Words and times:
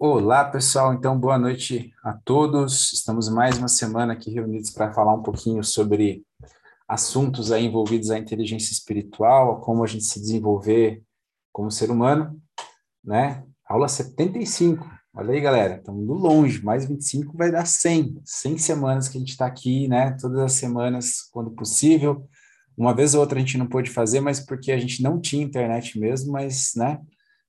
Olá, 0.00 0.44
pessoal. 0.44 0.94
Então, 0.94 1.18
boa 1.18 1.36
noite 1.36 1.92
a 2.04 2.12
todos. 2.12 2.92
Estamos 2.92 3.28
mais 3.28 3.58
uma 3.58 3.66
semana 3.66 4.12
aqui 4.12 4.30
reunidos 4.30 4.70
para 4.70 4.92
falar 4.92 5.12
um 5.12 5.24
pouquinho 5.24 5.64
sobre 5.64 6.24
assuntos 6.86 7.50
aí 7.50 7.64
envolvidos 7.64 8.08
à 8.12 8.16
inteligência 8.16 8.72
espiritual, 8.72 9.60
como 9.60 9.82
a 9.82 9.88
gente 9.88 10.04
se 10.04 10.20
desenvolver 10.20 11.02
como 11.52 11.68
ser 11.68 11.90
humano, 11.90 12.40
né? 13.02 13.42
Aula 13.66 13.88
75. 13.88 14.88
Olha 15.12 15.34
aí, 15.34 15.40
galera, 15.40 15.78
estamos 15.78 16.04
indo 16.04 16.14
longe. 16.14 16.62
Mais 16.62 16.84
25 16.84 17.36
vai 17.36 17.50
dar 17.50 17.66
100. 17.66 18.22
100 18.24 18.56
semanas 18.56 19.08
que 19.08 19.16
a 19.16 19.20
gente 19.20 19.30
está 19.30 19.46
aqui, 19.46 19.88
né? 19.88 20.16
Todas 20.20 20.38
as 20.38 20.52
semanas, 20.52 21.22
quando 21.32 21.50
possível. 21.50 22.24
Uma 22.76 22.94
vez 22.94 23.16
ou 23.16 23.20
outra 23.20 23.36
a 23.36 23.40
gente 23.40 23.58
não 23.58 23.66
pôde 23.66 23.90
fazer, 23.90 24.20
mas 24.20 24.38
porque 24.38 24.70
a 24.70 24.78
gente 24.78 25.02
não 25.02 25.20
tinha 25.20 25.42
internet 25.42 25.98
mesmo, 25.98 26.30
mas, 26.30 26.74
né? 26.76 27.00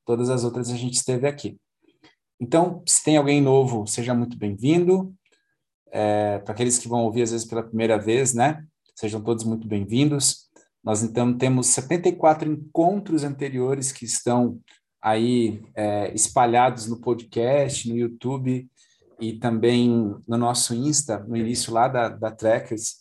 Todas 0.04 0.32
as 0.32 0.44
outras 0.44 0.72
a 0.72 0.76
gente 0.76 0.96
esteve 0.96 1.28
aqui. 1.28 1.60
Então, 2.40 2.82
se 2.88 3.04
tem 3.04 3.18
alguém 3.18 3.42
novo, 3.42 3.86
seja 3.86 4.14
muito 4.14 4.38
bem-vindo. 4.38 5.14
É, 5.92 6.40
Para 6.40 6.54
aqueles 6.54 6.78
que 6.78 6.88
vão 6.88 7.04
ouvir, 7.04 7.24
às 7.24 7.32
vezes, 7.32 7.46
pela 7.46 7.64
primeira 7.64 7.98
vez, 7.98 8.34
né? 8.34 8.66
Sejam 8.96 9.22
todos 9.22 9.44
muito 9.44 9.68
bem-vindos. 9.68 10.50
Nós, 10.82 11.04
então, 11.04 11.38
temos 11.38 11.68
74 11.68 12.50
encontros 12.50 13.26
anteriores 13.26 13.92
que 13.92 14.06
estão 14.06 14.58
aí 15.02 15.62
é, 15.76 16.14
espalhados 16.14 16.88
no 16.88 17.02
podcast, 17.02 17.90
no 17.90 17.98
YouTube 17.98 18.70
e 19.20 19.34
também 19.34 20.16
no 20.26 20.38
nosso 20.38 20.74
Insta, 20.74 21.20
no 21.20 21.36
início 21.36 21.74
lá 21.74 21.90
da, 21.90 22.08
da 22.08 22.32
Trackers. 22.32 23.00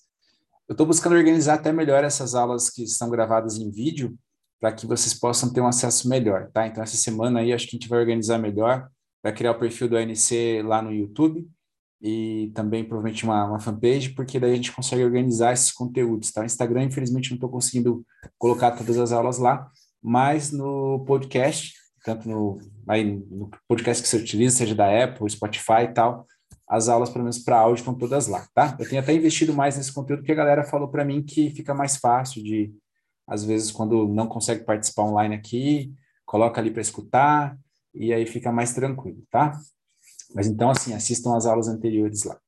Eu 0.68 0.72
estou 0.72 0.86
buscando 0.86 1.14
organizar 1.14 1.54
até 1.54 1.72
melhor 1.72 2.02
essas 2.02 2.34
aulas 2.34 2.68
que 2.68 2.82
estão 2.82 3.08
gravadas 3.08 3.56
em 3.56 3.70
vídeo, 3.70 4.18
para 4.60 4.72
que 4.72 4.84
vocês 4.84 5.14
possam 5.14 5.52
ter 5.52 5.60
um 5.60 5.68
acesso 5.68 6.08
melhor, 6.08 6.50
tá? 6.52 6.66
Então, 6.66 6.82
essa 6.82 6.96
semana 6.96 7.38
aí, 7.38 7.52
acho 7.52 7.68
que 7.68 7.76
a 7.76 7.78
gente 7.78 7.88
vai 7.88 8.00
organizar 8.00 8.38
melhor 8.38 8.90
vai 9.22 9.32
criar 9.32 9.52
o 9.52 9.58
perfil 9.58 9.88
do 9.88 9.96
ANC 9.96 10.62
lá 10.64 10.80
no 10.82 10.92
YouTube 10.92 11.48
e 12.00 12.52
também 12.54 12.84
provavelmente 12.84 13.24
uma, 13.24 13.44
uma 13.44 13.60
fanpage, 13.60 14.10
porque 14.10 14.38
daí 14.38 14.52
a 14.52 14.56
gente 14.56 14.72
consegue 14.72 15.04
organizar 15.04 15.52
esses 15.52 15.72
conteúdos, 15.72 16.30
tá? 16.30 16.44
Instagram, 16.44 16.84
infelizmente, 16.84 17.30
não 17.30 17.36
estou 17.36 17.50
conseguindo 17.50 18.04
colocar 18.38 18.72
todas 18.72 18.98
as 18.98 19.10
aulas 19.10 19.38
lá, 19.38 19.68
mas 20.00 20.52
no 20.52 21.04
podcast, 21.04 21.74
tanto 22.04 22.28
no, 22.28 22.58
aí, 22.88 23.04
no 23.04 23.50
podcast 23.66 24.02
que 24.02 24.08
você 24.08 24.16
utiliza, 24.16 24.56
seja 24.56 24.74
da 24.74 25.04
Apple, 25.04 25.28
Spotify 25.28 25.82
e 25.84 25.92
tal, 25.92 26.26
as 26.68 26.88
aulas, 26.88 27.08
pelo 27.10 27.24
menos 27.24 27.38
para 27.38 27.58
áudio, 27.58 27.80
estão 27.80 27.94
todas 27.94 28.28
lá, 28.28 28.46
tá? 28.54 28.76
Eu 28.78 28.88
tenho 28.88 29.00
até 29.00 29.12
investido 29.12 29.54
mais 29.54 29.76
nesse 29.76 29.92
conteúdo, 29.92 30.20
porque 30.20 30.32
a 30.32 30.36
galera 30.36 30.64
falou 30.64 30.88
para 30.88 31.04
mim 31.04 31.22
que 31.22 31.50
fica 31.50 31.74
mais 31.74 31.96
fácil 31.96 32.42
de, 32.44 32.72
às 33.26 33.42
vezes, 33.42 33.72
quando 33.72 34.06
não 34.06 34.26
consegue 34.26 34.64
participar 34.64 35.04
online 35.04 35.34
aqui, 35.34 35.92
coloca 36.26 36.60
ali 36.60 36.70
para 36.70 36.82
escutar, 36.82 37.58
e 37.98 38.12
aí 38.12 38.24
fica 38.24 38.52
mais 38.52 38.72
tranquilo, 38.72 39.26
tá? 39.28 39.58
Mas 40.34 40.46
então, 40.46 40.70
assim, 40.70 40.94
assistam 40.94 41.36
as 41.36 41.46
aulas 41.46 41.66
anteriores 41.66 42.22
lá. 42.22 42.40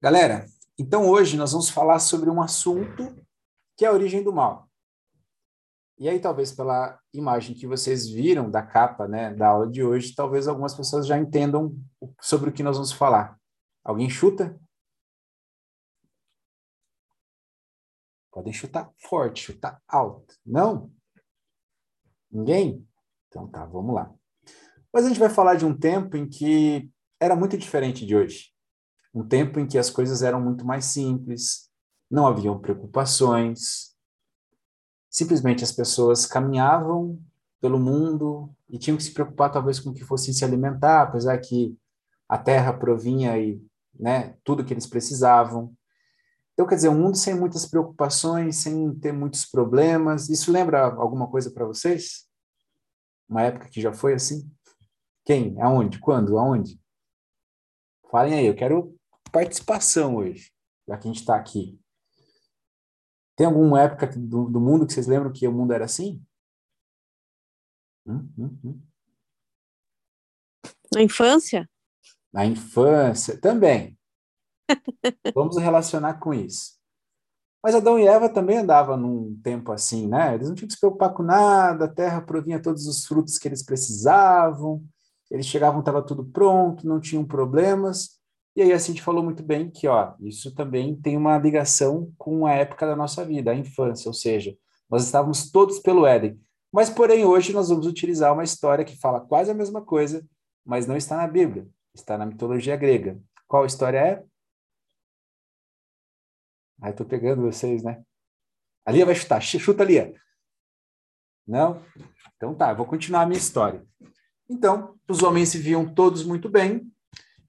Galera, 0.00 0.46
então 0.78 1.08
hoje 1.08 1.36
nós 1.36 1.52
vamos 1.52 1.68
falar 1.68 1.98
sobre 1.98 2.30
um 2.30 2.40
assunto 2.40 3.14
que 3.76 3.84
é 3.84 3.88
a 3.88 3.92
origem 3.92 4.22
do 4.22 4.32
mal. 4.32 4.68
E 5.98 6.08
aí, 6.08 6.20
talvez 6.20 6.52
pela 6.52 6.98
imagem 7.12 7.56
que 7.56 7.66
vocês 7.66 8.08
viram 8.08 8.48
da 8.48 8.62
capa, 8.62 9.06
né, 9.06 9.34
da 9.34 9.48
aula 9.48 9.68
de 9.68 9.82
hoje, 9.82 10.14
talvez 10.14 10.46
algumas 10.46 10.74
pessoas 10.74 11.06
já 11.06 11.18
entendam 11.18 11.76
sobre 12.20 12.50
o 12.50 12.52
que 12.52 12.62
nós 12.62 12.76
vamos 12.76 12.92
falar. 12.92 13.38
Alguém 13.84 14.08
chuta? 14.08 14.58
Podem 18.30 18.52
chutar 18.52 18.92
forte, 18.98 19.42
chutar 19.42 19.82
alto. 19.88 20.38
Não? 20.46 20.92
Ninguém? 22.30 22.86
Então 23.26 23.48
tá, 23.48 23.64
vamos 23.64 23.94
lá. 23.94 24.17
Mas 24.92 25.04
a 25.04 25.08
gente 25.08 25.20
vai 25.20 25.28
falar 25.28 25.54
de 25.54 25.66
um 25.66 25.76
tempo 25.76 26.16
em 26.16 26.28
que 26.28 26.90
era 27.20 27.36
muito 27.36 27.56
diferente 27.58 28.06
de 28.06 28.16
hoje. 28.16 28.52
Um 29.14 29.26
tempo 29.26 29.58
em 29.58 29.66
que 29.66 29.78
as 29.78 29.90
coisas 29.90 30.22
eram 30.22 30.40
muito 30.40 30.64
mais 30.64 30.86
simples, 30.86 31.68
não 32.10 32.26
haviam 32.26 32.58
preocupações. 32.58 33.94
Simplesmente 35.10 35.64
as 35.64 35.72
pessoas 35.72 36.26
caminhavam 36.26 37.20
pelo 37.60 37.78
mundo 37.78 38.50
e 38.68 38.78
tinham 38.78 38.96
que 38.96 39.02
se 39.02 39.12
preocupar 39.12 39.50
talvez 39.50 39.80
com 39.80 39.90
o 39.90 39.94
que 39.94 40.04
fossem 40.04 40.32
se 40.32 40.44
alimentar, 40.44 41.02
apesar 41.02 41.38
que 41.38 41.76
a 42.28 42.38
terra 42.38 42.72
provinha 42.72 43.36
e 43.38 43.60
né, 43.98 44.36
tudo 44.44 44.64
que 44.64 44.72
eles 44.72 44.86
precisavam. 44.86 45.74
Então, 46.52 46.66
quer 46.66 46.74
dizer, 46.74 46.88
um 46.88 46.98
mundo 46.98 47.16
sem 47.16 47.34
muitas 47.34 47.66
preocupações, 47.66 48.56
sem 48.56 48.94
ter 48.96 49.12
muitos 49.12 49.44
problemas. 49.44 50.28
Isso 50.28 50.52
lembra 50.52 50.86
alguma 50.86 51.28
coisa 51.28 51.50
para 51.50 51.64
vocês? 51.64 52.26
Uma 53.28 53.42
época 53.42 53.68
que 53.68 53.80
já 53.80 53.92
foi 53.92 54.14
assim? 54.14 54.50
Quem? 55.28 55.60
Aonde? 55.60 56.00
Quando? 56.00 56.38
Aonde? 56.38 56.80
Falem 58.10 58.32
aí, 58.32 58.46
eu 58.46 58.56
quero 58.56 58.98
participação 59.30 60.16
hoje, 60.16 60.50
já 60.88 60.96
que 60.96 61.06
a 61.06 61.12
gente 61.12 61.20
está 61.20 61.36
aqui. 61.36 61.78
Tem 63.36 63.46
alguma 63.46 63.82
época 63.82 64.06
do, 64.06 64.48
do, 64.48 64.58
mundo 64.58 64.86
que 64.86 64.94
vocês 64.94 65.06
lembram 65.06 65.30
que 65.30 65.46
o 65.46 65.52
mundo 65.52 65.74
era 65.74 65.84
assim? 65.84 66.24
Hum, 68.06 68.26
hum, 68.38 68.58
hum. 68.64 68.82
Na 70.94 71.02
infância? 71.02 71.68
Na 72.32 72.46
infância, 72.46 73.38
também. 73.38 73.98
Vamos 75.34 75.58
relacionar 75.58 76.20
com 76.20 76.32
isso. 76.32 76.78
Mas 77.62 77.74
Adão 77.74 77.98
e 77.98 78.06
Eva 78.06 78.32
também 78.32 78.56
andavam 78.56 78.96
num 78.96 79.38
tempo 79.42 79.72
assim, 79.72 80.08
né? 80.08 80.34
Eles 80.34 80.48
não 80.48 80.54
tinham 80.54 80.68
que 80.68 80.72
se 80.72 80.80
preocupar 80.80 81.12
com 81.12 81.22
nada, 81.22 81.84
a 81.84 81.94
terra 81.94 82.22
provinha 82.22 82.62
todos 82.62 82.86
os 82.86 83.04
frutos 83.04 83.36
que 83.36 83.46
eles 83.46 83.62
precisavam, 83.62 84.82
eles 85.30 85.46
chegavam, 85.46 85.80
estava 85.80 86.02
tudo 86.02 86.24
pronto, 86.24 86.86
não 86.86 87.00
tinham 87.00 87.24
problemas. 87.24 88.18
E 88.56 88.62
aí 88.62 88.72
a 88.72 88.78
gente 88.78 89.02
falou 89.02 89.22
muito 89.22 89.42
bem 89.42 89.70
que, 89.70 89.86
ó, 89.86 90.14
isso 90.20 90.54
também 90.54 90.96
tem 91.00 91.16
uma 91.16 91.38
ligação 91.38 92.12
com 92.18 92.46
a 92.46 92.52
época 92.52 92.86
da 92.86 92.96
nossa 92.96 93.24
vida, 93.24 93.50
a 93.50 93.54
infância, 93.54 94.08
ou 94.08 94.14
seja, 94.14 94.56
nós 94.90 95.04
estávamos 95.04 95.50
todos 95.50 95.78
pelo 95.78 96.06
Éden. 96.06 96.40
Mas, 96.72 96.90
porém, 96.90 97.24
hoje 97.24 97.52
nós 97.52 97.68
vamos 97.68 97.86
utilizar 97.86 98.32
uma 98.32 98.44
história 98.44 98.84
que 98.84 98.98
fala 98.98 99.20
quase 99.20 99.50
a 99.50 99.54
mesma 99.54 99.82
coisa, 99.82 100.26
mas 100.64 100.86
não 100.86 100.96
está 100.96 101.16
na 101.16 101.26
Bíblia, 101.26 101.68
está 101.94 102.18
na 102.18 102.26
mitologia 102.26 102.76
grega. 102.76 103.20
Qual 103.46 103.64
história 103.64 103.98
é? 103.98 104.24
Ai, 106.80 106.90
estou 106.90 107.06
pegando 107.06 107.42
vocês, 107.42 107.82
né? 107.82 108.02
A 108.84 108.92
Lia 108.92 109.04
vai 109.06 109.14
chutar. 109.14 109.40
Chuta, 109.40 109.84
Lia. 109.84 110.14
Não? 111.46 111.82
Então 112.36 112.54
tá, 112.54 112.72
vou 112.72 112.86
continuar 112.86 113.22
a 113.22 113.26
minha 113.26 113.38
história. 113.38 113.84
Então, 114.48 114.98
os 115.08 115.22
homens 115.22 115.50
se 115.50 115.58
viam 115.58 115.92
todos 115.92 116.24
muito 116.24 116.48
bem, 116.48 116.90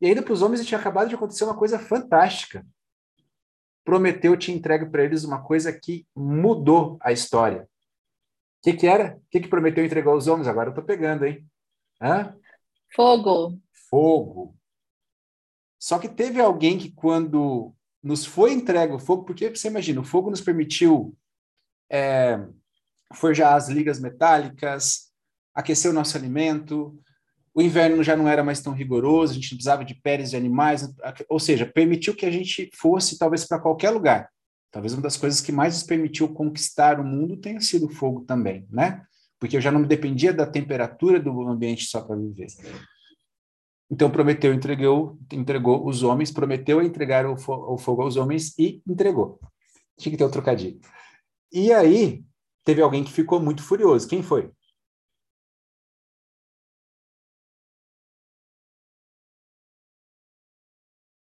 e 0.01 0.07
ainda 0.07 0.21
para 0.21 0.33
os 0.33 0.41
homens 0.41 0.65
tinha 0.65 0.79
acabado 0.79 1.09
de 1.09 1.15
acontecer 1.15 1.43
uma 1.43 1.57
coisa 1.57 1.79
fantástica. 1.79 2.65
Prometeu 3.83 4.37
tinha 4.37 4.55
entregue 4.55 4.85
para 4.85 5.03
eles 5.03 5.23
uma 5.23 5.41
coisa 5.41 5.71
que 5.71 6.05
mudou 6.15 6.97
a 7.01 7.11
história. 7.11 7.63
O 7.63 8.61
que, 8.63 8.73
que 8.73 8.87
era? 8.87 9.17
O 9.17 9.21
que, 9.31 9.39
que 9.39 9.47
Prometeu 9.47 9.83
entregou 9.85 10.13
aos 10.13 10.27
homens? 10.27 10.47
Agora 10.47 10.67
eu 10.67 10.71
estou 10.71 10.83
pegando, 10.83 11.25
hein? 11.25 11.45
Hã? 12.01 12.35
Fogo. 12.93 13.57
Fogo. 13.89 14.55
Só 15.79 15.97
que 15.97 16.09
teve 16.09 16.41
alguém 16.41 16.77
que, 16.77 16.91
quando 16.91 17.73
nos 18.03 18.25
foi 18.25 18.51
entregue 18.51 18.93
o 18.93 18.99
fogo, 18.99 19.23
porque 19.23 19.49
você 19.49 19.67
imagina, 19.67 20.01
o 20.01 20.05
fogo 20.05 20.29
nos 20.29 20.41
permitiu 20.41 21.17
é, 21.89 22.45
forjar 23.13 23.55
as 23.55 23.69
ligas 23.69 23.99
metálicas, 23.99 25.08
aquecer 25.59 25.91
o 25.91 25.93
nosso 25.93 26.17
alimento, 26.17 26.97
o 27.53 27.61
inverno 27.61 28.01
já 28.01 28.15
não 28.15 28.27
era 28.27 28.43
mais 28.43 28.61
tão 28.61 28.73
rigoroso, 28.73 29.33
a 29.33 29.35
gente 29.35 29.49
precisava 29.49 29.83
de 29.83 29.93
peles 29.93 30.29
de 30.29 30.37
animais, 30.37 30.89
ou 31.27 31.39
seja, 31.39 31.65
permitiu 31.65 32.15
que 32.15 32.25
a 32.25 32.31
gente 32.31 32.69
fosse 32.73 33.17
talvez 33.17 33.45
para 33.45 33.59
qualquer 33.59 33.89
lugar. 33.89 34.29
Talvez 34.71 34.93
uma 34.93 35.01
das 35.01 35.17
coisas 35.17 35.41
que 35.41 35.51
mais 35.51 35.73
nos 35.73 35.83
permitiu 35.83 36.29
conquistar 36.29 36.99
o 36.99 37.03
mundo 37.03 37.35
tenha 37.35 37.59
sido 37.59 37.87
o 37.87 37.89
fogo 37.89 38.21
também, 38.21 38.65
né? 38.69 39.01
Porque 39.39 39.57
eu 39.57 39.61
já 39.61 39.71
não 39.71 39.81
dependia 39.81 40.31
da 40.31 40.45
temperatura 40.45 41.19
do 41.19 41.41
ambiente 41.47 41.85
só 41.85 42.01
para 42.01 42.15
viver. 42.15 42.47
Então 43.91 44.11
Prometeu 44.11 44.53
entregou, 44.53 45.17
entregou 45.33 45.87
os 45.87 46.03
homens, 46.03 46.31
prometeu 46.31 46.81
entregar 46.81 47.25
o, 47.25 47.35
fo 47.35 47.53
o 47.73 47.77
fogo 47.77 48.03
aos 48.03 48.15
homens 48.15 48.57
e 48.59 48.81
entregou. 48.87 49.39
Tinha 49.97 50.11
que 50.11 50.17
ter 50.17 50.25
um 50.25 50.31
trocadilho. 50.31 50.79
E 51.51 51.73
aí 51.73 52.23
teve 52.63 52.81
alguém 52.81 53.03
que 53.03 53.11
ficou 53.11 53.41
muito 53.41 53.63
furioso. 53.63 54.07
Quem 54.07 54.21
foi? 54.21 54.51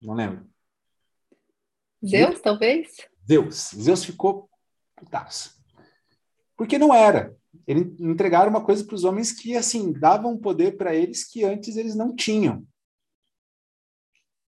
Não 0.02 0.14
lembro. 0.14 0.50
Zeus, 2.06 2.40
talvez? 2.42 3.10
Zeus. 3.28 3.72
Zeus 3.76 4.04
ficou 4.04 4.50
putaço. 4.96 5.60
Porque 6.56 6.78
não 6.78 6.94
era. 6.94 7.38
Eles 7.66 8.00
entregaram 8.00 8.50
uma 8.50 8.64
coisa 8.64 8.84
para 8.84 8.96
os 8.96 9.04
homens 9.04 9.32
que, 9.32 9.56
assim, 9.56 9.92
davam 9.92 10.38
poder 10.38 10.78
para 10.78 10.96
eles 10.96 11.24
que 11.24 11.44
antes 11.44 11.76
eles 11.78 11.96
não 11.96 12.16
tinham. 12.16 12.66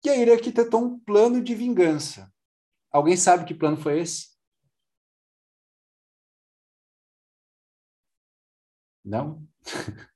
E 0.05 0.11
aí 0.11 0.21
ele 0.21 0.33
arquitetou 0.33 0.85
um 0.85 0.99
plano 0.99 1.43
de 1.43 1.55
vingança. 1.55 2.31
Alguém 2.91 3.17
sabe 3.17 3.45
que 3.45 3.55
plano 3.55 3.77
foi 3.77 4.01
esse? 4.01 4.35
Não? 9.05 9.47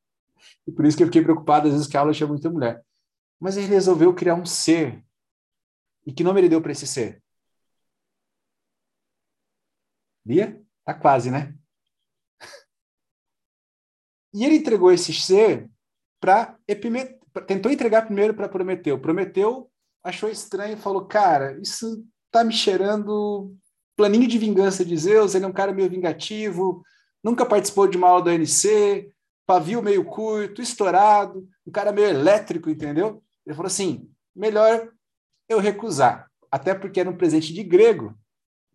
E 0.66 0.70
por 0.70 0.84
isso 0.84 0.98
que 0.98 1.02
eu 1.02 1.06
fiquei 1.06 1.22
preocupado, 1.22 1.66
às 1.66 1.72
vezes, 1.72 1.88
que 1.88 1.96
a 1.96 2.00
aula 2.00 2.12
tinha 2.12 2.26
muita 2.26 2.50
mulher. 2.50 2.84
Mas 3.40 3.56
ele 3.56 3.68
resolveu 3.68 4.14
criar 4.14 4.34
um 4.34 4.44
ser. 4.44 5.02
E 6.08 6.12
que 6.12 6.24
nome 6.24 6.40
ele 6.40 6.48
deu 6.48 6.62
para 6.62 6.72
esse 6.72 6.86
ser? 6.86 7.22
Lia? 10.24 10.58
Tá 10.82 10.94
quase, 10.94 11.30
né? 11.30 11.54
E 14.32 14.42
ele 14.42 14.56
entregou 14.56 14.90
esse 14.90 15.12
ser 15.12 15.70
para 16.18 16.56
Epimeteu. 16.66 17.18
Tentou 17.46 17.70
entregar 17.70 18.06
primeiro 18.06 18.32
para 18.32 18.48
Prometeu. 18.48 18.98
Prometeu 18.98 19.70
achou 20.02 20.30
estranho 20.30 20.78
e 20.78 20.80
falou: 20.80 21.06
Cara, 21.06 21.60
isso 21.60 22.02
tá 22.30 22.42
me 22.42 22.54
cheirando 22.54 23.54
planinho 23.94 24.26
de 24.26 24.38
vingança 24.38 24.84
de 24.86 24.96
Zeus. 24.96 25.34
Ele 25.34 25.44
é 25.44 25.48
um 25.48 25.52
cara 25.52 25.74
meio 25.74 25.90
vingativo, 25.90 26.82
nunca 27.22 27.44
participou 27.44 27.86
de 27.86 27.98
uma 27.98 28.08
aula 28.08 28.24
da 28.24 28.30
ANC, 28.30 29.12
pavio 29.46 29.82
meio 29.82 30.04
curto, 30.06 30.62
estourado, 30.62 31.46
um 31.66 31.70
cara 31.70 31.92
meio 31.92 32.08
elétrico, 32.08 32.70
entendeu? 32.70 33.22
Ele 33.44 33.54
falou 33.54 33.66
assim: 33.66 34.10
melhor 34.34 34.90
eu 35.48 35.58
recusar, 35.58 36.30
até 36.50 36.74
porque 36.74 37.00
era 37.00 37.10
um 37.10 37.16
presente 37.16 37.52
de 37.52 37.62
grego. 37.62 38.18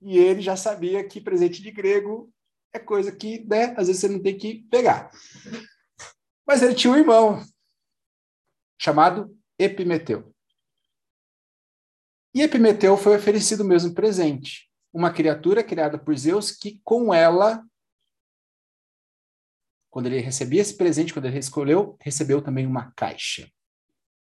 E 0.01 0.17
ele 0.17 0.41
já 0.41 0.55
sabia 0.55 1.07
que 1.07 1.21
presente 1.21 1.61
de 1.61 1.71
grego 1.71 2.31
é 2.73 2.79
coisa 2.79 3.11
que, 3.11 3.45
né, 3.45 3.73
às 3.77 3.87
vezes 3.87 4.01
você 4.01 4.09
não 4.09 4.21
tem 4.21 4.37
que 4.37 4.63
pegar. 4.69 5.11
Mas 6.45 6.61
ele 6.61 6.75
tinha 6.75 6.91
um 6.91 6.97
irmão 6.97 7.41
chamado 8.79 9.37
Epimeteu. 9.57 10.33
E 12.33 12.41
Epimeteu 12.41 12.97
foi 12.97 13.15
oferecido 13.15 13.61
o 13.61 13.67
mesmo 13.67 13.93
presente, 13.93 14.69
uma 14.91 15.13
criatura 15.13 15.63
criada 15.63 15.97
por 15.97 16.17
Zeus 16.17 16.51
que 16.51 16.81
com 16.83 17.13
ela 17.13 17.63
quando 19.93 20.07
ele 20.07 20.19
recebia 20.21 20.59
esse 20.59 20.75
presente, 20.75 21.13
quando 21.13 21.25
ele 21.25 21.37
escolheu, 21.37 21.95
recebeu 22.01 22.41
também 22.41 22.65
uma 22.65 22.91
caixa. 22.95 23.47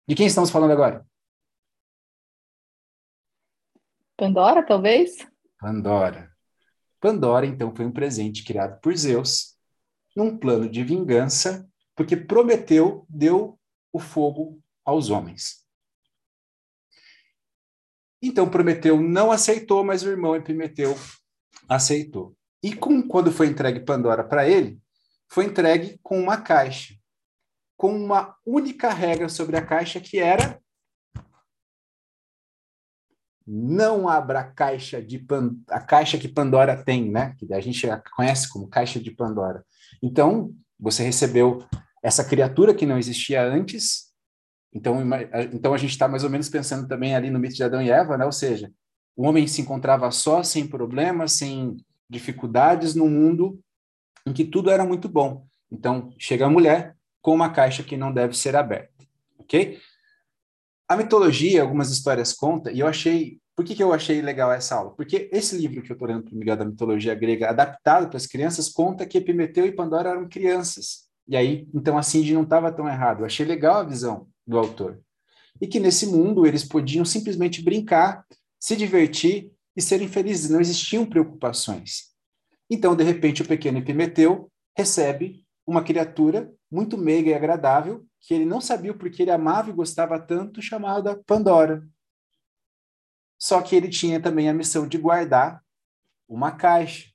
De 0.08 0.16
quem 0.16 0.26
estamos 0.26 0.50
falando 0.50 0.72
agora? 0.72 1.06
Pandora, 4.18 4.66
talvez? 4.66 5.16
Pandora. 5.60 6.32
Pandora, 7.00 7.46
então, 7.46 7.74
foi 7.76 7.86
um 7.86 7.92
presente 7.92 8.44
criado 8.44 8.82
por 8.82 8.96
Zeus, 8.98 9.56
num 10.16 10.36
plano 10.36 10.68
de 10.68 10.84
vingança, 10.84 11.70
porque 11.96 12.18
Prometeu 12.18 13.06
deu 13.08 13.60
o 13.94 14.00
fogo 14.00 14.60
aos 14.84 15.12
homens. 15.12 15.64
Então, 18.20 18.50
Prometeu 18.50 19.00
não 19.00 19.32
aceitou, 19.32 19.84
mas 19.84 20.02
o 20.02 20.10
irmão 20.10 20.36
Epimeteu 20.36 20.96
aceitou. 21.70 22.36
E 22.64 22.76
com, 22.76 23.08
quando 23.08 23.32
foi 23.32 23.46
entregue 23.46 23.82
Pandora 23.82 24.24
para 24.24 24.50
ele, 24.50 24.82
foi 25.30 25.46
entregue 25.46 26.00
com 26.02 26.20
uma 26.20 26.42
caixa, 26.42 26.96
com 27.78 27.96
uma 27.96 28.36
única 28.44 28.90
regra 28.90 29.30
sobre 29.30 29.56
a 29.58 29.66
caixa 29.66 30.00
que 30.00 30.18
era 30.18 30.60
não 33.48 34.10
abra 34.10 34.42
a 34.42 34.44
caixa 34.44 35.02
de 35.02 35.18
Pan... 35.18 35.56
a 35.70 35.80
caixa 35.80 36.18
que 36.18 36.28
Pandora 36.28 36.76
tem, 36.84 37.10
né? 37.10 37.34
Que 37.38 37.54
a 37.54 37.62
gente 37.62 37.88
conhece 38.14 38.50
como 38.50 38.68
caixa 38.68 39.00
de 39.00 39.10
Pandora. 39.10 39.64
Então, 40.04 40.54
você 40.78 41.04
recebeu 41.04 41.64
essa 42.04 42.26
criatura 42.26 42.74
que 42.74 42.86
não 42.86 42.98
existia 42.98 43.42
antes. 43.44 44.08
Então, 44.74 45.02
então 45.54 45.74
a 45.74 45.78
gente 45.78 45.92
está 45.92 46.08
mais 46.08 46.26
ou 46.26 46.30
menos 46.30 46.50
pensando 46.50 46.88
também 46.88 47.16
ali 47.16 47.30
no 47.30 47.40
mito 47.40 47.56
de 47.56 47.64
Adão 47.64 47.82
e 47.82 47.90
Eva, 47.90 48.18
né? 48.18 48.26
Ou 48.26 48.32
seja, 48.34 48.70
o 49.16 49.26
homem 49.26 49.48
se 49.48 49.62
encontrava 49.62 50.12
só, 50.12 50.44
sem 50.44 50.68
problemas, 50.68 51.34
sem 51.34 51.78
dificuldades 52.10 52.96
no 52.96 53.10
mundo 53.10 53.60
em 54.26 54.34
que 54.34 54.44
tudo 54.44 54.70
era 54.70 54.86
muito 54.86 55.08
bom. 55.08 55.48
Então, 55.72 56.14
chega 56.18 56.46
a 56.46 56.50
mulher 56.50 56.96
com 57.22 57.34
uma 57.34 57.50
caixa 57.50 57.82
que 57.82 57.98
não 57.98 58.14
deve 58.14 58.38
ser 58.38 58.56
aberta, 58.56 59.06
ok? 59.40 59.80
A 60.88 60.96
mitologia, 60.96 61.62
algumas 61.62 61.92
histórias 61.92 62.34
contam, 62.34 62.72
e 62.72 62.80
eu 62.80 62.88
achei... 62.88 63.40
Por 63.56 63.66
que, 63.66 63.74
que 63.74 63.84
eu 63.84 63.92
achei 63.92 64.22
legal 64.22 64.52
essa 64.52 64.76
aula? 64.76 64.92
Porque 64.92 65.30
esse 65.34 65.58
livro 65.58 65.82
que 65.82 65.92
eu 65.92 65.96
estou 65.96 66.08
lendo 66.08 66.24
para 66.24 66.38
Miguel 66.38 66.58
da 66.58 66.66
mitologia 66.66 67.16
grega, 67.16 67.50
adaptado 67.50 68.08
para 68.08 68.18
as 68.18 68.28
crianças, 68.28 68.70
conta 68.70 69.06
que 69.06 69.18
Epimeteu 69.18 69.66
e 69.66 69.72
Pandora 69.72 70.12
eram 70.12 70.30
crianças. 70.30 71.08
E 71.28 71.36
aí, 71.36 71.68
então, 71.74 71.98
a 71.98 72.04
Cindy 72.04 72.34
não 72.34 72.44
estava 72.44 72.72
tão 72.72 72.88
errado. 72.88 73.22
Eu 73.22 73.26
achei 73.26 73.46
legal 73.46 73.80
a 73.80 73.84
visão 73.84 74.28
do 74.46 74.58
autor. 74.60 75.00
E 75.60 75.66
que 75.66 75.80
nesse 75.80 76.06
mundo 76.06 76.46
eles 76.46 76.64
podiam 76.64 77.04
simplesmente 77.04 77.64
brincar, 77.64 78.24
se 78.60 78.76
divertir 78.76 79.52
e 79.76 79.82
serem 79.82 80.08
felizes. 80.08 80.52
Não 80.52 80.62
existiam 80.62 81.04
preocupações. 81.04 82.12
Então, 82.70 82.96
de 82.96 83.04
repente, 83.04 83.42
o 83.42 83.48
pequeno 83.48 83.80
Epimeteu 83.80 84.52
recebe 84.78 85.44
uma 85.66 85.84
criatura 85.84 86.54
muito 86.70 86.98
meiga 86.98 87.30
e 87.30 87.34
agradável, 87.34 88.06
que 88.20 88.34
ele 88.34 88.46
não 88.46 88.60
sabia 88.60 88.92
o 88.92 88.98
porquê 88.98 89.24
ele 89.24 89.32
amava 89.32 89.70
e 89.70 89.74
gostava 89.74 90.20
tanto, 90.20 90.62
chamada 90.62 91.22
Pandora. 91.26 91.88
Só 93.40 93.62
que 93.62 93.76
ele 93.76 93.90
tinha 93.90 94.22
também 94.22 94.50
a 94.50 94.54
missão 94.54 94.88
de 94.88 94.98
guardar 94.98 95.64
uma 96.28 96.52
caixa. 96.52 97.10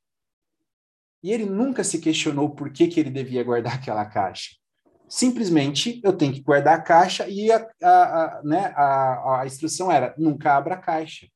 E 1.22 1.30
ele 1.30 1.44
nunca 1.44 1.84
se 1.84 2.00
questionou 2.00 2.54
por 2.54 2.72
que, 2.72 2.88
que 2.88 2.98
ele 2.98 3.10
devia 3.10 3.44
guardar 3.44 3.74
aquela 3.76 4.04
caixa. 4.06 4.56
Simplesmente, 5.08 6.00
eu 6.02 6.16
tenho 6.16 6.32
que 6.32 6.40
guardar 6.40 6.78
a 6.78 6.82
caixa 6.82 7.28
e 7.28 7.52
a, 7.52 7.68
a, 7.82 8.38
a 8.38 8.42
né, 8.42 8.72
a, 8.74 9.40
a 9.42 9.46
instrução 9.46 9.92
era, 9.92 10.14
nunca 10.16 10.56
abra 10.56 10.74
a 10.74 10.78
caixa. 10.78 11.26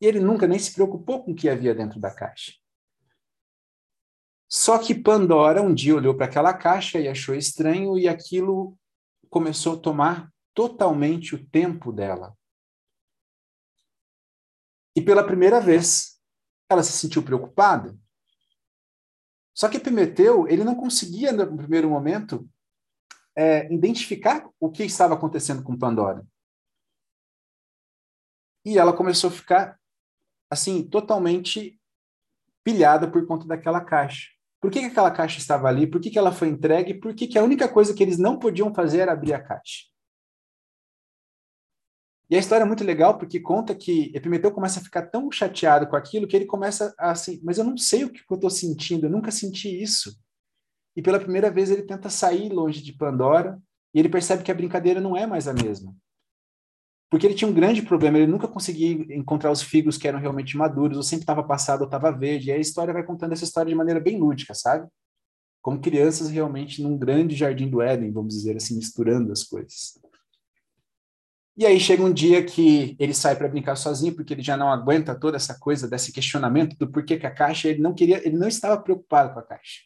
E 0.00 0.06
ele 0.06 0.20
nunca 0.20 0.46
nem 0.46 0.58
se 0.58 0.74
preocupou 0.74 1.24
com 1.24 1.32
o 1.32 1.34
que 1.34 1.48
havia 1.48 1.74
dentro 1.74 1.98
da 1.98 2.10
caixa. 2.10 2.52
Só 4.56 4.78
que 4.78 4.94
Pandora 4.94 5.60
um 5.60 5.74
dia 5.74 5.96
olhou 5.96 6.16
para 6.16 6.26
aquela 6.26 6.54
caixa 6.54 7.00
e 7.00 7.08
achou 7.08 7.34
estranho, 7.34 7.98
e 7.98 8.06
aquilo 8.06 8.78
começou 9.28 9.74
a 9.74 9.80
tomar 9.80 10.32
totalmente 10.54 11.34
o 11.34 11.44
tempo 11.44 11.92
dela. 11.92 12.38
E 14.94 15.02
pela 15.02 15.26
primeira 15.26 15.60
vez, 15.60 16.22
ela 16.68 16.84
se 16.84 16.92
sentiu 16.92 17.20
preocupada. 17.20 17.98
Só 19.52 19.68
que 19.68 19.78
Epimeteu, 19.78 20.46
ele 20.46 20.62
não 20.62 20.76
conseguia, 20.76 21.32
no 21.32 21.56
primeiro 21.56 21.90
momento, 21.90 22.48
é, 23.34 23.66
identificar 23.74 24.48
o 24.60 24.70
que 24.70 24.84
estava 24.84 25.14
acontecendo 25.14 25.64
com 25.64 25.76
Pandora. 25.76 26.24
E 28.64 28.78
ela 28.78 28.96
começou 28.96 29.30
a 29.30 29.32
ficar, 29.32 29.80
assim, 30.48 30.88
totalmente 30.88 31.76
pilhada 32.62 33.10
por 33.10 33.26
conta 33.26 33.48
daquela 33.48 33.80
caixa. 33.80 34.33
Por 34.64 34.70
que, 34.70 34.80
que 34.80 34.86
aquela 34.86 35.10
caixa 35.10 35.38
estava 35.38 35.68
ali? 35.68 35.86
Por 35.86 36.00
que, 36.00 36.08
que 36.08 36.18
ela 36.18 36.32
foi 36.32 36.48
entregue? 36.48 36.94
Por 36.94 37.14
que, 37.14 37.26
que 37.26 37.38
a 37.38 37.44
única 37.44 37.68
coisa 37.68 37.92
que 37.92 38.02
eles 38.02 38.16
não 38.16 38.38
podiam 38.38 38.72
fazer 38.72 39.00
era 39.00 39.12
abrir 39.12 39.34
a 39.34 39.38
caixa? 39.38 39.84
E 42.30 42.34
a 42.34 42.38
história 42.38 42.64
é 42.64 42.66
muito 42.66 42.82
legal 42.82 43.18
porque 43.18 43.38
conta 43.38 43.74
que 43.74 44.10
Epimeteu 44.16 44.50
começa 44.50 44.80
a 44.80 44.82
ficar 44.82 45.02
tão 45.02 45.30
chateado 45.30 45.86
com 45.86 45.96
aquilo 45.96 46.26
que 46.26 46.34
ele 46.34 46.46
começa 46.46 46.94
a 46.98 47.10
assim, 47.10 47.42
mas 47.44 47.58
eu 47.58 47.64
não 47.64 47.76
sei 47.76 48.04
o 48.04 48.10
que 48.10 48.22
eu 48.26 48.36
estou 48.36 48.48
sentindo, 48.48 49.04
eu 49.04 49.10
nunca 49.10 49.30
senti 49.30 49.68
isso. 49.68 50.18
E 50.96 51.02
pela 51.02 51.20
primeira 51.20 51.50
vez 51.50 51.70
ele 51.70 51.82
tenta 51.82 52.08
sair 52.08 52.48
longe 52.48 52.82
de 52.82 52.94
Pandora 52.94 53.60
e 53.92 53.98
ele 53.98 54.08
percebe 54.08 54.42
que 54.42 54.50
a 54.50 54.54
brincadeira 54.54 54.98
não 54.98 55.14
é 55.14 55.26
mais 55.26 55.46
a 55.46 55.52
mesma. 55.52 55.94
Porque 57.14 57.28
ele 57.28 57.34
tinha 57.36 57.48
um 57.48 57.54
grande 57.54 57.80
problema, 57.80 58.18
ele 58.18 58.26
nunca 58.26 58.48
conseguia 58.48 58.90
encontrar 59.16 59.52
os 59.52 59.62
figos 59.62 59.96
que 59.96 60.08
eram 60.08 60.18
realmente 60.18 60.56
maduros, 60.56 60.96
ou 60.96 61.02
sempre 61.04 61.22
estava 61.22 61.44
passado 61.44 61.82
ou 61.82 61.86
estava 61.86 62.10
verde. 62.10 62.48
E 62.48 62.52
a 62.52 62.58
história 62.58 62.92
vai 62.92 63.04
contando 63.04 63.30
essa 63.30 63.44
história 63.44 63.70
de 63.70 63.74
maneira 63.76 64.00
bem 64.00 64.18
lúdica, 64.18 64.52
sabe? 64.52 64.88
Como 65.62 65.80
crianças 65.80 66.28
realmente 66.28 66.82
num 66.82 66.98
grande 66.98 67.36
jardim 67.36 67.70
do 67.70 67.80
Éden, 67.80 68.10
vamos 68.10 68.34
dizer 68.34 68.56
assim, 68.56 68.74
misturando 68.74 69.30
as 69.30 69.44
coisas. 69.44 69.96
E 71.56 71.64
aí 71.64 71.78
chega 71.78 72.02
um 72.02 72.12
dia 72.12 72.44
que 72.44 72.96
ele 72.98 73.14
sai 73.14 73.36
para 73.36 73.46
brincar 73.46 73.76
sozinho, 73.76 74.16
porque 74.16 74.34
ele 74.34 74.42
já 74.42 74.56
não 74.56 74.68
aguenta 74.68 75.14
toda 75.14 75.36
essa 75.36 75.56
coisa 75.56 75.86
desse 75.86 76.10
questionamento 76.10 76.76
do 76.76 76.90
porquê 76.90 77.16
que 77.16 77.28
a 77.28 77.30
caixa, 77.30 77.68
ele 77.68 77.80
não 77.80 77.94
queria, 77.94 78.26
ele 78.26 78.36
não 78.36 78.48
estava 78.48 78.76
preocupado 78.82 79.32
com 79.32 79.38
a 79.38 79.42
caixa. 79.44 79.82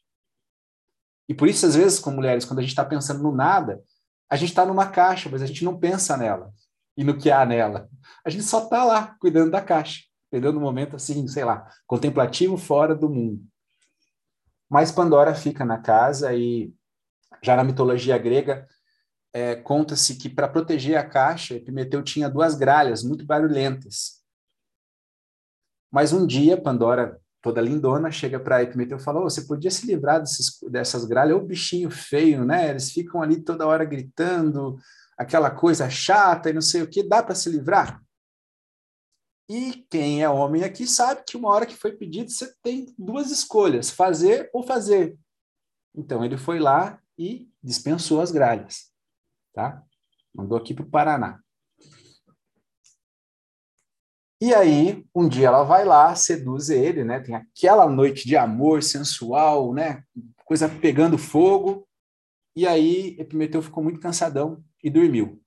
E 1.28 1.34
por 1.34 1.46
isso, 1.46 1.66
às 1.66 1.76
vezes, 1.76 1.98
com 1.98 2.10
mulheres, 2.10 2.46
quando 2.46 2.60
a 2.60 2.62
gente 2.62 2.70
está 2.70 2.86
pensando 2.86 3.22
no 3.22 3.36
nada, 3.36 3.84
a 4.30 4.36
gente 4.36 4.48
está 4.48 4.64
numa 4.64 4.86
caixa, 4.86 5.28
mas 5.28 5.42
a 5.42 5.46
gente 5.46 5.62
não 5.62 5.78
pensa 5.78 6.16
nela 6.16 6.54
e 6.98 7.04
no 7.04 7.16
que 7.16 7.30
há 7.30 7.46
nela. 7.46 7.88
A 8.26 8.28
gente 8.28 8.42
só 8.42 8.64
está 8.64 8.84
lá, 8.84 9.16
cuidando 9.20 9.52
da 9.52 9.62
caixa, 9.62 10.02
entendeu? 10.26 10.52
No 10.52 10.60
momento 10.60 10.96
assim, 10.96 11.28
sei 11.28 11.44
lá, 11.44 11.70
contemplativo 11.86 12.56
fora 12.56 12.92
do 12.92 13.08
mundo. 13.08 13.40
Mas 14.68 14.90
Pandora 14.90 15.32
fica 15.32 15.64
na 15.64 15.78
casa 15.78 16.34
e 16.34 16.74
já 17.40 17.54
na 17.54 17.62
mitologia 17.62 18.18
grega 18.18 18.66
é, 19.32 19.54
conta-se 19.54 20.16
que 20.16 20.28
para 20.28 20.48
proteger 20.48 20.96
a 20.98 21.08
caixa, 21.08 21.54
Epimeteu 21.54 22.02
tinha 22.02 22.28
duas 22.28 22.56
gralhas 22.56 23.04
muito 23.04 23.24
barulhentas. 23.24 24.18
Mas 25.92 26.12
um 26.12 26.26
dia 26.26 26.60
Pandora, 26.60 27.20
toda 27.40 27.60
lindona, 27.60 28.10
chega 28.10 28.40
para 28.40 28.64
Epimeteu 28.64 28.98
e 28.98 29.00
fala: 29.00 29.20
oh, 29.20 29.30
"Você 29.30 29.42
podia 29.42 29.70
se 29.70 29.86
livrar 29.86 30.18
desses, 30.18 30.58
dessas 30.68 31.04
gralhas? 31.04 31.36
O 31.36 31.46
bichinho 31.46 31.90
feio, 31.90 32.44
né? 32.44 32.70
Eles 32.70 32.90
ficam 32.90 33.22
ali 33.22 33.40
toda 33.40 33.68
hora 33.68 33.84
gritando, 33.84 34.80
aquela 35.18 35.50
coisa 35.50 35.90
chata 35.90 36.48
e 36.48 36.52
não 36.52 36.62
sei 36.62 36.80
o 36.80 36.88
que, 36.88 37.02
dá 37.02 37.20
para 37.20 37.34
se 37.34 37.50
livrar? 37.50 38.00
E 39.50 39.84
quem 39.90 40.22
é 40.22 40.28
homem 40.28 40.62
aqui 40.62 40.86
sabe 40.86 41.24
que 41.26 41.36
uma 41.36 41.48
hora 41.48 41.66
que 41.66 41.74
foi 41.74 41.96
pedido, 41.96 42.30
você 42.30 42.54
tem 42.62 42.94
duas 42.96 43.30
escolhas, 43.32 43.90
fazer 43.90 44.48
ou 44.52 44.62
fazer. 44.62 45.18
Então 45.94 46.24
ele 46.24 46.36
foi 46.36 46.60
lá 46.60 47.00
e 47.18 47.50
dispensou 47.62 48.20
as 48.20 48.30
gralhas, 48.30 48.92
tá? 49.52 49.82
Mandou 50.32 50.56
aqui 50.56 50.72
para 50.72 50.84
o 50.84 50.90
Paraná. 50.90 51.40
E 54.40 54.54
aí, 54.54 55.04
um 55.12 55.28
dia 55.28 55.48
ela 55.48 55.64
vai 55.64 55.84
lá, 55.84 56.14
seduz 56.14 56.70
ele, 56.70 57.02
né? 57.02 57.18
Tem 57.18 57.34
aquela 57.34 57.88
noite 57.88 58.24
de 58.24 58.36
amor 58.36 58.84
sensual, 58.84 59.74
né? 59.74 60.04
Coisa 60.44 60.68
pegando 60.68 61.18
fogo. 61.18 61.88
E 62.54 62.64
aí, 62.64 63.16
Epimeteu 63.18 63.60
ficou 63.60 63.82
muito 63.82 63.98
cansadão 63.98 64.62
e 64.82 64.90
dormiu. 64.90 65.42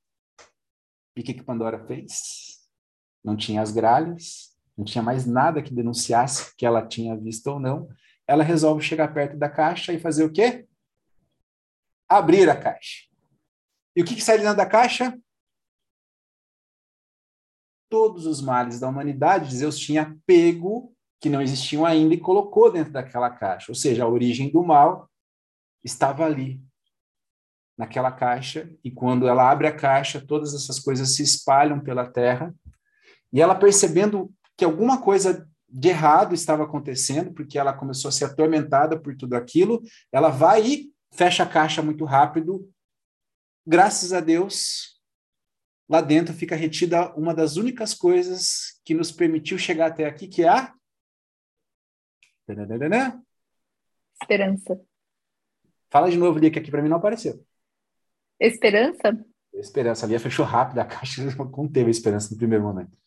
E 1.16 1.22
o 1.22 1.24
que, 1.24 1.34
que 1.34 1.44
Pandora 1.44 1.86
fez? 1.86 2.60
Não 3.24 3.36
tinha 3.36 3.62
as 3.62 3.72
gralhas, 3.72 4.56
não 4.78 4.86
tinha 4.86 5.04
mais 5.04 5.26
nada 5.26 5.62
que 5.62 5.74
denunciasse 5.74 6.56
que 6.56 6.66
ela 6.66 6.88
tinha 6.88 7.16
visto 7.16 7.48
ou 7.48 7.60
não. 7.60 7.88
Ela 8.28 8.44
resolve 8.44 8.84
chegar 8.84 9.14
perto 9.14 9.38
da 9.38 9.50
caixa 9.50 9.94
e 9.94 10.00
fazer 10.00 10.24
o 10.24 10.32
quê? 10.32 10.68
Abrir 12.08 12.50
a 12.50 12.56
caixa. 12.56 13.08
E 13.96 14.02
o 14.02 14.06
que, 14.06 14.16
que 14.16 14.24
sai 14.24 14.38
dentro 14.38 14.56
da 14.56 14.66
caixa? 14.66 15.18
todos 17.92 18.26
os 18.26 18.42
males 18.42 18.80
da 18.80 18.88
humanidade, 18.88 19.54
Zeus 19.54 19.78
tinha 19.78 20.18
pego, 20.26 20.96
que 21.20 21.30
não 21.30 21.42
existiam 21.42 21.86
ainda, 21.86 22.14
e 22.14 22.20
colocou 22.20 22.72
dentro 22.72 22.94
daquela 22.94 23.30
caixa. 23.30 23.70
Ou 23.70 23.76
seja, 23.76 24.06
a 24.06 24.08
origem 24.08 24.50
do 24.50 24.64
mal 24.64 25.12
estava 25.84 26.26
ali, 26.26 26.64
naquela 27.82 28.12
caixa, 28.12 28.72
e 28.84 28.92
quando 28.92 29.28
ela 29.28 29.50
abre 29.50 29.66
a 29.66 29.76
caixa, 29.76 30.24
todas 30.24 30.54
essas 30.54 30.80
coisas 30.80 31.16
se 31.16 31.24
espalham 31.24 31.80
pela 31.80 32.08
terra, 32.08 32.54
e 33.34 33.42
ela 33.42 33.56
percebendo 33.56 34.32
que 34.56 34.64
alguma 34.64 35.02
coisa 35.02 35.50
de 35.68 35.90
errado 35.90 36.36
estava 36.36 36.64
acontecendo, 36.64 37.34
porque 37.34 37.58
ela 37.58 37.74
começou 37.74 38.10
a 38.10 38.12
ser 38.12 38.26
atormentada 38.26 39.00
por 39.00 39.18
tudo 39.18 39.34
aquilo, 39.34 39.82
ela 40.12 40.30
vai 40.30 40.62
e 40.62 40.94
fecha 41.12 41.42
a 41.42 41.48
caixa 41.48 41.82
muito 41.82 42.06
rápido. 42.06 42.72
Graças 43.66 44.14
a 44.14 44.20
Deus, 44.20 45.02
lá 45.90 46.02
dentro 46.02 46.36
fica 46.36 46.56
retida 46.56 47.12
uma 47.16 47.34
das 47.34 47.56
únicas 47.56 47.96
coisas 47.96 48.80
que 48.86 48.94
nos 48.94 49.12
permitiu 49.12 49.58
chegar 49.58 49.88
até 49.88 50.06
aqui, 50.06 50.28
que 50.28 50.44
é 50.44 50.50
a 50.50 50.72
esperança. 54.22 54.80
Fala 55.90 56.12
de 56.12 56.18
novo, 56.18 56.38
Lia, 56.38 56.52
que 56.52 56.60
aqui 56.60 56.70
para 56.70 56.84
mim 56.84 56.88
não 56.88 56.98
apareceu. 56.98 57.44
Esperança? 58.42 59.24
Esperança. 59.54 60.06
A 60.06 60.10
Lia 60.10 60.20
fechou 60.20 60.44
rápido 60.44 60.80
a 60.80 60.86
caixa, 60.86 61.22
não 61.56 61.68
teve 61.68 61.92
esperança 61.92 62.32
no 62.32 62.38
primeiro 62.38 62.64
momento. 62.64 62.98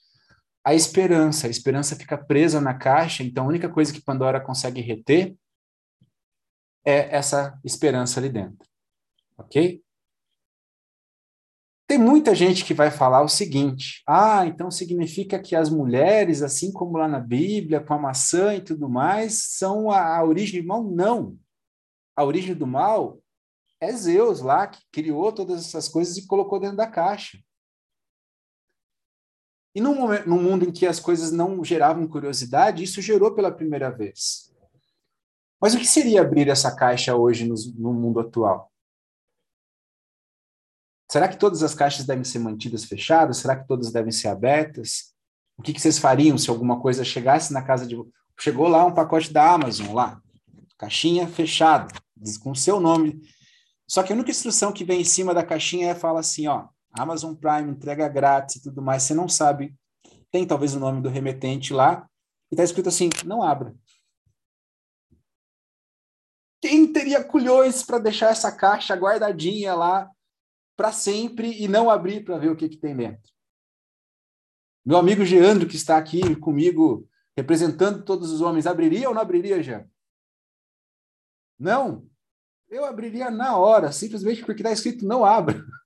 A 0.65 0.75
esperança. 0.75 1.49
A 1.49 1.51
esperança 1.51 1.97
fica 1.97 2.17
presa 2.17 2.61
na 2.61 2.73
caixa, 2.73 3.25
então 3.25 3.45
a 3.45 3.49
única 3.49 3.69
coisa 3.69 3.93
que 3.93 4.01
Pandora 4.01 4.41
consegue 4.41 4.81
reter 4.81 5.37
é 6.87 7.17
essa 7.17 7.59
esperança 7.65 8.21
ali 8.21 8.29
dentro. 8.29 8.69
Ok? 9.37 9.83
Tem 11.87 11.99
muita 11.99 12.35
gente 12.35 12.65
que 12.65 12.73
vai 12.73 12.91
falar 12.93 13.23
o 13.23 13.29
seguinte: 13.29 14.03
ah, 14.07 14.47
então 14.47 14.71
significa 14.71 15.39
que 15.41 15.57
as 15.57 15.69
mulheres, 15.69 16.43
assim 16.43 16.73
como 16.73 16.97
lá 16.97 17.09
na 17.09 17.19
Bíblia, 17.19 17.81
com 17.81 17.93
a 17.93 17.99
maçã 17.99 18.55
e 18.55 18.61
tudo 18.61 18.89
mais, 18.89 19.57
são 19.57 19.91
a, 19.91 20.17
a 20.17 20.25
origem 20.25 20.63
do 20.63 20.69
mal? 20.69 20.85
Não. 20.85 21.37
A 22.17 22.25
origem 22.25 22.55
do 22.55 22.67
mal 22.67 23.19
é 23.85 23.93
Zeus 23.93 24.41
lá, 24.41 24.67
que 24.67 24.81
criou 24.93 25.33
todas 25.33 25.61
essas 25.65 25.89
coisas 25.89 26.17
e 26.17 26.27
colocou 26.27 26.61
dentro 26.61 26.77
da 26.77 26.87
caixa. 26.87 27.39
E 29.75 29.81
num, 29.81 29.95
momento, 29.95 30.29
num 30.29 30.41
mundo 30.41 30.65
em 30.65 30.73
que 30.73 30.87
as 30.87 31.01
coisas 31.01 31.33
não 31.33 31.65
geravam 31.65 32.07
curiosidade, 32.07 32.83
isso 32.83 33.03
gerou 33.03 33.35
pela 33.35 33.51
primeira 33.51 33.91
vez. 33.91 34.53
Mas 35.61 35.75
o 35.75 35.79
que 35.79 35.87
seria 35.87 36.21
abrir 36.21 36.49
essa 36.49 36.75
caixa 36.75 37.17
hoje 37.17 37.49
no, 37.49 37.55
no 37.77 37.93
mundo 37.93 38.21
atual? 38.21 38.71
Será 41.11 41.29
que 41.29 41.39
todas 41.39 41.63
as 41.63 41.75
caixas 41.75 42.07
devem 42.07 42.25
ser 42.25 42.39
mantidas 42.39 42.85
fechadas? 42.85 43.39
Será 43.39 43.57
que 43.57 43.67
todas 43.67 43.93
devem 43.93 44.13
ser 44.13 44.29
abertas? 44.29 45.15
O 45.57 45.63
que, 45.63 45.73
que 45.73 45.81
vocês 45.81 45.99
fariam 45.99 46.37
se 46.37 46.51
alguma 46.51 46.81
coisa 46.81 47.05
chegasse 47.05 47.53
na 47.53 47.63
casa 47.63 47.87
de. 47.87 47.97
Chegou 48.39 48.69
lá 48.69 48.85
um 48.85 48.95
pacote 48.95 49.33
da 49.33 49.53
Amazon, 49.53 49.95
lá, 49.95 50.21
caixinha 50.77 51.29
fechada, 51.29 51.87
com 52.43 52.55
seu 52.55 52.81
nome. 52.81 53.23
Só 53.89 54.03
que 54.03 54.13
a 54.13 54.17
única 54.17 54.31
instrução 54.31 54.73
que 54.73 54.85
vem 54.85 55.01
em 55.01 55.05
cima 55.05 55.35
da 55.35 55.45
caixinha 55.45 55.91
é 55.91 55.95
fala 55.95 56.21
assim: 56.21 56.47
ó, 56.47 56.69
Amazon 56.93 57.35
Prime, 57.35 57.71
entrega 57.71 58.09
grátis 58.09 58.57
e 58.57 58.63
tudo 58.63 58.81
mais. 58.81 59.03
Você 59.03 59.15
não 59.15 59.29
sabe, 59.29 59.75
tem 60.31 60.47
talvez 60.47 60.75
o 60.75 60.81
nome 60.81 61.03
do 61.03 61.09
remetente 61.09 61.73
lá, 61.73 62.09
e 62.51 62.55
está 62.55 62.65
escrito 62.65 62.89
assim: 62.89 63.11
não 63.25 63.43
abra. 63.43 63.75
Quem 66.61 66.91
teria 66.91 67.23
culhões 67.23 67.83
para 67.83 67.99
deixar 67.99 68.31
essa 68.31 68.51
caixa 68.51 68.95
guardadinha 68.95 69.75
lá 69.75 70.11
para 70.77 70.93
sempre 70.93 71.63
e 71.63 71.69
não 71.69 71.91
abrir 71.91 72.25
para 72.25 72.39
ver 72.39 72.51
o 72.51 72.57
que, 72.57 72.69
que 72.69 72.79
tem 72.79 72.97
dentro. 72.97 73.33
Meu 74.85 74.99
amigo 74.99 75.25
Geandro, 75.25 75.69
que 75.69 75.77
está 75.77 75.97
aqui 75.97 76.35
comigo, 76.37 77.09
representando 77.37 78.05
todos 78.05 78.31
os 78.31 78.41
homens, 78.41 78.67
abriria 78.67 79.09
ou 79.09 79.15
não 79.15 79.23
abriria, 79.23 79.63
Jean? 79.63 79.89
Não. 81.59 82.09
Eu 82.71 82.85
abriria 82.85 83.31
na 83.31 83.57
hora, 83.57 83.93
simplesmente 83.93 84.45
porque 84.45 84.63
está 84.63 84.73
escrito 84.73 85.07
não 85.07 85.25
abra. 85.25 85.63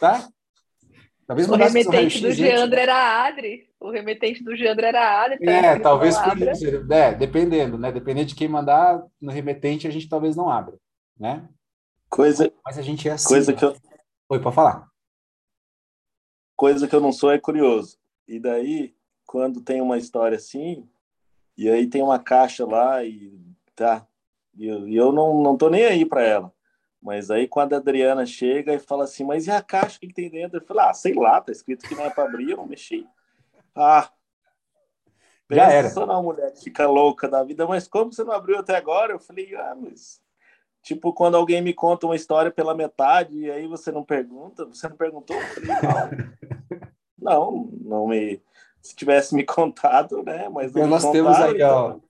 Tá? 0.00 0.26
Talvez 1.26 1.48
o 1.48 1.54
remetente 1.54 2.20
do 2.20 2.32
Geandro 2.32 2.78
era 2.78 2.94
a 2.94 3.26
Adri. 3.26 3.70
O 3.78 3.90
remetente 3.90 4.42
do 4.42 4.56
Geandro 4.56 4.84
era 4.84 5.00
a 5.00 5.24
Adri. 5.24 5.48
É, 5.48 5.78
talvez 5.78 6.18
por 6.18 6.36
isso. 6.38 6.92
É, 6.92 7.14
dependendo, 7.14 7.78
né? 7.78 7.92
Dependendo 7.92 8.26
de 8.26 8.34
quem 8.34 8.48
mandar 8.48 9.04
no 9.20 9.30
remetente, 9.30 9.86
a 9.86 9.90
gente 9.90 10.08
talvez 10.08 10.34
não 10.34 10.48
abra, 10.48 10.76
né? 11.18 11.48
Coisa, 12.08 12.52
Mas 12.64 12.78
a 12.78 12.82
gente 12.82 13.08
é 13.08 13.12
assim. 13.12 13.28
Coisa 13.28 13.52
que 13.52 13.64
eu... 13.64 13.76
Oi, 14.28 14.40
pode 14.40 14.54
falar. 14.54 14.88
Coisa 16.56 16.86
que 16.86 16.94
eu 16.94 17.00
não 17.00 17.12
sou 17.12 17.30
é 17.30 17.38
curioso. 17.38 17.96
E 18.28 18.38
daí, 18.38 18.94
quando 19.26 19.62
tem 19.62 19.80
uma 19.80 19.96
história 19.96 20.36
assim, 20.36 20.88
e 21.56 21.68
aí 21.68 21.86
tem 21.86 22.02
uma 22.02 22.18
caixa 22.18 22.66
lá 22.66 23.02
e 23.04 23.38
tá, 23.74 24.06
e 24.54 24.66
eu, 24.66 24.88
e 24.88 24.96
eu 24.96 25.12
não, 25.12 25.42
não 25.42 25.56
tô 25.56 25.68
nem 25.68 25.84
aí 25.84 26.04
para 26.04 26.22
ela. 26.22 26.52
Mas 27.00 27.30
aí 27.30 27.48
quando 27.48 27.74
a 27.74 27.78
Adriana 27.78 28.24
chega 28.24 28.74
e 28.74 28.78
fala 28.78 29.04
assim, 29.04 29.24
mas 29.24 29.46
e 29.46 29.50
a 29.50 29.60
caixa, 29.60 29.98
que, 29.98 30.06
que 30.06 30.14
tem 30.14 30.30
dentro? 30.30 30.58
Eu 30.58 30.64
falo, 30.64 30.80
ah, 30.80 30.94
sei 30.94 31.14
lá, 31.14 31.40
tá 31.40 31.50
escrito 31.50 31.88
que 31.88 31.94
não 31.94 32.04
é 32.04 32.10
para 32.10 32.24
abrir, 32.24 32.50
eu 32.50 32.56
não 32.58 32.66
mexi. 32.66 33.06
Ah, 33.74 34.10
já 35.50 35.70
era. 35.70 35.90
Só 35.90 36.04
uma 36.04 36.22
mulher 36.22 36.54
fica 36.56 36.86
louca 36.86 37.28
da 37.28 37.42
vida, 37.42 37.66
mas 37.66 37.88
como 37.88 38.12
você 38.12 38.22
não 38.22 38.32
abriu 38.32 38.58
até 38.58 38.76
agora? 38.76 39.12
Eu 39.12 39.18
falei, 39.18 39.54
ah, 39.56 39.76
mas 39.78 40.22
Tipo, 40.82 41.12
quando 41.12 41.36
alguém 41.36 41.62
me 41.62 41.72
conta 41.72 42.06
uma 42.06 42.16
história 42.16 42.50
pela 42.50 42.74
metade 42.74 43.38
e 43.38 43.50
aí 43.50 43.68
você 43.68 43.92
não 43.92 44.02
pergunta, 44.02 44.66
você 44.66 44.88
não 44.88 44.96
perguntou? 44.96 45.36
Eu 45.36 45.42
falei, 45.42 45.70
não, 47.20 47.30
não, 47.70 47.70
não 47.80 48.08
me. 48.08 48.42
Se 48.80 48.96
tivesse 48.96 49.32
me 49.32 49.44
contado, 49.44 50.24
né? 50.24 50.48
Mas 50.48 50.72
então, 50.72 50.88
nós 50.88 51.08
temos 51.08 51.36
aí, 51.36 51.54
então... 51.54 52.02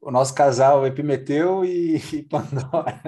o 0.00 0.10
nosso 0.10 0.34
casal 0.34 0.86
Epimeteu 0.86 1.64
e, 1.64 1.96
e 2.12 2.22
Pandora. 2.22 3.00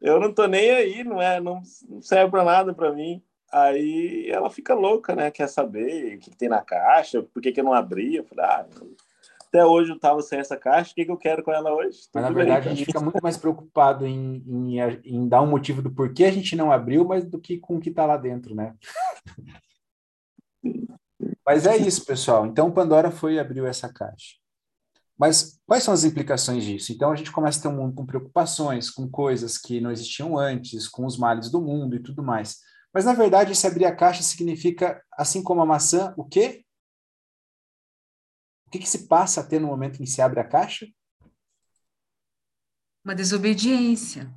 Eu 0.00 0.20
não 0.20 0.32
tô 0.32 0.46
nem 0.46 0.70
aí, 0.70 1.04
não 1.04 1.20
é? 1.20 1.40
Não, 1.40 1.62
não 1.88 2.02
serve 2.02 2.30
para 2.30 2.44
nada 2.44 2.74
para 2.74 2.92
mim. 2.92 3.22
Aí 3.52 4.28
ela 4.30 4.50
fica 4.50 4.74
louca, 4.74 5.14
né? 5.14 5.30
Quer 5.30 5.48
saber 5.48 6.16
o 6.16 6.18
que, 6.18 6.30
que 6.30 6.36
tem 6.36 6.48
na 6.48 6.62
caixa, 6.62 7.22
por 7.22 7.40
que, 7.40 7.52
que 7.52 7.60
eu 7.60 7.64
não 7.64 7.72
abri. 7.72 8.16
Eu 8.16 8.24
falei, 8.24 8.44
ah, 8.44 8.66
até 9.46 9.64
hoje 9.64 9.90
eu 9.90 9.96
estava 9.96 10.20
sem 10.20 10.38
essa 10.38 10.56
caixa, 10.56 10.92
o 10.92 10.94
que, 10.94 11.04
que 11.04 11.10
eu 11.10 11.16
quero 11.16 11.42
com 11.42 11.52
ela 11.52 11.72
hoje? 11.72 12.00
Mas, 12.12 12.22
na 12.24 12.30
verdade, 12.30 12.68
a 12.68 12.74
gente 12.74 12.84
fica 12.84 13.00
muito 13.00 13.22
mais 13.22 13.36
preocupado 13.36 14.06
em, 14.06 14.42
em, 14.46 14.78
em, 15.04 15.28
dar 15.28 15.42
um 15.42 15.46
motivo 15.46 15.80
do 15.80 15.90
porquê 15.90 16.24
a 16.24 16.32
gente 16.32 16.54
não 16.56 16.70
abriu, 16.70 17.04
mas 17.04 17.24
do 17.24 17.40
que 17.40 17.58
com 17.58 17.76
o 17.76 17.80
que 17.80 17.88
está 17.88 18.04
lá 18.04 18.16
dentro, 18.16 18.54
né? 18.54 18.74
mas 21.46 21.66
é 21.66 21.76
isso, 21.76 22.04
pessoal. 22.04 22.44
Então, 22.46 22.70
Pandora 22.70 23.10
foi 23.10 23.34
e 23.34 23.38
abriu 23.38 23.66
essa 23.66 23.90
caixa. 23.92 24.36
Mas 25.18 25.58
quais 25.66 25.82
são 25.82 25.94
as 25.94 26.04
implicações 26.04 26.64
disso? 26.64 26.92
Então, 26.92 27.10
a 27.10 27.16
gente 27.16 27.32
começa 27.32 27.58
a 27.58 27.62
ter 27.62 27.68
um 27.68 27.76
mundo 27.76 27.94
com 27.94 28.04
preocupações, 28.04 28.90
com 28.90 29.08
coisas 29.08 29.56
que 29.56 29.80
não 29.80 29.90
existiam 29.90 30.38
antes, 30.38 30.86
com 30.86 31.06
os 31.06 31.16
males 31.16 31.50
do 31.50 31.60
mundo 31.60 31.96
e 31.96 32.02
tudo 32.02 32.22
mais. 32.22 32.58
Mas, 32.92 33.04
na 33.04 33.14
verdade, 33.14 33.52
esse 33.52 33.66
abrir 33.66 33.86
a 33.86 33.96
caixa 33.96 34.22
significa, 34.22 35.02
assim 35.12 35.42
como 35.42 35.62
a 35.62 35.66
maçã, 35.66 36.14
o 36.16 36.24
quê? 36.24 36.64
O 38.66 38.70
que, 38.70 38.78
que 38.78 38.88
se 38.88 39.06
passa 39.06 39.40
a 39.40 39.44
ter 39.44 39.60
no 39.60 39.68
momento 39.68 39.96
em 39.96 40.04
que 40.04 40.10
se 40.10 40.20
abre 40.20 40.40
a 40.40 40.48
caixa? 40.48 40.86
Uma 43.04 43.14
desobediência. 43.14 44.34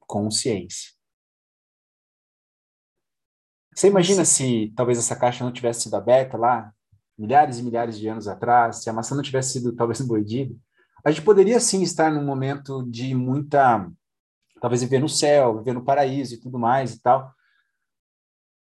Consciência. 0.00 0.92
Você 3.74 3.88
imagina 3.88 4.24
se 4.24 4.72
talvez 4.76 4.98
essa 4.98 5.16
caixa 5.16 5.42
não 5.42 5.52
tivesse 5.52 5.82
sido 5.82 5.96
aberta 5.96 6.36
lá, 6.36 6.72
milhares 7.18 7.58
e 7.58 7.62
milhares 7.62 7.98
de 7.98 8.08
anos 8.08 8.28
atrás, 8.28 8.82
se 8.82 8.90
a 8.90 8.92
maçã 8.92 9.14
não 9.14 9.22
tivesse 9.22 9.52
sido 9.54 9.74
talvez 9.74 10.00
mordida? 10.06 10.54
A 11.04 11.10
gente 11.10 11.22
poderia 11.22 11.60
sim 11.60 11.82
estar 11.82 12.10
num 12.10 12.24
momento 12.24 12.82
de 12.90 13.14
muita, 13.14 13.90
talvez 14.60 14.82
viver 14.82 15.00
no 15.00 15.08
céu, 15.08 15.58
viver 15.58 15.74
no 15.74 15.84
paraíso 15.84 16.34
e 16.34 16.40
tudo 16.40 16.58
mais 16.58 16.94
e 16.94 17.02
tal 17.02 17.34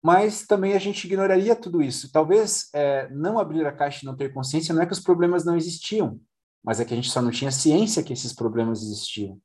mas 0.02 0.46
também 0.46 0.74
a 0.74 0.78
gente 0.78 1.04
ignoraria 1.04 1.56
tudo 1.56 1.82
isso. 1.82 2.10
Talvez 2.12 2.68
é, 2.72 3.08
não 3.10 3.38
abrir 3.38 3.66
a 3.66 3.72
caixa 3.72 4.00
e 4.02 4.06
não 4.06 4.16
ter 4.16 4.32
consciência 4.32 4.74
não 4.74 4.82
é 4.82 4.86
que 4.86 4.92
os 4.92 5.00
problemas 5.00 5.44
não 5.44 5.56
existiam, 5.56 6.20
mas 6.64 6.80
é 6.80 6.84
que 6.84 6.92
a 6.92 6.96
gente 6.96 7.10
só 7.10 7.20
não 7.20 7.30
tinha 7.30 7.50
ciência 7.50 8.02
que 8.02 8.12
esses 8.12 8.32
problemas 8.32 8.82
existiam. 8.82 9.40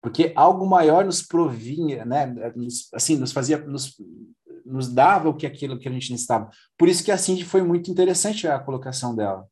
Porque 0.00 0.32
algo 0.36 0.66
maior 0.66 1.04
nos 1.04 1.22
provinha, 1.22 2.04
né? 2.04 2.26
Nos, 2.54 2.88
assim, 2.92 3.16
nos 3.16 3.32
fazia, 3.32 3.58
nos, 3.58 3.94
nos 4.64 4.88
dava 4.88 5.28
o 5.28 5.36
que 5.36 5.46
aquilo 5.46 5.78
que 5.78 5.88
a 5.88 5.92
gente 5.92 6.10
necessitava. 6.10 6.50
Por 6.78 6.88
isso 6.88 7.04
que 7.04 7.12
a 7.12 7.18
Cindy 7.18 7.44
foi 7.44 7.62
muito 7.62 7.90
interessante 7.90 8.48
a 8.48 8.58
colocação 8.58 9.14
dela. 9.14 9.46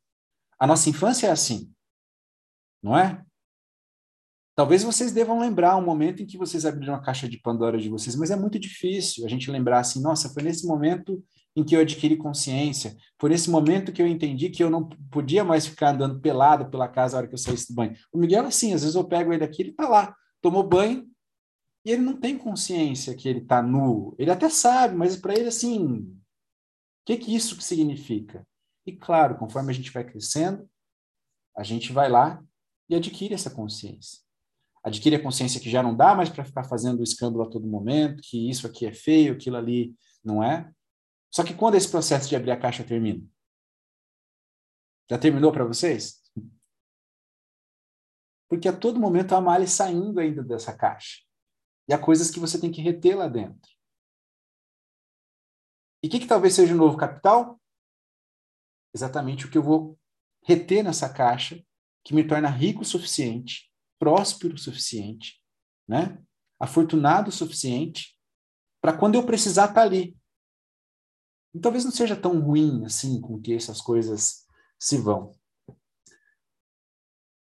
A 0.59 0.67
nossa 0.67 0.89
infância 0.89 1.27
é 1.27 1.31
assim, 1.31 1.71
não 2.81 2.97
é? 2.97 3.23
Talvez 4.55 4.83
vocês 4.83 5.11
devam 5.11 5.39
lembrar 5.39 5.75
um 5.77 5.83
momento 5.83 6.21
em 6.21 6.27
que 6.27 6.37
vocês 6.37 6.63
abriram 6.63 6.93
a 6.93 7.01
caixa 7.01 7.27
de 7.27 7.39
Pandora 7.39 7.77
de 7.77 7.89
vocês, 7.89 8.15
mas 8.15 8.29
é 8.29 8.35
muito 8.35 8.59
difícil 8.59 9.25
a 9.25 9.29
gente 9.29 9.49
lembrar 9.49 9.79
assim, 9.79 9.99
nossa, 10.01 10.29
foi 10.29 10.43
nesse 10.43 10.67
momento 10.67 11.23
em 11.55 11.63
que 11.63 11.75
eu 11.75 11.81
adquiri 11.81 12.15
consciência, 12.15 12.95
foi 13.19 13.31
nesse 13.31 13.49
momento 13.49 13.91
que 13.91 14.01
eu 14.01 14.07
entendi 14.07 14.49
que 14.49 14.63
eu 14.63 14.69
não 14.69 14.87
podia 15.11 15.43
mais 15.43 15.65
ficar 15.65 15.89
andando 15.89 16.19
pelado 16.19 16.69
pela 16.69 16.87
casa 16.87 17.13
na 17.13 17.19
hora 17.19 17.27
que 17.27 17.33
eu 17.33 17.37
saísse 17.37 17.69
do 17.69 17.75
banho. 17.75 17.95
O 18.11 18.17
Miguel, 18.17 18.45
assim, 18.45 18.73
às 18.73 18.81
vezes 18.81 18.95
eu 18.95 19.03
pego 19.03 19.33
ele 19.33 19.43
aqui, 19.43 19.63
ele 19.63 19.73
tá 19.73 19.87
lá, 19.87 20.15
tomou 20.41 20.63
banho, 20.63 21.07
e 21.85 21.91
ele 21.91 22.01
não 22.01 22.19
tem 22.19 22.37
consciência 22.37 23.15
que 23.15 23.27
ele 23.27 23.41
tá 23.41 23.61
nu. 23.61 24.15
Ele 24.17 24.31
até 24.31 24.49
sabe, 24.49 24.95
mas 24.95 25.17
para 25.17 25.33
ele, 25.33 25.47
assim, 25.47 25.99
o 25.99 26.17
que 27.05 27.17
que 27.17 27.35
isso 27.35 27.59
significa? 27.61 28.47
E 28.85 28.95
claro, 28.95 29.37
conforme 29.37 29.71
a 29.71 29.75
gente 29.75 29.91
vai 29.91 30.03
crescendo, 30.03 30.69
a 31.55 31.63
gente 31.63 31.91
vai 31.91 32.09
lá 32.09 32.43
e 32.89 32.95
adquire 32.95 33.33
essa 33.33 33.49
consciência 33.49 34.23
adquire 34.83 35.15
a 35.15 35.23
consciência 35.23 35.61
que 35.61 35.69
já 35.69 35.81
não 35.81 35.95
dá 35.95 36.13
mais 36.13 36.29
para 36.29 36.43
ficar 36.43 36.65
fazendo 36.65 37.01
escândalo 37.01 37.43
a 37.43 37.49
todo 37.49 37.65
momento, 37.65 38.21
que 38.21 38.49
isso 38.49 38.67
aqui 38.67 38.85
é 38.85 38.91
feio, 38.91 39.33
aquilo 39.33 39.55
ali 39.55 39.95
não 40.23 40.43
é. 40.43 40.69
Só 41.31 41.43
que 41.43 41.53
quando 41.53 41.75
esse 41.75 41.89
processo 41.89 42.27
de 42.27 42.35
abrir 42.35 42.51
a 42.51 42.59
caixa 42.59 42.83
termina? 42.83 43.25
Já 45.09 45.17
terminou 45.17 45.51
para 45.51 45.63
vocês? 45.63 46.21
Porque 48.49 48.67
a 48.67 48.77
todo 48.77 48.99
momento 48.99 49.33
há 49.33 49.41
males 49.41 49.71
saindo 49.71 50.19
ainda 50.19 50.43
dessa 50.43 50.75
caixa. 50.75 51.21
E 51.87 51.93
há 51.93 51.97
coisas 51.97 52.31
que 52.31 52.39
você 52.39 52.59
tem 52.59 52.71
que 52.71 52.81
reter 52.81 53.17
lá 53.17 53.27
dentro. 53.27 53.71
E 56.01 56.07
o 56.07 56.09
que, 56.09 56.19
que 56.19 56.27
talvez 56.27 56.53
seja 56.53 56.73
o 56.73 56.77
novo 56.77 56.97
capital? 56.97 57.59
Exatamente 58.93 59.45
o 59.45 59.51
que 59.51 59.57
eu 59.57 59.63
vou 59.63 59.99
reter 60.43 60.83
nessa 60.83 61.11
caixa, 61.11 61.63
que 62.03 62.13
me 62.13 62.27
torna 62.27 62.49
rico 62.49 62.81
o 62.81 62.85
suficiente 62.85 63.73
próspero 64.03 64.55
o 64.55 64.57
suficiente, 64.57 65.41
né? 65.87 66.21
afortunado 66.59 67.29
o 67.29 67.31
suficiente, 67.31 68.19
para 68.81 68.97
quando 68.97 69.15
eu 69.15 69.25
precisar 69.25 69.69
estar 69.69 69.75
tá 69.75 69.81
ali. 69.81 70.17
E 71.53 71.59
talvez 71.61 71.85
não 71.85 71.91
seja 71.91 72.13
tão 72.13 72.37
ruim 72.41 72.83
assim 72.83 73.21
com 73.21 73.39
que 73.39 73.53
essas 73.53 73.79
coisas 73.79 74.45
se 74.77 74.97
vão. 74.97 75.31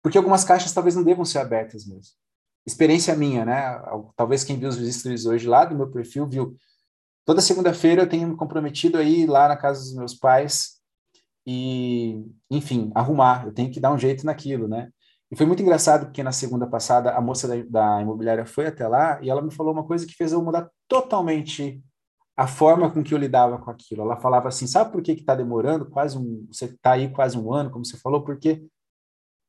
Porque 0.01 0.17
algumas 0.17 0.45
caixas 0.45 0.73
talvez 0.73 0.95
não 0.95 1.03
devam 1.03 1.25
ser 1.25 1.39
abertas 1.39 1.85
mesmo. 1.85 2.17
Experiência 2.67 3.17
minha, 3.17 3.45
né? 3.45 3.81
Talvez 4.17 4.45
quem 4.45 4.59
viu 4.59 4.69
os 4.69 4.77
registros 4.77 5.27
hoje 5.27 5.49
lá 5.49 5.65
do 5.65 5.75
meu 5.75 5.91
perfil 5.91 6.27
viu. 6.27 6.57
Toda 7.25 7.41
segunda-feira 7.41 8.03
eu 8.03 8.09
tenho 8.09 8.29
me 8.29 8.37
comprometido 8.37 8.99
aí 8.99 9.27
lá 9.27 9.49
na 9.49 9.57
casa 9.57 9.81
dos 9.81 9.95
meus 9.95 10.15
pais 10.15 10.81
e, 11.47 12.25
enfim, 12.51 12.91
arrumar. 12.95 13.47
Eu 13.47 13.53
tenho 13.53 13.71
que 13.71 13.81
dar 13.81 13.93
um 13.93 13.99
jeito 13.99 14.25
naquilo, 14.25 14.69
né? 14.69 14.91
E 15.31 15.37
foi 15.37 15.47
muito 15.47 15.63
engraçado 15.63 16.07
porque 16.07 16.23
na 16.23 16.31
segunda 16.31 16.67
passada 16.67 17.13
a 17.13 17.21
moça 17.21 17.49
da, 17.49 17.55
da, 17.65 18.03
imobiliária 18.03 18.45
foi 18.45 18.67
até 18.67 18.87
lá 18.87 19.19
e 19.23 19.31
ela 19.31 19.41
me 19.41 19.51
falou 19.51 19.73
uma 19.73 19.87
coisa 19.87 20.07
que 20.07 20.15
fez 20.15 20.31
eu 20.33 20.43
mudar 20.43 20.69
totalmente 20.87 21.83
a 22.37 22.47
forma 22.47 22.91
com 22.91 23.03
que 23.03 23.15
eu 23.15 23.19
lidava 23.19 23.59
com 23.59 23.71
aquilo. 23.71 24.03
Ela 24.03 24.17
falava 24.17 24.49
assim: 24.49 24.67
sabe 24.67 24.93
por 24.93 25.03
que 25.03 25.13
está 25.13 25.35
demorando 25.35 25.87
quase 25.89 26.19
um. 26.19 26.47
Você 26.51 26.67
está 26.67 26.93
aí 26.93 27.11
quase 27.11 27.39
um 27.39 27.53
ano, 27.53 27.71
como 27.71 27.85
você 27.85 27.97
falou, 27.97 28.23
porque 28.23 28.65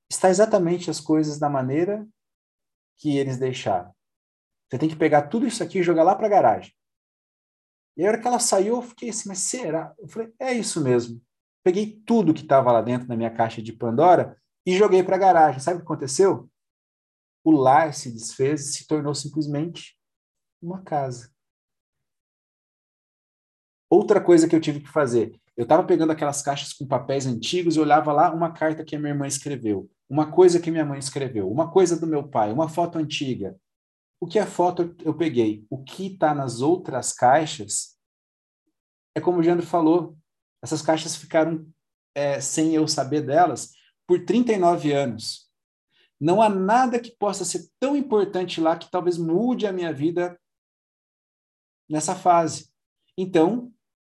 está 0.10 0.30
exatamente 0.30 0.90
as 0.90 1.00
coisas 1.00 1.38
da 1.38 1.50
maneira 1.50 2.08
que 2.98 3.18
eles 3.18 3.38
deixaram. 3.38 3.94
Você 4.70 4.80
tem 4.80 4.90
que 4.90 4.96
pegar 4.96 5.24
tudo 5.24 5.46
isso 5.46 5.64
aqui 5.64 5.80
e 5.80 5.84
jogar 5.84 6.04
lá 6.04 6.16
para 6.16 6.28
a 6.28 6.30
garagem. 6.30 6.74
E 7.96 8.04
a 8.04 8.10
hora 8.10 8.20
que 8.20 8.28
ela 8.28 8.40
saiu, 8.40 8.78
eu 8.78 8.82
fiquei 8.82 9.10
assim, 9.10 9.30
mas 9.30 9.40
será? 9.40 9.94
Eu 10.00 10.08
falei, 10.08 10.34
é 10.40 10.52
isso 10.54 10.82
mesmo. 10.82 11.22
Peguei 11.64 12.02
tudo 12.06 12.34
que 12.34 12.42
estava 12.42 12.72
lá 12.72 12.82
dentro 12.82 13.08
da 13.08 13.16
minha 13.16 13.32
caixa 13.32 13.62
de 13.62 13.72
Pandora 13.72 14.38
e 14.66 14.76
joguei 14.76 15.04
para 15.04 15.16
a 15.16 15.20
garagem. 15.20 15.60
Sabe 15.60 15.78
o 15.78 15.80
que 15.80 15.86
aconteceu? 15.86 16.50
O 17.44 17.52
lar 17.52 17.94
se 17.94 18.12
desfez 18.12 18.70
e 18.70 18.74
se 18.74 18.88
tornou 18.88 19.14
simplesmente 19.14 19.98
uma 20.62 20.82
casa. 20.82 21.32
Outra 23.90 24.20
coisa 24.20 24.48
que 24.48 24.56
eu 24.56 24.62
tive 24.62 24.80
que 24.80 24.90
fazer, 24.90 25.40
eu 25.56 25.64
estava 25.64 25.84
pegando 25.84 26.12
aquelas 26.12 26.42
caixas 26.42 26.74
com 26.74 26.88
papéis 26.88 27.28
antigos 27.28 27.76
e 27.76 27.80
olhava 27.80 28.12
lá 28.12 28.34
uma 28.34 28.52
carta 28.52 28.84
que 28.84 28.96
a 28.96 29.00
minha 29.00 29.12
irmã 29.12 29.28
escreveu, 29.28 29.90
uma 30.10 30.32
coisa 30.32 30.60
que 30.60 30.72
minha 30.72 30.86
mãe 30.86 31.00
escreveu, 31.00 31.50
uma 31.50 31.72
coisa 31.72 32.00
do 32.00 32.08
meu 32.08 32.28
pai, 32.28 32.52
uma 32.52 32.70
foto 32.70 32.98
antiga. 32.98 33.58
O 34.20 34.28
que 34.28 34.40
é 34.40 34.46
foto 34.46 34.96
eu 35.04 35.14
peguei? 35.16 35.66
O 35.70 35.84
que 35.84 36.08
está 36.08 36.34
nas 36.34 36.62
outras 36.62 37.14
caixas 37.14 37.98
é 39.16 39.22
como 39.22 39.38
o 39.38 39.42
Leandro 39.42 39.66
falou, 39.66 40.18
essas 40.62 40.82
caixas 40.82 41.16
ficaram 41.16 41.68
é, 42.16 42.40
sem 42.40 42.74
eu 42.74 42.88
saber 42.88 43.22
delas, 43.22 43.74
por 44.08 44.26
39 44.26 44.92
anos. 44.92 45.52
Não 46.20 46.42
há 46.42 46.50
nada 46.50 47.00
que 47.00 47.12
possa 47.12 47.44
ser 47.44 47.70
tão 47.80 47.96
importante 47.96 48.62
lá 48.62 48.78
que 48.78 48.90
talvez 48.90 49.18
mude 49.18 49.68
a 49.68 49.74
minha 49.74 49.94
vida 49.94 50.40
nessa 51.90 52.16
fase. 52.16 52.72
Então, 53.18 53.72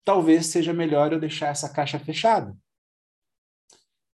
talvez 0.03 0.45
seja 0.45 0.71
melhor 0.71 1.11
eu 1.11 1.19
deixar 1.19 1.47
essa 1.47 1.67
caixa 1.67 1.99
fechada. 1.99 2.55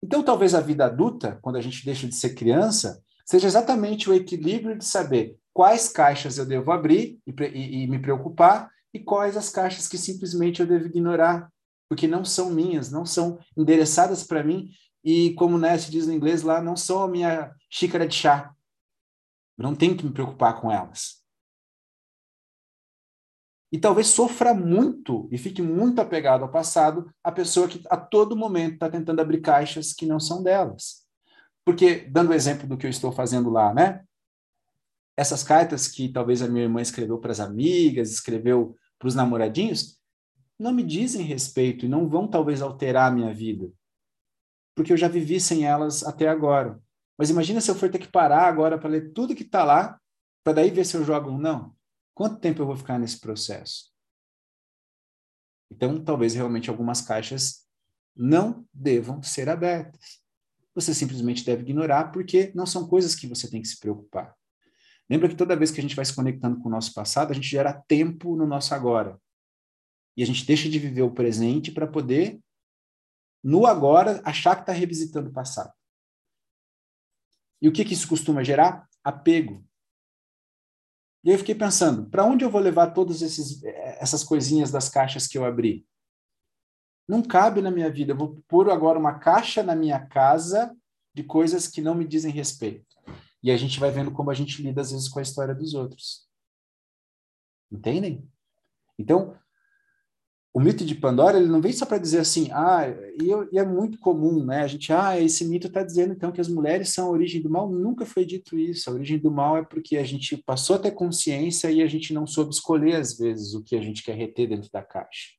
Então, 0.06 0.22
talvez 0.22 0.54
a 0.54 0.60
vida 0.60 0.86
adulta, 0.86 1.36
quando 1.42 1.56
a 1.56 1.60
gente 1.60 1.84
deixa 1.84 2.06
de 2.06 2.14
ser 2.14 2.32
criança, 2.36 3.02
seja 3.24 3.48
exatamente 3.48 4.08
o 4.08 4.14
equilíbrio 4.14 4.78
de 4.78 4.84
saber 4.84 5.36
quais 5.52 5.88
caixas 5.88 6.38
eu 6.38 6.46
devo 6.46 6.70
abrir 6.70 7.18
e, 7.26 7.34
e, 7.42 7.82
e 7.82 7.86
me 7.88 7.98
preocupar 7.98 8.70
e 8.94 9.00
quais 9.00 9.36
as 9.36 9.50
caixas 9.50 9.88
que 9.88 9.98
simplesmente 9.98 10.60
eu 10.60 10.66
devo 10.66 10.86
ignorar, 10.86 11.50
porque 11.88 12.06
não 12.06 12.24
são 12.24 12.50
minhas, 12.50 12.88
não 12.88 13.04
são 13.04 13.36
endereçadas 13.56 14.22
para 14.22 14.44
mim 14.44 14.70
e 15.02 15.34
como 15.34 15.58
né, 15.58 15.76
se 15.76 15.90
diz 15.90 16.06
no 16.06 16.12
inglês 16.12 16.42
lá, 16.42 16.62
não 16.62 16.76
sou 16.76 17.02
a 17.02 17.08
minha 17.08 17.52
xícara 17.68 18.06
de 18.06 18.14
chá. 18.14 18.54
Não 19.58 19.74
tenho 19.74 19.96
que 19.96 20.06
me 20.06 20.12
preocupar 20.12 20.60
com 20.60 20.70
elas. 20.70 21.20
E 23.72 23.78
talvez 23.78 24.08
sofra 24.08 24.54
muito 24.54 25.28
e 25.30 25.36
fique 25.36 25.60
muito 25.60 26.00
apegado 26.00 26.42
ao 26.42 26.50
passado 26.50 27.10
a 27.22 27.32
pessoa 27.32 27.66
que 27.66 27.82
a 27.90 27.96
todo 27.96 28.36
momento 28.36 28.74
está 28.74 28.88
tentando 28.88 29.20
abrir 29.20 29.40
caixas 29.40 29.92
que 29.92 30.06
não 30.06 30.20
são 30.20 30.42
delas. 30.42 31.04
Porque, 31.64 32.06
dando 32.08 32.30
o 32.30 32.34
exemplo 32.34 32.66
do 32.66 32.76
que 32.76 32.86
eu 32.86 32.90
estou 32.90 33.10
fazendo 33.10 33.50
lá, 33.50 33.74
né? 33.74 34.04
Essas 35.16 35.42
cartas 35.42 35.88
que 35.88 36.08
talvez 36.08 36.42
a 36.42 36.48
minha 36.48 36.64
irmã 36.64 36.80
escreveu 36.80 37.18
para 37.18 37.32
as 37.32 37.40
amigas, 37.40 38.10
escreveu 38.12 38.76
para 38.98 39.08
os 39.08 39.14
namoradinhos, 39.14 39.98
não 40.58 40.72
me 40.72 40.82
dizem 40.82 41.22
respeito 41.22 41.84
e 41.84 41.88
não 41.88 42.08
vão 42.08 42.28
talvez 42.28 42.62
alterar 42.62 43.10
a 43.10 43.14
minha 43.14 43.34
vida 43.34 43.70
porque 44.76 44.92
eu 44.92 44.96
já 44.96 45.08
vivi 45.08 45.40
sem 45.40 45.64
elas 45.64 46.04
até 46.04 46.28
agora. 46.28 46.78
Mas 47.18 47.30
imagina 47.30 47.62
se 47.62 47.70
eu 47.70 47.74
for 47.74 47.90
ter 47.90 47.98
que 47.98 48.06
parar 48.06 48.46
agora 48.46 48.78
para 48.78 48.90
ler 48.90 49.12
tudo 49.12 49.34
que 49.34 49.42
está 49.42 49.64
lá, 49.64 49.98
para 50.44 50.52
daí 50.52 50.70
ver 50.70 50.84
se 50.84 50.96
eu 50.96 51.02
jogo 51.02 51.30
ou 51.30 51.38
não. 51.38 51.74
Quanto 52.16 52.40
tempo 52.40 52.62
eu 52.62 52.66
vou 52.66 52.76
ficar 52.78 52.98
nesse 52.98 53.20
processo? 53.20 53.92
Então, 55.70 56.02
talvez 56.02 56.32
realmente 56.34 56.70
algumas 56.70 57.02
caixas 57.02 57.68
não 58.16 58.66
devam 58.72 59.22
ser 59.22 59.50
abertas. 59.50 60.22
Você 60.74 60.94
simplesmente 60.94 61.44
deve 61.44 61.60
ignorar, 61.60 62.10
porque 62.12 62.50
não 62.54 62.64
são 62.64 62.88
coisas 62.88 63.14
que 63.14 63.26
você 63.26 63.50
tem 63.50 63.60
que 63.60 63.68
se 63.68 63.78
preocupar. 63.78 64.34
Lembra 65.10 65.28
que 65.28 65.34
toda 65.34 65.54
vez 65.54 65.70
que 65.70 65.78
a 65.78 65.82
gente 65.82 65.94
vai 65.94 66.06
se 66.06 66.16
conectando 66.16 66.58
com 66.58 66.70
o 66.70 66.72
nosso 66.72 66.94
passado, 66.94 67.32
a 67.32 67.34
gente 67.34 67.48
gera 67.48 67.84
tempo 67.86 68.34
no 68.34 68.46
nosso 68.46 68.74
agora. 68.74 69.20
E 70.16 70.22
a 70.22 70.26
gente 70.26 70.46
deixa 70.46 70.70
de 70.70 70.78
viver 70.78 71.02
o 71.02 71.12
presente 71.12 71.70
para 71.70 71.86
poder 71.86 72.40
no 73.44 73.66
agora, 73.66 74.22
achar 74.24 74.56
que 74.56 74.62
está 74.62 74.72
revisitando 74.72 75.28
o 75.28 75.32
passado. 75.34 75.70
E 77.60 77.68
o 77.68 77.72
que, 77.72 77.84
que 77.84 77.92
isso 77.92 78.08
costuma 78.08 78.42
gerar? 78.42 78.88
Apego. 79.04 79.62
E 81.26 81.30
eu 81.30 81.38
fiquei 81.38 81.56
pensando, 81.56 82.08
para 82.08 82.24
onde 82.24 82.44
eu 82.44 82.50
vou 82.50 82.60
levar 82.60 82.92
todas 82.92 83.20
essas 83.20 84.22
coisinhas 84.22 84.70
das 84.70 84.88
caixas 84.88 85.26
que 85.26 85.36
eu 85.36 85.44
abri? 85.44 85.84
Não 87.08 87.20
cabe 87.20 87.60
na 87.60 87.68
minha 87.68 87.90
vida. 87.90 88.12
Eu 88.12 88.16
vou 88.16 88.40
pôr 88.46 88.70
agora 88.70 88.96
uma 88.96 89.18
caixa 89.18 89.60
na 89.60 89.74
minha 89.74 90.06
casa 90.06 90.72
de 91.12 91.24
coisas 91.24 91.66
que 91.66 91.82
não 91.82 91.96
me 91.96 92.06
dizem 92.06 92.30
respeito. 92.30 92.86
E 93.42 93.50
a 93.50 93.56
gente 93.56 93.80
vai 93.80 93.90
vendo 93.90 94.12
como 94.12 94.30
a 94.30 94.34
gente 94.34 94.62
lida 94.62 94.80
às 94.80 94.92
vezes 94.92 95.08
com 95.08 95.18
a 95.18 95.22
história 95.22 95.52
dos 95.52 95.74
outros. 95.74 96.28
Entendem? 97.72 98.24
Então, 98.96 99.36
o 100.56 100.58
mito 100.58 100.86
de 100.86 100.94
Pandora 100.94 101.36
ele 101.36 101.48
não 101.48 101.60
vem 101.60 101.70
só 101.70 101.84
para 101.84 101.98
dizer 101.98 102.18
assim, 102.18 102.48
ah, 102.50 102.88
e, 103.20 103.28
e, 103.54 103.58
é 103.58 103.62
muito 103.62 103.98
comum, 103.98 104.42
né? 104.42 104.62
A 104.62 104.66
gente, 104.66 104.90
ah, 104.90 105.20
esse 105.20 105.44
mito 105.44 105.66
está 105.66 105.82
dizendo 105.82 106.14
então 106.14 106.32
que 106.32 106.40
as 106.40 106.48
mulheres 106.48 106.88
são 106.88 107.08
a 107.08 107.10
origem 107.10 107.42
do 107.42 107.50
mal. 107.50 107.70
Nunca 107.70 108.06
foi 108.06 108.24
dito 108.24 108.58
isso. 108.58 108.88
A 108.88 108.94
origem 108.94 109.18
do 109.18 109.30
mal 109.30 109.58
é 109.58 109.62
porque 109.62 109.98
a 109.98 110.02
gente 110.02 110.34
passou 110.38 110.76
a 110.76 110.78
ter 110.78 110.92
consciência 110.92 111.70
e 111.70 111.82
a 111.82 111.86
gente 111.86 112.14
não 112.14 112.26
soube 112.26 112.54
escolher 112.54 112.96
às 112.96 113.18
vezes 113.18 113.52
o 113.52 113.62
que 113.62 113.76
a 113.76 113.82
gente 113.82 114.02
quer 114.02 114.16
reter 114.16 114.48
dentro 114.48 114.70
da 114.72 114.82
caixa. 114.82 115.34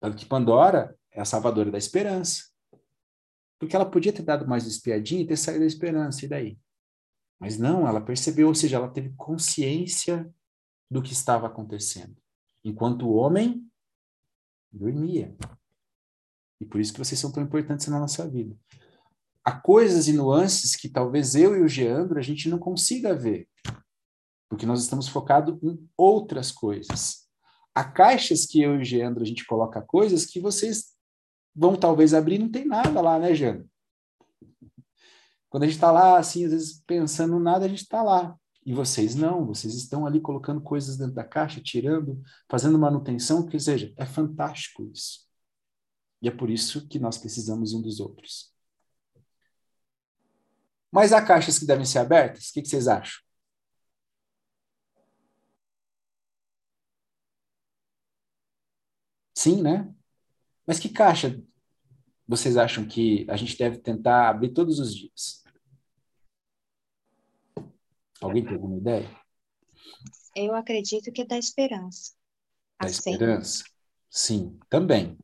Tanto 0.00 0.16
que 0.16 0.26
Pandora 0.26 0.98
é 1.12 1.20
a 1.20 1.24
salvadora 1.24 1.70
da 1.70 1.78
esperança. 1.78 2.48
Porque 3.60 3.76
ela 3.76 3.88
podia 3.88 4.12
ter 4.12 4.22
dado 4.22 4.44
mais 4.44 4.66
espiadinha 4.66 5.22
e 5.22 5.26
ter 5.28 5.36
saído 5.36 5.60
da 5.60 5.66
esperança, 5.66 6.24
e 6.24 6.28
daí? 6.28 6.58
Mas 7.38 7.56
não, 7.56 7.86
ela 7.86 8.00
percebeu, 8.00 8.48
ou 8.48 8.56
seja, 8.56 8.74
ela 8.74 8.88
teve 8.88 9.14
consciência 9.16 10.28
do 10.90 11.00
que 11.00 11.12
estava 11.12 11.46
acontecendo. 11.46 12.16
Enquanto 12.64 13.06
o 13.06 13.14
homem 13.14 13.67
dormia. 14.72 15.34
E 16.60 16.64
por 16.64 16.80
isso 16.80 16.92
que 16.92 16.98
vocês 16.98 17.18
são 17.18 17.30
tão 17.30 17.42
importantes 17.42 17.86
na 17.88 18.00
nossa 18.00 18.28
vida. 18.28 18.56
Há 19.44 19.52
coisas 19.52 20.08
e 20.08 20.12
nuances 20.12 20.76
que 20.76 20.88
talvez 20.88 21.34
eu 21.34 21.56
e 21.56 21.62
o 21.62 21.68
Geandro 21.68 22.18
a 22.18 22.22
gente 22.22 22.48
não 22.48 22.58
consiga 22.58 23.14
ver, 23.14 23.48
porque 24.48 24.66
nós 24.66 24.82
estamos 24.82 25.08
focados 25.08 25.58
em 25.62 25.88
outras 25.96 26.50
coisas. 26.50 27.26
Há 27.74 27.84
caixas 27.84 28.44
que 28.44 28.60
eu 28.60 28.74
e 28.74 28.82
o 28.82 28.84
Geandro 28.84 29.22
a 29.22 29.26
gente 29.26 29.46
coloca 29.46 29.80
coisas 29.80 30.26
que 30.26 30.40
vocês 30.40 30.96
vão 31.54 31.76
talvez 31.76 32.12
abrir, 32.12 32.38
não 32.38 32.50
tem 32.50 32.66
nada 32.66 33.00
lá, 33.00 33.18
né, 33.18 33.34
Geandro? 33.34 33.68
Quando 35.48 35.62
a 35.62 35.66
gente 35.66 35.76
está 35.76 35.90
lá, 35.90 36.18
assim, 36.18 36.44
às 36.44 36.52
vezes 36.52 36.82
pensando 36.86 37.38
nada, 37.40 37.64
a 37.64 37.68
gente 37.68 37.82
está 37.82 38.02
lá. 38.02 38.38
E 38.64 38.74
vocês 38.74 39.14
não, 39.14 39.46
vocês 39.46 39.74
estão 39.74 40.06
ali 40.06 40.20
colocando 40.20 40.60
coisas 40.60 40.96
dentro 40.96 41.14
da 41.14 41.24
caixa, 41.24 41.60
tirando, 41.60 42.22
fazendo 42.48 42.78
manutenção, 42.78 43.46
que 43.46 43.58
seja, 43.58 43.92
é 43.96 44.04
fantástico 44.04 44.84
isso. 44.92 45.26
E 46.20 46.28
é 46.28 46.30
por 46.30 46.50
isso 46.50 46.86
que 46.88 46.98
nós 46.98 47.16
precisamos 47.18 47.72
um 47.72 47.80
dos 47.80 48.00
outros. 48.00 48.52
Mas 50.90 51.12
há 51.12 51.24
caixas 51.24 51.58
que 51.58 51.66
devem 51.66 51.84
ser 51.84 51.98
abertas? 51.98 52.48
O 52.48 52.52
que, 52.52 52.62
que 52.62 52.68
vocês 52.68 52.88
acham? 52.88 53.20
Sim, 59.34 59.62
né? 59.62 59.94
Mas 60.66 60.78
que 60.78 60.88
caixa 60.88 61.40
vocês 62.28 62.58
acham 62.58 62.86
que 62.86 63.26
a 63.30 63.36
gente 63.36 63.56
deve 63.56 63.78
tentar 63.78 64.28
abrir 64.28 64.52
todos 64.52 64.78
os 64.78 64.94
dias? 64.94 65.42
Alguém 68.20 68.44
tem 68.44 68.54
alguma 68.54 68.76
ideia? 68.76 69.08
Eu 70.34 70.54
acredito 70.54 71.12
que 71.12 71.22
é 71.22 71.26
da 71.26 71.38
esperança. 71.38 72.12
Da 72.80 72.88
assim. 72.88 73.12
esperança? 73.12 73.64
Sim, 74.10 74.58
também. 74.68 75.18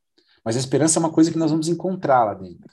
Mas 0.45 0.57
a 0.57 0.59
esperança 0.59 0.99
é 0.99 1.01
uma 1.01 1.13
coisa 1.13 1.31
que 1.31 1.39
nós 1.39 1.51
vamos 1.51 1.69
encontrar 1.69 2.25
lá 2.25 2.35
dentro. 2.35 2.69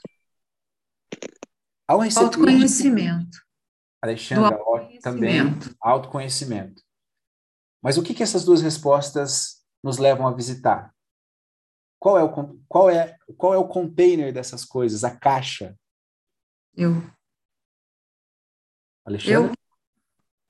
Ao 1.86 2.00
autoconhecimento. 2.00 3.38
Alexandra, 4.00 4.56
autoconhecimento. 4.56 5.02
também 5.02 5.76
autoconhecimento. 5.80 6.82
Mas 7.80 7.96
o 7.96 8.02
que, 8.02 8.14
que 8.14 8.22
essas 8.22 8.44
duas 8.44 8.62
respostas 8.62 9.64
nos 9.82 9.98
levam 9.98 10.26
a 10.26 10.32
visitar? 10.32 10.94
Qual 11.98 12.18
é 12.18 12.22
o, 12.22 12.58
qual 12.68 12.90
é, 12.90 13.16
qual 13.36 13.54
é 13.54 13.58
o 13.58 13.68
container 13.68 14.32
dessas 14.32 14.64
coisas, 14.64 15.04
a 15.04 15.16
caixa? 15.16 15.76
Eu. 16.74 16.94
Alexandre? 19.04 19.50
Eu. 19.50 19.61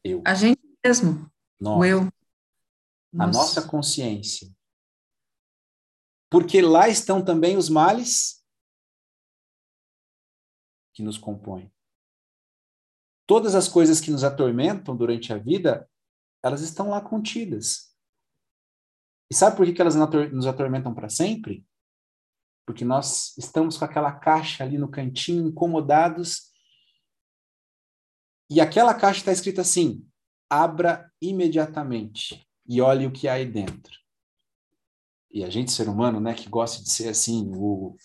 Eu. 0.05 0.23
A 0.27 0.35
gente 0.35 0.61
mesmo. 0.85 1.31
Nós. 1.61 1.79
O 1.79 1.85
eu. 1.85 2.01
A 2.01 3.27
nossa. 3.27 3.39
nossa 3.39 3.69
consciência. 3.69 4.51
Porque 6.31 6.63
lá 6.63 6.89
estão 6.89 7.23
também 7.25 7.57
os 7.57 7.69
males 7.69 8.43
que 10.95 11.03
nos 11.03 11.19
compõem. 11.19 11.73
Todas 13.27 13.55
as 13.55 13.69
coisas 13.69 14.01
que 14.01 14.11
nos 14.11 14.25
atormentam 14.25 14.97
durante 14.97 15.33
a 15.33 15.39
vida, 15.39 15.89
elas 16.43 16.61
estão 16.61 16.91
lá 16.91 17.01
contidas. 17.01 17.97
E 19.31 19.35
sabe 19.35 19.57
por 19.57 19.67
que, 19.67 19.81
elas 19.81 19.95
nos 19.95 20.47
atormentam 20.47 20.95
para 20.95 21.09
sempre? 21.09 21.67
Porque 22.67 22.85
nós 22.85 23.37
estamos 23.39 23.77
com 23.77 23.85
aquela 23.85 24.13
caixa 24.13 24.63
ali 24.63 24.77
no 24.77 24.91
cantinho, 24.91 25.49
incomodados. 25.49 26.52
E 28.53 28.61
aquela 28.61 28.93
caixa 28.93 29.21
está 29.21 29.33
escrita 29.33 29.63
assim: 29.63 30.07
abra 30.51 31.11
imediatamente 31.23 32.47
e 32.69 32.83
olhe 32.83 33.07
o 33.07 33.11
que 33.11 33.27
há 33.27 33.35
aí 33.35 33.47
dentro. 33.47 33.99
E 35.31 35.43
a 35.43 35.49
gente, 35.49 35.73
ser 35.73 35.89
humano, 35.89 36.21
né, 36.21 36.35
que 36.35 36.51
gosta 36.51 36.83
de 36.83 36.91
ser 36.91 37.09
assim, 37.09 37.51
o. 37.55 37.97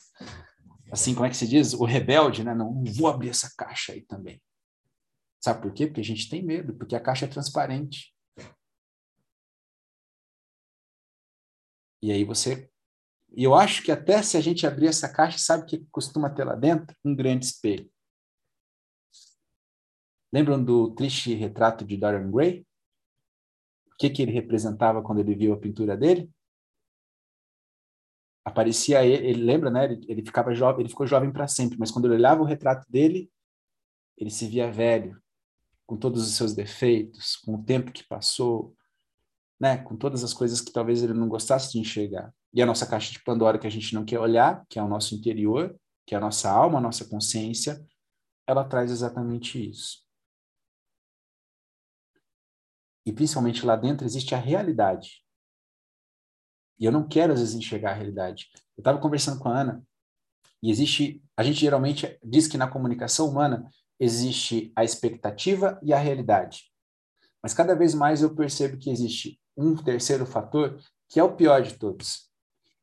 Assim, 0.89 1.13
como 1.13 1.25
é 1.25 1.29
que 1.29 1.35
se 1.35 1.45
diz? 1.45 1.73
O 1.73 1.83
rebelde, 1.83 2.45
né? 2.45 2.55
Não, 2.55 2.81
vou 2.95 3.09
abrir 3.09 3.27
essa 3.27 3.51
caixa 3.57 3.91
aí 3.91 4.01
também. 4.05 4.41
Sabe 5.41 5.61
por 5.61 5.73
quê? 5.73 5.85
Porque 5.85 5.99
a 5.99 6.03
gente 6.03 6.29
tem 6.29 6.41
medo, 6.41 6.73
porque 6.77 6.95
a 6.95 7.01
caixa 7.01 7.25
é 7.25 7.27
transparente. 7.27 8.15
E 12.01 12.09
aí 12.09 12.23
você. 12.23 12.69
E 13.35 13.43
eu 13.43 13.53
acho 13.53 13.83
que 13.83 13.91
até 13.91 14.23
se 14.23 14.37
a 14.37 14.41
gente 14.41 14.65
abrir 14.65 14.87
essa 14.87 15.11
caixa, 15.11 15.39
sabe 15.39 15.63
o 15.63 15.65
que 15.65 15.85
costuma 15.91 16.29
ter 16.29 16.45
lá 16.45 16.55
dentro? 16.55 16.95
Um 17.03 17.13
grande 17.13 17.45
espelho. 17.45 17.91
Lembram 20.31 20.63
do 20.63 20.91
triste 20.91 21.33
retrato 21.33 21.85
de 21.85 21.97
Dorian 21.97 22.29
Gray? 22.29 22.65
O 23.93 23.97
que, 23.97 24.09
que 24.09 24.21
ele 24.21 24.31
representava 24.31 25.01
quando 25.01 25.19
ele 25.19 25.35
viu 25.35 25.53
a 25.53 25.57
pintura 25.57 25.95
dele? 25.97 26.29
Aparecia 28.45 29.05
ele, 29.05 29.27
ele 29.27 29.43
lembra, 29.43 29.69
né? 29.69 29.85
Ele, 29.85 30.05
ele 30.07 30.25
ficava 30.25 30.53
jovem, 30.53 30.81
ele 30.81 30.89
ficou 30.89 31.07
jovem 31.07 31.31
para 31.31 31.47
sempre, 31.47 31.77
mas 31.79 31.91
quando 31.91 32.05
ele 32.05 32.15
olhava 32.15 32.41
o 32.41 32.45
retrato 32.45 32.89
dele, 32.89 33.29
ele 34.17 34.29
se 34.29 34.47
via 34.47 34.71
velho, 34.71 35.21
com 35.85 35.97
todos 35.97 36.27
os 36.27 36.35
seus 36.35 36.53
defeitos, 36.53 37.35
com 37.37 37.55
o 37.55 37.63
tempo 37.63 37.91
que 37.91 38.05
passou, 38.07 38.75
né, 39.59 39.77
com 39.77 39.95
todas 39.95 40.23
as 40.23 40.33
coisas 40.33 40.61
que 40.61 40.71
talvez 40.71 41.01
ele 41.01 41.13
não 41.13 41.27
gostasse 41.27 41.71
de 41.71 41.79
enxergar. 41.79 42.33
E 42.53 42.61
a 42.61 42.65
nossa 42.65 42.85
caixa 42.85 43.11
de 43.11 43.23
Pandora 43.23 43.57
que 43.57 43.67
a 43.67 43.71
gente 43.71 43.93
não 43.93 44.05
quer 44.05 44.19
olhar, 44.19 44.65
que 44.69 44.79
é 44.79 44.83
o 44.83 44.87
nosso 44.87 45.15
interior, 45.15 45.75
que 46.05 46.15
é 46.15 46.17
a 46.17 46.21
nossa 46.21 46.49
alma, 46.49 46.77
a 46.77 46.81
nossa 46.81 47.05
consciência, 47.05 47.85
ela 48.45 48.63
traz 48.63 48.91
exatamente 48.91 49.69
isso. 49.69 50.06
E 53.07 53.13
principalmente 53.13 53.65
lá 53.65 53.77
dentro 53.77 54.05
existe 54.05 54.35
a 54.35 54.37
realidade. 54.37 55.23
E 56.77 56.83
eu 56.83 56.91
não 56.91 57.07
quero 57.07 57.31
às 57.31 57.39
vezes 57.39 57.55
enxergar 57.55 57.91
a 57.91 57.93
realidade. 57.93 58.49
Eu 58.75 58.81
estava 58.81 58.99
conversando 58.99 59.39
com 59.39 59.47
a 59.47 59.61
Ana 59.61 59.81
e 60.61 60.69
existe, 60.69 61.23
a 61.37 61.41
gente 61.41 61.57
geralmente 61.57 62.19
diz 62.21 62.49
que 62.49 62.57
na 62.57 62.67
comunicação 62.67 63.29
humana 63.29 63.65
existe 63.97 64.73
a 64.75 64.83
expectativa 64.83 65.79
e 65.81 65.93
a 65.93 65.97
realidade. 65.97 66.69
Mas 67.41 67.53
cada 67.53 67.73
vez 67.73 67.95
mais 67.95 68.21
eu 68.21 68.35
percebo 68.35 68.77
que 68.77 68.89
existe 68.89 69.39
um 69.55 69.73
terceiro 69.73 70.25
fator 70.25 70.77
que 71.07 71.17
é 71.17 71.23
o 71.23 71.33
pior 71.33 71.61
de 71.61 71.75
todos. 71.75 72.29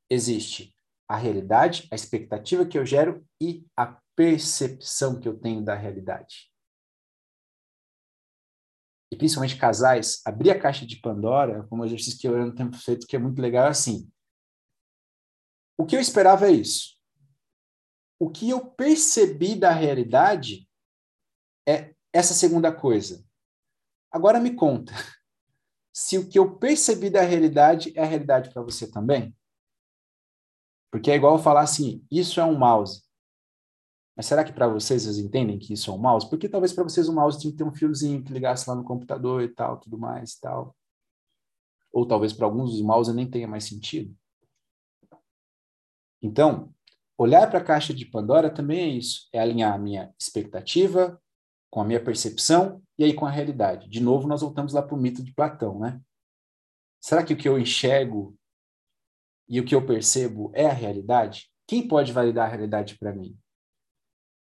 Existe 0.08 0.74
a 1.06 1.18
realidade, 1.18 1.86
a 1.92 1.94
expectativa 1.94 2.64
que 2.64 2.78
eu 2.78 2.86
gero 2.86 3.22
e 3.38 3.66
a 3.76 4.00
percepção 4.16 5.20
que 5.20 5.28
eu 5.28 5.38
tenho 5.38 5.62
da 5.62 5.74
realidade. 5.74 6.53
E 9.14 9.16
principalmente 9.16 9.56
casais, 9.56 10.20
abrir 10.26 10.50
a 10.50 10.58
caixa 10.58 10.84
de 10.84 10.96
Pandora, 10.96 11.62
como 11.68 11.82
um 11.82 11.86
exercício 11.86 12.18
que 12.18 12.26
eu 12.26 12.36
não 12.36 12.52
tenho 12.52 12.72
feito, 12.72 13.06
que 13.06 13.14
é 13.14 13.18
muito 13.18 13.40
legal, 13.40 13.66
é 13.66 13.68
assim. 13.68 14.10
O 15.78 15.86
que 15.86 15.94
eu 15.94 16.00
esperava 16.00 16.48
é 16.48 16.50
isso. 16.50 16.98
O 18.18 18.28
que 18.28 18.50
eu 18.50 18.72
percebi 18.72 19.54
da 19.54 19.70
realidade 19.70 20.68
é 21.64 21.94
essa 22.12 22.34
segunda 22.34 22.74
coisa. 22.74 23.24
Agora 24.10 24.40
me 24.40 24.56
conta, 24.56 24.92
se 25.94 26.18
o 26.18 26.28
que 26.28 26.36
eu 26.36 26.58
percebi 26.58 27.08
da 27.08 27.22
realidade 27.22 27.96
é 27.96 28.02
a 28.02 28.06
realidade 28.06 28.52
para 28.52 28.62
você 28.62 28.90
também? 28.90 29.32
Porque 30.90 31.12
é 31.12 31.14
igual 31.14 31.38
falar 31.38 31.62
assim, 31.62 32.04
isso 32.10 32.40
é 32.40 32.44
um 32.44 32.58
mouse. 32.58 33.04
Mas 34.16 34.26
será 34.26 34.44
que 34.44 34.52
para 34.52 34.68
vocês 34.68 35.02
vocês 35.02 35.18
entendem 35.18 35.58
que 35.58 35.72
isso 35.72 35.90
é 35.90 35.94
um 35.94 35.98
mouse? 35.98 36.28
Porque 36.28 36.48
talvez 36.48 36.72
para 36.72 36.84
vocês 36.84 37.08
o 37.08 37.12
mouse 37.12 37.38
tinha 37.38 37.50
que 37.50 37.58
ter 37.58 37.64
um 37.64 37.72
fiozinho 37.72 38.22
que 38.22 38.32
ligasse 38.32 38.68
lá 38.68 38.76
no 38.76 38.84
computador 38.84 39.42
e 39.42 39.48
tal, 39.48 39.78
tudo 39.78 39.98
mais 39.98 40.32
e 40.32 40.40
tal. 40.40 40.76
Ou 41.92 42.06
talvez 42.06 42.32
para 42.32 42.46
alguns 42.46 42.78
o 42.80 42.84
mouse 42.84 43.12
nem 43.12 43.28
tenha 43.28 43.48
mais 43.48 43.64
sentido. 43.64 44.14
Então, 46.22 46.72
olhar 47.18 47.48
para 47.50 47.58
a 47.58 47.64
caixa 47.64 47.92
de 47.92 48.06
Pandora 48.06 48.48
também 48.48 48.80
é 48.80 48.88
isso, 48.88 49.28
é 49.32 49.40
alinhar 49.40 49.74
a 49.74 49.78
minha 49.78 50.14
expectativa 50.18 51.20
com 51.70 51.80
a 51.80 51.84
minha 51.84 52.02
percepção 52.02 52.80
e 52.96 53.02
aí 53.02 53.12
com 53.12 53.26
a 53.26 53.30
realidade. 53.30 53.88
De 53.88 54.00
novo, 54.00 54.28
nós 54.28 54.42
voltamos 54.42 54.72
lá 54.72 54.80
para 54.80 54.94
o 54.94 54.98
mito 54.98 55.24
de 55.24 55.34
Platão, 55.34 55.78
né? 55.80 56.00
Será 57.00 57.24
que 57.24 57.34
o 57.34 57.36
que 57.36 57.48
eu 57.48 57.58
enxergo 57.58 58.38
e 59.48 59.60
o 59.60 59.64
que 59.64 59.74
eu 59.74 59.84
percebo 59.84 60.50
é 60.54 60.66
a 60.66 60.72
realidade? 60.72 61.50
Quem 61.66 61.86
pode 61.86 62.12
validar 62.12 62.46
a 62.46 62.48
realidade 62.48 62.96
para 62.96 63.12
mim? 63.12 63.36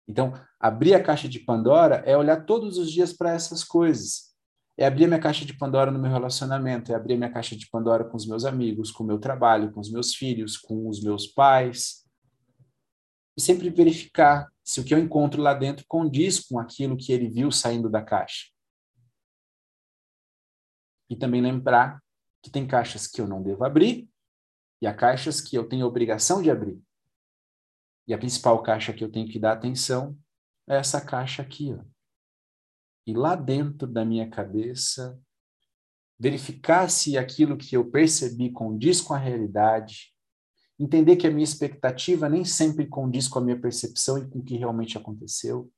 Então, 0.07 0.33
abrir 0.59 0.93
a 0.93 1.03
caixa 1.03 1.27
de 1.27 1.39
Pandora 1.39 2.03
é 2.05 2.15
olhar 2.15 2.45
todos 2.45 2.77
os 2.77 2.91
dias 2.91 3.11
para 3.11 3.33
essas 3.33 3.63
coisas. 3.63 4.35
É 4.77 4.85
abrir 4.85 5.07
minha 5.07 5.19
caixa 5.19 5.45
de 5.45 5.57
Pandora 5.57 5.89
no 5.89 5.99
meu 5.99 6.11
relacionamento, 6.11 6.91
é 6.91 6.95
abrir 6.95 7.17
minha 7.17 7.31
caixa 7.31 7.55
de 7.55 7.67
Pandora 7.69 8.03
com 8.03 8.17
os 8.17 8.27
meus 8.27 8.45
amigos, 8.45 8.91
com 8.91 9.03
o 9.03 9.07
meu 9.07 9.17
trabalho, 9.17 9.71
com 9.71 9.79
os 9.79 9.91
meus 9.91 10.13
filhos, 10.13 10.57
com 10.57 10.87
os 10.89 11.01
meus 11.01 11.27
pais. 11.27 12.05
E 13.37 13.41
sempre 13.41 13.69
verificar 13.69 14.49
se 14.63 14.79
o 14.79 14.83
que 14.83 14.93
eu 14.93 14.99
encontro 14.99 15.41
lá 15.41 15.53
dentro 15.53 15.85
condiz 15.87 16.39
com 16.39 16.59
aquilo 16.59 16.97
que 16.97 17.11
ele 17.11 17.29
viu 17.29 17.51
saindo 17.51 17.89
da 17.89 18.01
caixa. 18.01 18.49
E 21.09 21.15
também 21.15 21.41
lembrar 21.41 22.01
que 22.41 22.49
tem 22.49 22.67
caixas 22.67 23.07
que 23.07 23.21
eu 23.21 23.27
não 23.27 23.41
devo 23.41 23.63
abrir 23.63 24.09
e 24.81 24.87
há 24.87 24.93
caixas 24.93 25.39
que 25.41 25.55
eu 25.55 25.67
tenho 25.67 25.85
obrigação 25.85 26.41
de 26.41 26.51
abrir. 26.51 26.79
E 28.07 28.13
a 28.13 28.17
principal 28.17 28.61
caixa 28.61 28.93
que 28.93 29.03
eu 29.03 29.11
tenho 29.11 29.27
que 29.27 29.39
dar 29.39 29.53
atenção 29.53 30.17
é 30.67 30.75
essa 30.75 31.01
caixa 31.01 31.41
aqui, 31.41 31.73
ó. 31.73 31.83
ir 33.05 33.15
lá 33.15 33.35
dentro 33.35 33.87
da 33.87 34.03
minha 34.03 34.29
cabeça, 34.29 35.19
verificar 36.19 36.89
se 36.89 37.17
aquilo 37.17 37.57
que 37.57 37.75
eu 37.75 37.89
percebi 37.89 38.51
condiz 38.51 39.01
com 39.01 39.13
a 39.13 39.17
realidade, 39.17 40.13
entender 40.79 41.15
que 41.15 41.27
a 41.27 41.31
minha 41.31 41.43
expectativa 41.43 42.29
nem 42.29 42.43
sempre 42.43 42.87
condiz 42.87 43.27
com 43.27 43.39
a 43.39 43.41
minha 43.41 43.59
percepção 43.59 44.17
e 44.17 44.27
com 44.27 44.39
o 44.39 44.43
que 44.43 44.57
realmente 44.57 44.97
aconteceu. 44.97 45.71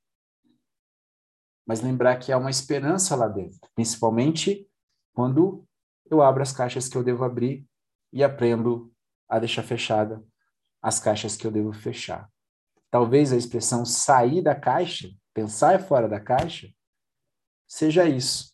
Mas 1.66 1.82
lembrar 1.82 2.16
que 2.16 2.32
há 2.32 2.38
uma 2.38 2.50
esperança 2.50 3.14
lá 3.14 3.28
dentro, 3.28 3.60
principalmente 3.74 4.66
quando 5.12 5.66
eu 6.10 6.22
abro 6.22 6.42
as 6.42 6.52
caixas 6.52 6.88
que 6.88 6.96
eu 6.96 7.04
devo 7.04 7.24
abrir 7.24 7.66
e 8.12 8.24
aprendo 8.24 8.92
a 9.28 9.38
deixar 9.38 9.62
fechada 9.62 10.24
as 10.82 11.00
caixas 11.00 11.36
que 11.36 11.46
eu 11.46 11.50
devo 11.50 11.72
fechar. 11.72 12.30
Talvez 12.90 13.32
a 13.32 13.36
expressão 13.36 13.84
sair 13.84 14.42
da 14.42 14.54
caixa, 14.54 15.10
pensar 15.34 15.80
fora 15.80 16.08
da 16.08 16.20
caixa, 16.20 16.72
seja 17.66 18.08
isso. 18.08 18.52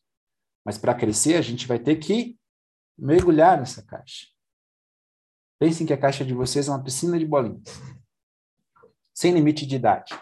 Mas 0.64 0.78
para 0.78 0.94
crescer, 0.94 1.36
a 1.36 1.42
gente 1.42 1.66
vai 1.66 1.78
ter 1.78 1.96
que 1.96 2.38
mergulhar 2.98 3.58
nessa 3.58 3.84
caixa. 3.84 4.26
Pensem 5.58 5.86
que 5.86 5.92
a 5.92 5.98
caixa 5.98 6.24
de 6.24 6.34
vocês 6.34 6.68
é 6.68 6.70
uma 6.70 6.82
piscina 6.82 7.18
de 7.18 7.26
bolinhas, 7.26 7.62
sem 9.14 9.32
limite 9.32 9.66
de 9.66 9.76
idade. 9.76 10.18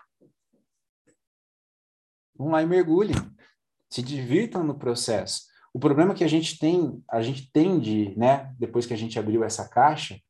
Vão 2.37 2.51
lá 2.51 2.63
e 2.63 2.67
mergulhem. 2.67 3.17
Se 3.89 4.03
divirtam 4.03 4.65
no 4.65 4.79
processo. 4.79 5.47
O 5.73 5.79
problema 5.79 6.15
que 6.15 6.25
a 6.25 6.29
gente 6.29 6.59
tem, 6.59 7.03
a 7.11 7.23
gente 7.23 7.51
tende, 7.51 8.17
né, 8.17 8.55
depois 8.59 8.85
que 8.85 8.93
a 8.93 8.97
gente 8.97 9.19
abriu 9.19 9.45
essa 9.45 9.69
caixa, 9.69 10.21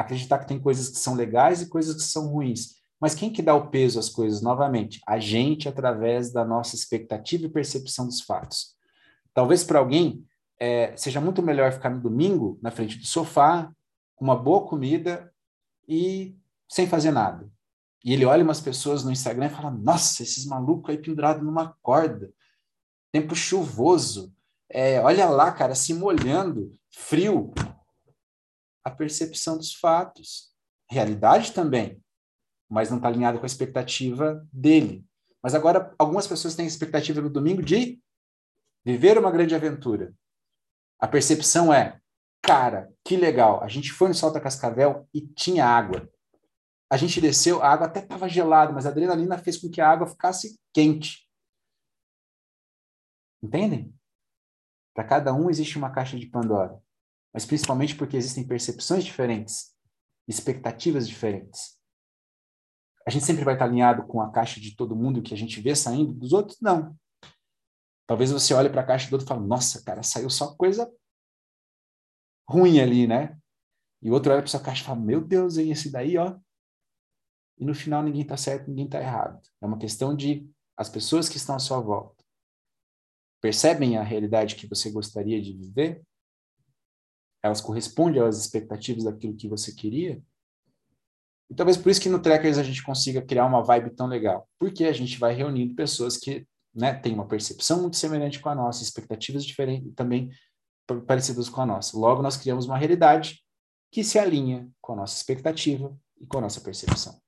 acreditar 0.00 0.38
que 0.38 0.48
tem 0.48 0.60
coisas 0.60 0.88
que 0.88 0.98
são 0.98 1.14
legais 1.14 1.62
e 1.62 1.68
coisas 1.68 1.96
que 1.96 2.02
são 2.02 2.28
ruins. 2.28 2.76
Mas 3.00 3.14
quem 3.14 3.30
que 3.30 3.42
dá 3.42 3.54
o 3.54 3.68
peso 3.68 3.98
às 3.98 4.08
coisas 4.08 4.40
novamente? 4.40 5.00
A 5.06 5.18
gente, 5.18 5.68
através 5.68 6.32
da 6.32 6.44
nossa 6.44 6.74
expectativa 6.74 7.46
e 7.46 7.50
percepção 7.50 8.06
dos 8.06 8.20
fatos. 8.20 8.76
Talvez 9.32 9.62
para 9.62 9.78
alguém 9.78 10.24
é, 10.58 10.96
seja 10.96 11.20
muito 11.20 11.42
melhor 11.42 11.72
ficar 11.72 11.90
no 11.90 12.00
domingo 12.00 12.58
na 12.60 12.70
frente 12.70 12.98
do 12.98 13.06
sofá, 13.06 13.70
com 14.16 14.24
uma 14.24 14.36
boa 14.36 14.66
comida 14.66 15.32
e 15.86 16.36
sem 16.68 16.86
fazer 16.86 17.12
nada. 17.12 17.48
E 18.04 18.12
ele 18.12 18.24
olha 18.24 18.42
umas 18.42 18.60
pessoas 18.60 19.04
no 19.04 19.12
Instagram 19.12 19.46
e 19.46 19.50
fala: 19.50 19.70
Nossa, 19.70 20.22
esses 20.22 20.44
malucos 20.44 20.90
aí 20.90 20.98
pendurados 20.98 21.44
numa 21.44 21.76
corda, 21.82 22.32
tempo 23.12 23.34
chuvoso, 23.34 24.32
é, 24.68 25.00
olha 25.00 25.28
lá, 25.28 25.50
cara, 25.52 25.74
se 25.74 25.94
molhando, 25.94 26.76
frio. 26.90 27.52
A 28.88 28.90
percepção 28.90 29.58
dos 29.58 29.74
fatos, 29.74 30.50
realidade 30.90 31.52
também, 31.52 32.02
mas 32.66 32.88
não 32.88 32.96
está 32.96 33.06
alinhado 33.06 33.38
com 33.38 33.44
a 33.44 33.46
expectativa 33.46 34.42
dele. 34.50 35.06
Mas 35.42 35.54
agora, 35.54 35.94
algumas 35.98 36.26
pessoas 36.26 36.54
têm 36.54 36.64
a 36.64 36.68
expectativa 36.68 37.20
no 37.20 37.28
domingo 37.28 37.62
de 37.62 38.02
viver 38.82 39.18
uma 39.18 39.30
grande 39.30 39.54
aventura. 39.54 40.14
A 40.98 41.06
percepção 41.06 41.70
é, 41.70 42.00
cara, 42.40 42.90
que 43.04 43.14
legal, 43.14 43.62
a 43.62 43.68
gente 43.68 43.92
foi 43.92 44.08
no 44.08 44.14
Salto 44.14 44.34
da 44.34 44.40
Cascavel 44.40 45.06
e 45.12 45.20
tinha 45.20 45.66
água. 45.66 46.10
A 46.90 46.96
gente 46.96 47.20
desceu, 47.20 47.62
a 47.62 47.68
água 47.68 47.88
até 47.88 48.00
estava 48.00 48.26
gelada, 48.26 48.72
mas 48.72 48.86
a 48.86 48.88
adrenalina 48.88 49.36
fez 49.36 49.58
com 49.58 49.70
que 49.70 49.82
a 49.82 49.90
água 49.90 50.06
ficasse 50.06 50.58
quente. 50.72 51.28
Entendem? 53.42 53.94
Para 54.94 55.04
cada 55.04 55.34
um 55.34 55.50
existe 55.50 55.76
uma 55.76 55.90
caixa 55.90 56.18
de 56.18 56.24
Pandora, 56.24 56.82
mas 57.32 57.44
principalmente 57.44 57.94
porque 57.94 58.16
existem 58.16 58.46
percepções 58.46 59.04
diferentes, 59.04 59.74
expectativas 60.26 61.08
diferentes. 61.08 61.78
A 63.06 63.10
gente 63.10 63.24
sempre 63.24 63.44
vai 63.44 63.54
estar 63.54 63.64
alinhado 63.64 64.06
com 64.06 64.20
a 64.20 64.30
caixa 64.30 64.60
de 64.60 64.76
todo 64.76 64.96
mundo 64.96 65.22
que 65.22 65.32
a 65.32 65.36
gente 65.36 65.60
vê 65.60 65.74
saindo, 65.74 66.12
dos 66.12 66.32
outros 66.32 66.60
não. 66.60 66.96
Talvez 68.06 68.30
você 68.30 68.54
olhe 68.54 68.70
para 68.70 68.82
a 68.82 68.86
caixa 68.86 69.08
do 69.08 69.14
outro 69.14 69.26
e 69.26 69.28
fale, 69.28 69.46
nossa, 69.46 69.82
cara, 69.82 70.02
saiu 70.02 70.30
só 70.30 70.54
coisa 70.56 70.90
ruim 72.48 72.80
ali, 72.80 73.06
né? 73.06 73.38
E 74.00 74.10
o 74.10 74.14
outro 74.14 74.32
olha 74.32 74.40
para 74.40 74.50
sua 74.50 74.60
caixa 74.60 74.82
e 74.82 74.86
fala, 74.86 75.00
meu 75.00 75.20
Deus, 75.20 75.58
hein, 75.58 75.70
esse 75.70 75.90
daí, 75.90 76.16
ó. 76.16 76.38
E 77.58 77.64
no 77.64 77.74
final 77.74 78.02
ninguém 78.02 78.22
está 78.22 78.36
certo, 78.36 78.68
ninguém 78.68 78.86
está 78.86 79.00
errado. 79.00 79.40
É 79.60 79.66
uma 79.66 79.78
questão 79.78 80.16
de 80.16 80.48
as 80.76 80.88
pessoas 80.88 81.28
que 81.28 81.36
estão 81.36 81.56
à 81.56 81.58
sua 81.58 81.80
volta 81.80 82.24
percebem 83.40 83.96
a 83.96 84.02
realidade 84.02 84.56
que 84.56 84.66
você 84.66 84.90
gostaria 84.90 85.40
de 85.40 85.52
viver? 85.52 86.02
Elas 87.42 87.60
correspondem 87.60 88.22
às 88.22 88.38
expectativas 88.38 89.04
daquilo 89.04 89.36
que 89.36 89.48
você 89.48 89.72
queria? 89.72 90.22
E 91.50 91.54
talvez 91.54 91.76
por 91.76 91.90
isso 91.90 92.00
que 92.00 92.08
no 92.08 92.20
Trackers 92.20 92.58
a 92.58 92.62
gente 92.62 92.82
consiga 92.82 93.22
criar 93.22 93.46
uma 93.46 93.62
vibe 93.62 93.94
tão 93.94 94.06
legal. 94.06 94.48
Porque 94.58 94.84
a 94.84 94.92
gente 94.92 95.18
vai 95.18 95.34
reunindo 95.34 95.74
pessoas 95.74 96.16
que 96.16 96.46
né, 96.74 96.94
tem 96.94 97.14
uma 97.14 97.26
percepção 97.26 97.80
muito 97.80 97.96
semelhante 97.96 98.40
com 98.40 98.48
a 98.48 98.54
nossa, 98.54 98.82
expectativas 98.82 99.44
diferentes 99.44 99.92
também 99.94 100.30
parecidas 101.06 101.48
com 101.48 101.60
a 101.60 101.66
nossa. 101.66 101.96
Logo, 101.96 102.22
nós 102.22 102.36
criamos 102.36 102.66
uma 102.66 102.78
realidade 102.78 103.42
que 103.90 104.04
se 104.04 104.18
alinha 104.18 104.68
com 104.80 104.92
a 104.92 104.96
nossa 104.96 105.16
expectativa 105.16 105.96
e 106.20 106.26
com 106.26 106.38
a 106.38 106.42
nossa 106.42 106.60
percepção. 106.60 107.20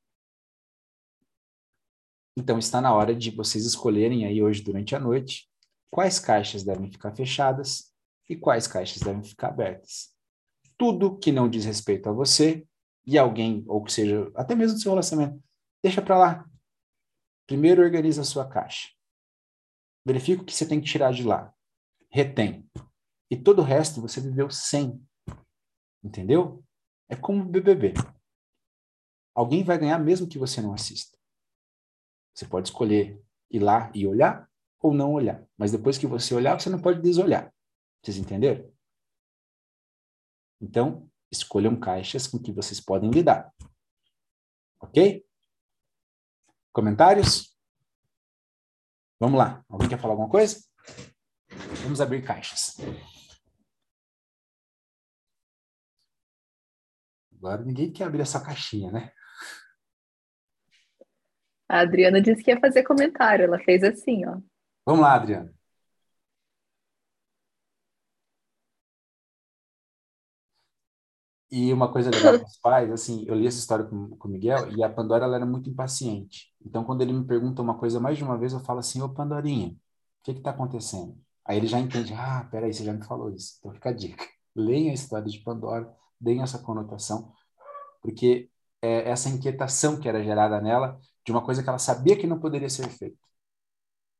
Então, 2.39 2.59
está 2.59 2.81
na 2.81 2.95
hora 2.95 3.15
de 3.15 3.31
vocês 3.31 3.65
escolherem 3.65 4.25
aí 4.25 4.43
hoje 4.43 4.63
durante 4.63 4.95
a 4.95 5.01
noite 5.01 5.49
quais 5.91 6.19
caixas 6.19 6.63
devem 6.63 6.91
ficar 6.91 7.15
fechadas 7.15 7.93
e 8.31 8.37
quais 8.37 8.69
caixas 8.69 9.03
devem 9.03 9.25
ficar 9.25 9.49
abertas. 9.49 10.15
Tudo 10.79 11.19
que 11.19 11.33
não 11.33 11.51
diz 11.51 11.65
respeito 11.65 12.09
a 12.09 12.13
você 12.13 12.65
e 13.05 13.19
alguém, 13.19 13.65
ou 13.67 13.83
que 13.83 13.93
seja, 13.93 14.31
até 14.37 14.55
mesmo 14.55 14.77
do 14.77 14.81
seu 14.81 14.93
relacionamento, 14.93 15.43
deixa 15.83 16.01
para 16.01 16.17
lá. 16.17 16.49
Primeiro 17.45 17.83
organiza 17.83 18.23
a 18.23 18.25
sua 18.25 18.49
caixa. 18.49 18.89
Verifica 20.07 20.43
o 20.43 20.45
que 20.45 20.55
você 20.55 20.65
tem 20.65 20.81
que 20.81 20.87
tirar 20.87 21.13
de 21.13 21.25
lá. 21.25 21.53
Retém. 22.09 22.71
E 23.29 23.37
todo 23.37 23.59
o 23.59 23.65
resto 23.65 24.01
você 24.01 24.21
viveu 24.21 24.49
sem. 24.49 25.05
Entendeu? 26.03 26.65
É 27.09 27.17
como 27.17 27.45
BBB. 27.45 27.95
Alguém 29.35 29.65
vai 29.65 29.77
ganhar 29.77 29.99
mesmo 29.99 30.29
que 30.29 30.39
você 30.39 30.61
não 30.63 30.73
assista. 30.73 31.19
Você 32.33 32.47
pode 32.47 32.69
escolher 32.69 33.21
ir 33.51 33.59
lá 33.59 33.91
e 33.93 34.07
olhar 34.07 34.49
ou 34.79 34.95
não 34.95 35.13
olhar. 35.13 35.45
Mas 35.59 35.73
depois 35.73 35.99
que 35.99 36.07
você 36.07 36.33
olhar, 36.33 36.61
você 36.61 36.71
não 36.71 36.81
pode 36.81 37.03
desolhar. 37.03 37.53
Vocês 38.03 38.17
entenderam? 38.17 38.73
Então, 40.61 41.11
escolham 41.31 41.79
caixas 41.79 42.27
com 42.27 42.39
que 42.39 42.53
vocês 42.53 42.81
podem 42.81 43.11
lidar. 43.11 43.53
Ok? 44.81 45.27
Comentários? 46.73 47.57
Vamos 49.19 49.39
lá. 49.39 49.65
Alguém 49.69 49.89
quer 49.89 50.01
falar 50.01 50.15
alguma 50.15 50.31
coisa? 50.31 50.65
Vamos 51.83 52.01
abrir 52.01 52.25
caixas. 52.25 52.77
Agora 57.35 57.65
ninguém 57.65 57.93
quer 57.93 58.05
abrir 58.05 58.21
essa 58.21 58.45
caixinha, 58.45 58.91
né? 58.93 59.13
A 61.69 61.81
Adriana 61.81 62.21
disse 62.21 62.43
que 62.43 62.51
ia 62.51 62.61
fazer 62.61 62.83
comentário. 62.83 63.45
Ela 63.45 63.59
fez 63.61 63.83
assim, 63.83 64.27
ó. 64.27 64.41
Vamos 64.85 65.03
lá, 65.03 65.15
Adriana. 65.15 65.55
E 71.51 71.73
uma 71.73 71.93
coisa 71.93 72.11
legal 72.11 72.39
com 72.39 72.47
os 72.47 72.59
pais, 72.59 72.93
assim, 72.93 73.25
eu 73.27 73.35
li 73.35 73.47
essa 73.47 73.59
história 73.59 73.85
com, 73.85 74.11
com 74.17 74.29
o 74.29 74.31
Miguel 74.31 74.71
e 74.77 74.85
a 74.85 74.89
Pandora 74.89 75.25
ela 75.25 75.37
era 75.37 75.47
muito 75.47 75.69
impaciente. 75.69 76.55
Então, 76.65 76.85
quando 76.85 77.03
ele 77.03 77.13
me 77.13 77.25
pergunta 77.27 77.61
uma 77.61 77.77
coisa 77.77 77.99
mais 77.99 78.17
de 78.17 78.23
uma 78.25 78.39
vez, 78.39 78.53
eu 78.53 78.61
falo 78.61 78.79
assim, 78.79 79.03
ô 79.03 79.09
Pandorinha, 79.09 79.71
o 79.71 79.77
que 80.23 80.31
está 80.33 80.51
acontecendo? 80.51 81.19
Aí 81.45 81.57
ele 81.57 81.67
já 81.67 81.81
entende, 81.81 82.15
ah, 82.15 82.47
peraí, 82.51 82.73
você 82.73 82.85
já 82.85 82.93
me 82.93 83.05
falou 83.05 83.35
isso. 83.35 83.57
Então 83.59 83.73
fica 83.73 83.91
a 83.91 83.93
dica. 83.93 84.25
Leiam 84.55 84.91
a 84.91 84.95
história 84.95 85.27
de 85.27 85.41
Pandora, 85.41 85.93
deem 86.21 86.43
essa 86.43 86.59
conotação, 86.59 87.33
porque 88.03 88.49
é 88.83 89.11
essa 89.11 89.29
inquietação 89.29 89.99
que 89.99 90.09
era 90.09 90.23
gerada 90.23 90.61
nela 90.61 91.01
de 91.25 91.33
uma 91.33 91.45
coisa 91.45 91.63
que 91.63 91.69
ela 91.69 91.79
sabia 91.79 92.17
que 92.17 92.27
não 92.27 92.39
poderia 92.39 92.69
ser 92.71 92.89
feita. 92.89 93.19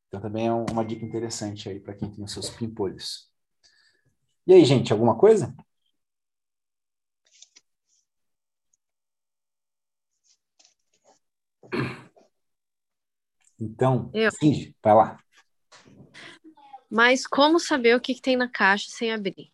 Então 0.09 0.21
também 0.21 0.49
é 0.49 0.53
uma 0.53 0.85
dica 0.85 1.05
interessante 1.05 1.69
aí 1.69 1.79
para 1.81 1.95
quem 1.95 2.11
tem 2.11 2.25
os 2.25 2.33
seus 2.33 2.51
pimpolhos. 2.51 3.31
E 4.47 4.53
aí, 4.53 4.65
gente, 4.65 4.93
alguma 4.93 5.17
coisa? 5.17 5.55
Então, 13.61 14.11
Eu. 14.15 14.31
Vai 14.83 14.95
lá. 14.95 15.19
Mas 16.89 17.27
como 17.27 17.61
saber 17.61 17.95
o 17.95 18.01
que, 18.01 18.15
que 18.15 18.23
tem 18.23 18.37
na 18.37 18.49
caixa 18.49 18.87
sem 18.89 19.13
abrir? 19.13 19.53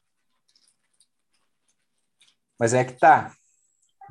Mas 2.58 2.72
é 2.72 2.84
que 2.84 2.94
tá. 2.94 3.34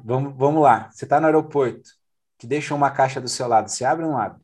Vamos, 0.03 0.35
vamos 0.37 0.61
lá. 0.61 0.91
Você 0.91 1.05
está 1.05 1.19
no 1.19 1.25
aeroporto, 1.25 1.89
que 2.37 2.45
deixa 2.45 2.75
uma 2.75 2.91
caixa 2.91 3.19
do 3.19 3.29
seu 3.29 3.47
lado. 3.47 3.69
Você 3.69 3.83
abre 3.85 4.05
ou 4.05 4.11
não 4.11 4.19
abre? 4.19 4.43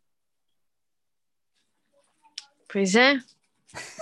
Pois 2.71 2.95
é. 2.95 3.19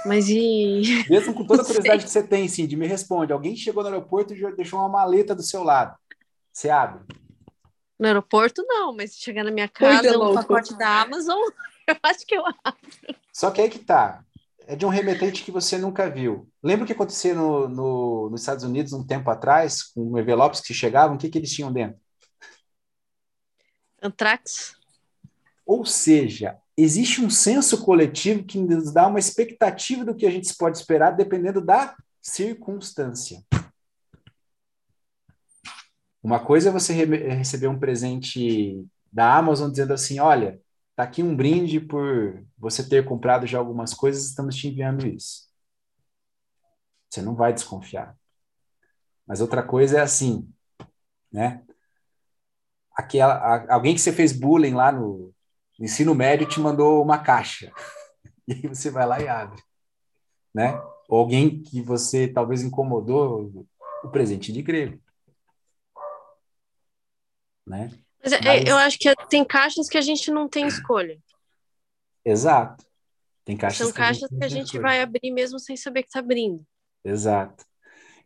Mas 0.06 0.30
e. 0.30 1.06
Mesmo 1.10 1.34
com 1.34 1.46
toda 1.46 1.62
a 1.62 1.66
curiosidade 1.66 2.06
que 2.06 2.10
você 2.10 2.24
tem, 2.26 2.48
Cindy, 2.48 2.78
me 2.78 2.88
responde. 2.88 3.34
Alguém 3.34 3.56
chegou 3.56 3.84
no 3.84 3.90
aeroporto 3.90 4.34
e 4.34 4.56
deixou 4.56 4.80
uma 4.80 4.88
maleta 4.88 5.36
do 5.36 5.44
seu 5.44 5.64
lado. 5.64 5.98
Você 6.54 6.70
abre? 6.70 7.04
No 8.00 8.08
aeroporto, 8.08 8.64
não, 8.66 8.96
mas 8.96 9.14
se 9.14 9.20
chegar 9.20 9.44
na 9.44 9.52
minha 9.52 9.68
casa, 9.68 10.08
é 10.08 10.18
um 10.18 10.34
pacote 10.34 10.78
da 10.78 11.02
Amazon. 11.02 11.38
Eu 11.86 11.98
acho 12.04 12.26
que 12.26 12.36
eu 12.36 12.44
abro. 12.64 12.80
Só 13.34 13.50
que 13.50 13.62
aí 13.62 13.68
que 13.68 13.80
tá. 13.80 14.24
É 14.68 14.76
de 14.76 14.86
um 14.86 14.90
remetente 14.90 15.44
que 15.44 15.50
você 15.50 15.76
nunca 15.76 16.08
viu. 16.08 16.48
Lembra 16.62 16.84
o 16.84 16.86
que 16.86 16.94
acontecia 16.94 17.34
no, 17.34 17.68
no, 17.68 18.30
nos 18.30 18.42
Estados 18.42 18.64
Unidos 18.64 18.94
um 18.94 19.04
tempo 19.04 19.28
atrás, 19.32 19.82
com 19.82 20.20
envelopes 20.20 20.62
que 20.62 20.72
chegavam? 20.72 21.16
O 21.16 21.20
que, 21.20 21.30
que 21.30 21.40
eles 21.40 21.52
tinham 21.52 21.74
dentro? 21.74 22.00
Antrax. 24.00 24.76
Ou 25.66 25.84
seja, 25.84 26.60
existe 26.78 27.22
um 27.22 27.30
senso 27.30 27.84
coletivo 27.84 28.44
que 28.44 28.60
nos 28.60 28.94
dá 28.94 29.08
uma 29.08 29.18
expectativa 29.18 30.06
do 30.06 30.16
que 30.16 30.28
a 30.28 30.32
gente 30.32 30.54
pode 30.56 30.78
esperar 30.78 31.12
dependendo 31.12 31.60
da 31.60 31.96
circunstância. 32.22 33.44
Uma 36.22 36.40
coisa 36.40 36.70
é 36.70 36.72
você 36.72 36.94
receber 36.94 37.68
um 37.68 37.80
presente 37.80 38.86
da 39.12 39.36
Amazon 39.38 39.70
dizendo 39.70 39.94
assim: 39.94 40.20
olha, 40.20 40.62
tá 40.96 41.04
aqui 41.04 41.24
um 41.24 41.36
brinde 41.36 41.80
por 41.80 42.44
você 42.58 42.88
ter 42.88 43.06
comprado 43.06 43.48
já 43.48 43.58
algumas 43.58 43.94
coisas, 43.94 44.26
estamos 44.26 44.56
te 44.56 44.68
enviando 44.68 45.08
isso. 45.08 45.48
Você 47.10 47.22
não 47.22 47.36
vai 47.36 47.54
desconfiar. 47.54 48.16
Mas 49.26 49.42
outra 49.42 49.64
coisa 49.64 50.00
é 50.00 50.02
assim, 50.02 50.48
né? 51.32 51.64
Aquela, 52.94 53.66
alguém 53.74 53.96
que 53.96 54.02
você 54.02 54.12
fez 54.12 54.34
bullying 54.34 54.74
lá 54.74 54.92
no, 54.92 55.34
no 55.78 55.86
ensino 55.86 56.14
médio 56.14 56.48
te 56.48 56.60
mandou 56.60 57.02
uma 57.02 57.20
caixa. 57.20 57.72
E 58.48 58.54
aí 58.54 58.68
você 58.68 58.90
vai 58.90 59.06
lá 59.06 59.22
e 59.22 59.28
abre, 59.28 59.62
né? 60.52 60.74
Ou 61.08 61.20
alguém 61.20 61.62
que 61.62 61.84
você 61.84 62.28
talvez 62.28 62.64
incomodou, 62.64 63.68
o 64.04 64.10
presente 64.10 64.52
de 64.52 64.64
grego. 64.64 65.00
Né? 67.70 67.92
Mas, 68.22 68.34
é, 68.34 68.42
Mas, 68.42 68.68
eu 68.68 68.76
acho 68.78 68.98
que 68.98 69.14
tem 69.30 69.46
caixas 69.46 69.88
que 69.88 69.98
a 69.98 70.02
gente 70.02 70.32
não 70.32 70.50
tem 70.50 70.68
escolha. 70.68 71.18
Exato. 72.26 72.84
Tem 73.46 73.56
caixas 73.56 73.78
São 73.78 73.92
que 73.92 73.98
caixas 73.98 74.24
a 74.24 74.36
que 74.36 74.44
a 74.44 74.48
gente 74.48 74.78
vai 74.80 75.02
abrir 75.02 75.32
mesmo 75.32 75.60
sem 75.60 75.78
saber 75.78 76.02
que 76.02 76.10
está 76.10 76.20
abrindo. 76.20 76.66
Exato. 77.04 77.64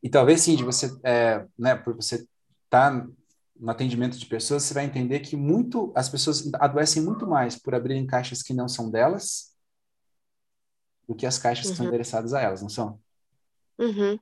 E 0.02 0.10
talvez, 0.10 0.42
sim, 0.42 0.56
de 0.56 0.64
você, 0.64 0.92
é, 1.04 1.46
né, 1.58 1.76
por 1.76 1.96
você 1.96 2.16
estar 2.16 2.92
tá 2.92 3.08
no 3.56 3.72
atendimento 3.72 4.18
de 4.18 4.26
pessoas, 4.26 4.64
você 4.64 4.74
vai 4.74 4.84
entender 4.84 5.20
que 5.20 5.38
muito 5.38 5.94
as 5.96 6.10
pessoas 6.10 6.52
adoecem 6.56 7.02
muito 7.02 7.28
mais 7.28 7.56
por 7.56 7.76
abrirem 7.76 8.06
caixas 8.06 8.42
que 8.42 8.54
não 8.54 8.68
são 8.68 8.90
delas 8.90 9.54
do 11.08 11.16
que 11.16 11.26
as 11.26 11.38
caixas 11.38 11.66
uhum. 11.66 11.72
que 11.72 11.78
são 11.78 11.86
uhum. 11.86 11.90
endereçadas 11.90 12.34
a 12.34 12.42
elas, 12.42 12.62
não 12.62 12.70
são? 12.70 13.00
Uhum. 13.78 14.18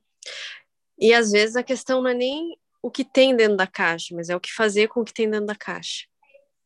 E 0.98 1.12
às 1.12 1.32
vezes 1.32 1.56
a 1.56 1.62
questão 1.62 2.02
não 2.02 2.10
é 2.10 2.14
nem 2.14 2.56
o 2.82 2.90
que 2.90 3.04
tem 3.04 3.34
dentro 3.36 3.56
da 3.56 3.66
caixa, 3.66 4.14
mas 4.14 4.28
é 4.28 4.36
o 4.36 4.40
que 4.40 4.52
fazer 4.52 4.88
com 4.88 5.00
o 5.00 5.04
que 5.04 5.14
tem 5.14 5.30
dentro 5.30 5.46
da 5.46 5.54
caixa. 5.54 6.04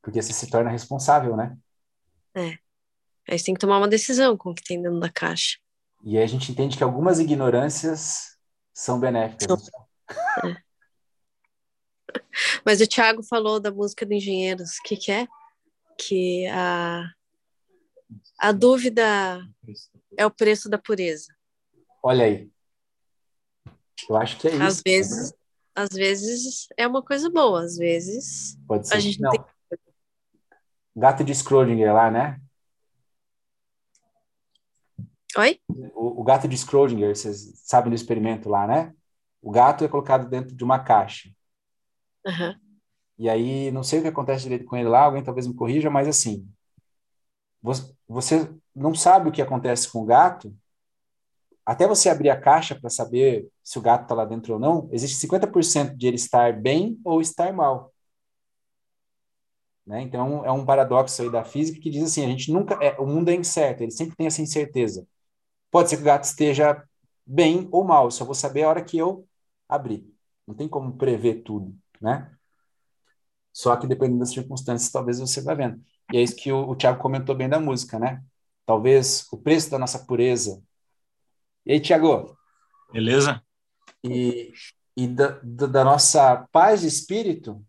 Porque 0.00 0.20
você 0.20 0.32
se 0.32 0.48
torna 0.48 0.70
responsável, 0.70 1.36
né? 1.36 1.56
É. 2.34 2.58
Aí 3.28 3.38
você 3.38 3.44
tem 3.44 3.54
que 3.54 3.60
tomar 3.60 3.78
uma 3.78 3.88
decisão 3.88 4.36
com 4.36 4.50
o 4.50 4.54
que 4.54 4.64
tem 4.64 4.80
dentro 4.80 4.98
da 4.98 5.10
caixa. 5.10 5.58
E 6.02 6.16
aí 6.16 6.24
a 6.24 6.26
gente 6.26 6.50
entende 6.50 6.76
que 6.76 6.84
algumas 6.84 7.18
ignorâncias 7.18 8.38
são 8.72 8.98
benéficas. 8.98 9.46
São. 9.46 10.50
É. 10.50 10.56
Mas 12.64 12.80
o 12.80 12.86
Thiago 12.86 13.22
falou 13.22 13.60
da 13.60 13.70
música 13.70 14.06
do 14.06 14.14
Engenheiros, 14.14 14.78
que, 14.84 14.96
que 14.96 15.10
é? 15.10 15.26
Que 15.98 16.46
a, 16.46 17.10
a 18.38 18.52
dúvida 18.52 19.40
é 20.16 20.24
o 20.24 20.30
preço 20.30 20.68
da 20.68 20.78
pureza. 20.78 21.34
Olha 22.02 22.24
aí. 22.24 22.50
Eu 24.08 24.16
acho 24.16 24.38
que 24.38 24.48
é 24.48 24.52
isso. 24.52 24.62
Às 24.62 24.82
vezes, 24.82 25.32
né? 25.32 25.38
Às 25.76 25.90
vezes 25.90 26.66
é 26.76 26.86
uma 26.86 27.02
coisa 27.02 27.28
boa, 27.28 27.62
às 27.62 27.76
vezes 27.76 28.58
Pode 28.66 28.88
ser. 28.88 28.94
a 28.94 28.98
gente 28.98 29.20
não. 29.20 29.30
tem. 29.30 29.44
Gato 30.96 31.22
de 31.22 31.34
Schrödinger 31.34 31.92
lá, 31.92 32.10
né? 32.10 32.40
Oi? 35.36 35.60
O, 35.68 36.22
o, 36.22 36.24
gato 36.24 36.48
de 36.48 36.56
Schrödinger, 36.56 37.14
vocês 37.14 37.52
sabem 37.56 37.90
do 37.90 37.94
experimento 37.94 38.48
lá, 38.48 38.66
né? 38.66 38.94
O 39.42 39.50
gato 39.50 39.84
é 39.84 39.88
colocado 39.88 40.26
dentro 40.26 40.56
de 40.56 40.64
uma 40.64 40.78
caixa. 40.78 41.28
Uhum. 42.26 42.58
E 43.18 43.28
aí, 43.28 43.70
não 43.70 43.82
sei 43.82 43.98
o 43.98 44.02
que 44.02 44.08
acontece 44.08 44.44
direito 44.44 44.64
com 44.64 44.76
ele 44.76 44.88
lá, 44.88 45.02
alguém 45.02 45.22
talvez 45.22 45.46
me 45.46 45.54
corrija, 45.54 45.90
mas 45.90 46.08
assim, 46.08 46.48
você 48.08 48.50
não 48.74 48.94
sabe 48.94 49.28
o 49.28 49.32
que 49.32 49.42
acontece 49.42 49.90
com 49.90 50.00
o 50.00 50.06
gato 50.06 50.56
até 51.66 51.86
você 51.88 52.08
abrir 52.08 52.30
a 52.30 52.40
caixa 52.40 52.76
para 52.76 52.88
saber 52.88 53.48
se 53.62 53.78
o 53.78 53.82
gato 53.82 54.04
está 54.04 54.14
lá 54.14 54.24
dentro 54.24 54.54
ou 54.54 54.60
não, 54.60 54.88
existe 54.92 55.18
50% 55.18 55.96
de 55.96 56.06
ele 56.06 56.16
estar 56.16 56.52
bem 56.52 57.00
ou 57.04 57.20
estar 57.20 57.52
mal. 57.52 57.92
Né? 59.84 60.02
Então, 60.02 60.44
é 60.44 60.50
um 60.52 60.64
paradoxo 60.64 61.22
aí 61.22 61.30
da 61.30 61.44
física 61.44 61.80
que 61.80 61.90
diz 61.90 62.04
assim, 62.04 62.24
a 62.24 62.28
gente 62.28 62.52
nunca... 62.52 62.74
É, 62.82 62.98
o 63.00 63.06
mundo 63.06 63.30
é 63.30 63.34
incerto, 63.34 63.82
ele 63.82 63.90
sempre 63.90 64.16
tem 64.16 64.26
essa 64.26 64.42
incerteza. 64.42 65.06
Pode 65.70 65.90
ser 65.90 65.96
que 65.96 66.02
o 66.02 66.06
gato 66.06 66.24
esteja 66.24 66.84
bem 67.26 67.68
ou 67.72 67.84
mal, 67.84 68.10
só 68.10 68.24
vou 68.24 68.34
saber 68.34 68.62
a 68.64 68.68
hora 68.68 68.84
que 68.84 68.98
eu 68.98 69.26
abrir. 69.68 70.06
Não 70.46 70.54
tem 70.54 70.68
como 70.68 70.96
prever 70.96 71.42
tudo, 71.42 71.76
né? 72.00 72.32
Só 73.52 73.74
que 73.76 73.86
dependendo 73.86 74.20
das 74.20 74.30
circunstâncias, 74.30 74.92
talvez 74.92 75.18
você 75.18 75.40
vá 75.40 75.54
vendo. 75.54 75.82
E 76.12 76.18
é 76.18 76.22
isso 76.22 76.36
que 76.36 76.52
o, 76.52 76.68
o 76.70 76.76
Tiago 76.76 77.00
comentou 77.00 77.34
bem 77.34 77.48
da 77.48 77.58
música, 77.58 77.98
né? 77.98 78.22
Talvez 78.64 79.26
o 79.32 79.38
preço 79.38 79.70
da 79.70 79.78
nossa 79.78 79.98
pureza 80.00 80.62
e 81.66 81.72
aí, 81.72 81.80
Tiago? 81.80 82.36
Beleza? 82.92 83.42
E, 84.04 84.52
e 84.96 85.08
da, 85.08 85.40
da, 85.42 85.84
nossa 85.84 86.46
paz 86.52 86.82
de 86.82 86.86
espírito, 86.86 87.60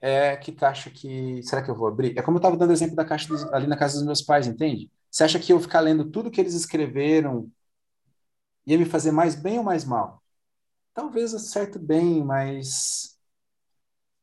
é 0.00 0.36
que 0.36 0.52
caixa 0.52 0.90
que. 0.90 1.42
Será 1.42 1.62
que 1.62 1.70
eu 1.70 1.74
vou 1.74 1.88
abrir? 1.88 2.16
É 2.18 2.22
como 2.22 2.36
eu 2.36 2.40
estava 2.40 2.56
dando 2.56 2.72
exemplo 2.72 2.94
da 2.94 3.04
caixa 3.04 3.26
dos, 3.26 3.42
ali 3.52 3.66
na 3.66 3.76
casa 3.76 3.94
dos 3.94 4.04
meus 4.04 4.22
pais, 4.22 4.46
entende? 4.46 4.90
Você 5.10 5.24
acha 5.24 5.38
que 5.38 5.52
eu 5.52 5.60
ficar 5.60 5.80
lendo 5.80 6.10
tudo 6.10 6.30
que 6.30 6.40
eles 6.40 6.54
escreveram 6.54 7.50
ia 8.66 8.76
me 8.76 8.84
fazer 8.84 9.10
mais 9.10 9.34
bem 9.34 9.58
ou 9.58 9.64
mais 9.64 9.84
mal? 9.84 10.22
Talvez 10.92 11.30
certo 11.50 11.78
bem, 11.78 12.22
mas 12.22 13.18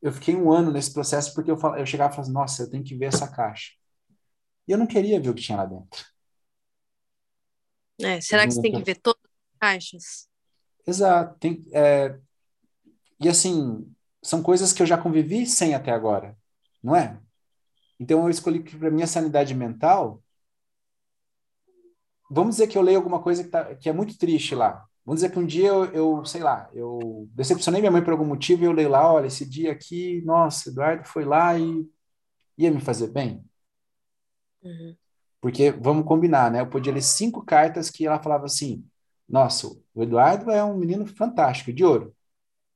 eu 0.01 0.11
fiquei 0.11 0.35
um 0.35 0.51
ano 0.51 0.71
nesse 0.71 0.93
processo 0.93 1.33
porque 1.33 1.49
eu, 1.49 1.57
eu 1.77 1.85
chegava 1.85 2.13
e 2.13 2.15
falava, 2.15 2.31
nossa, 2.31 2.63
eu 2.63 2.69
tenho 2.69 2.83
que 2.83 2.95
ver 2.95 3.05
essa 3.05 3.27
caixa. 3.27 3.71
E 4.67 4.71
eu 4.71 4.77
não 4.77 4.85
queria 4.85 5.19
ver 5.19 5.29
o 5.29 5.33
que 5.33 5.41
tinha 5.41 5.57
lá 5.57 5.65
dentro. 5.65 6.05
É, 7.99 8.19
será 8.21 8.45
que 8.45 8.53
você 8.53 8.61
tem 8.61 8.73
que 8.73 8.83
ver 8.83 8.95
todas 8.95 9.21
as 9.23 9.59
caixas? 9.59 10.29
Exato. 10.85 11.37
Tem, 11.39 11.65
é, 11.73 12.17
e 13.19 13.29
assim, 13.29 13.89
são 14.21 14.41
coisas 14.43 14.73
que 14.73 14.81
eu 14.81 14.85
já 14.85 14.97
convivi 14.97 15.45
sem 15.45 15.73
até 15.73 15.91
agora, 15.91 16.37
não 16.83 16.95
é? 16.95 17.19
Então 17.99 18.23
eu 18.23 18.29
escolhi 18.29 18.61
que 18.61 18.77
para 18.77 18.91
minha 18.91 19.07
sanidade 19.07 19.53
mental, 19.53 20.21
vamos 22.29 22.55
dizer 22.55 22.67
que 22.67 22.77
eu 22.77 22.81
leio 22.81 22.97
alguma 22.97 23.21
coisa 23.21 23.43
que, 23.43 23.49
tá, 23.49 23.75
que 23.75 23.89
é 23.89 23.93
muito 23.93 24.17
triste 24.17 24.53
lá. 24.53 24.85
Vamos 25.05 25.21
dizer 25.21 25.31
que 25.31 25.39
um 25.39 25.45
dia 25.45 25.67
eu, 25.67 25.85
eu, 25.93 26.25
sei 26.25 26.41
lá, 26.41 26.69
eu 26.73 27.29
decepcionei 27.31 27.79
minha 27.79 27.91
mãe 27.91 28.03
por 28.03 28.11
algum 28.11 28.25
motivo 28.25 28.63
e 28.63 28.65
eu 28.65 28.71
leio 28.71 28.89
lá, 28.89 29.13
olha, 29.13 29.27
esse 29.27 29.47
dia 29.47 29.71
aqui, 29.71 30.21
nossa, 30.25 30.69
Eduardo 30.69 31.07
foi 31.07 31.23
lá 31.23 31.57
e 31.57 31.87
ia 32.57 32.71
me 32.71 32.81
fazer 32.81 33.07
bem. 33.07 33.45
Uhum. 34.63 34.97
Porque, 35.41 35.71
vamos 35.71 36.05
combinar, 36.05 36.51
né? 36.51 36.61
Eu 36.61 36.69
podia 36.69 36.93
ler 36.93 37.01
cinco 37.03 37.43
cartas 37.43 37.89
que 37.89 38.05
ela 38.07 38.21
falava 38.21 38.45
assim: 38.45 38.85
Nossa, 39.27 39.67
o 39.93 40.03
Eduardo 40.03 40.51
é 40.51 40.63
um 40.63 40.77
menino 40.77 41.05
fantástico, 41.07 41.73
de 41.73 41.83
ouro. 41.83 42.15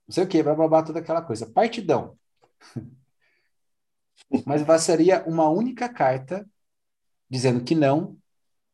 Não 0.07 0.13
sei 0.13 0.23
o 0.25 0.27
quê, 0.27 0.43
blá, 0.43 0.55
blá, 0.55 0.67
blá, 0.67 0.83
toda 0.83 0.99
aquela 0.99 1.21
coisa. 1.21 1.47
Partidão. 1.47 2.17
Mas 4.45 4.63
bastaria 4.63 5.23
uma 5.25 5.49
única 5.49 5.89
carta 5.89 6.47
dizendo 7.29 7.63
que 7.63 7.75
não, 7.75 8.17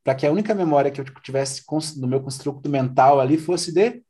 para 0.03 0.15
que 0.15 0.25
a 0.27 0.31
única 0.31 0.53
memória 0.55 0.91
que 0.91 1.01
eu 1.01 1.05
tivesse 1.21 1.63
no 1.99 2.07
meu 2.07 2.23
construto 2.23 2.69
mental 2.69 3.19
ali 3.19 3.37
fosse 3.37 3.73
de 3.73 4.03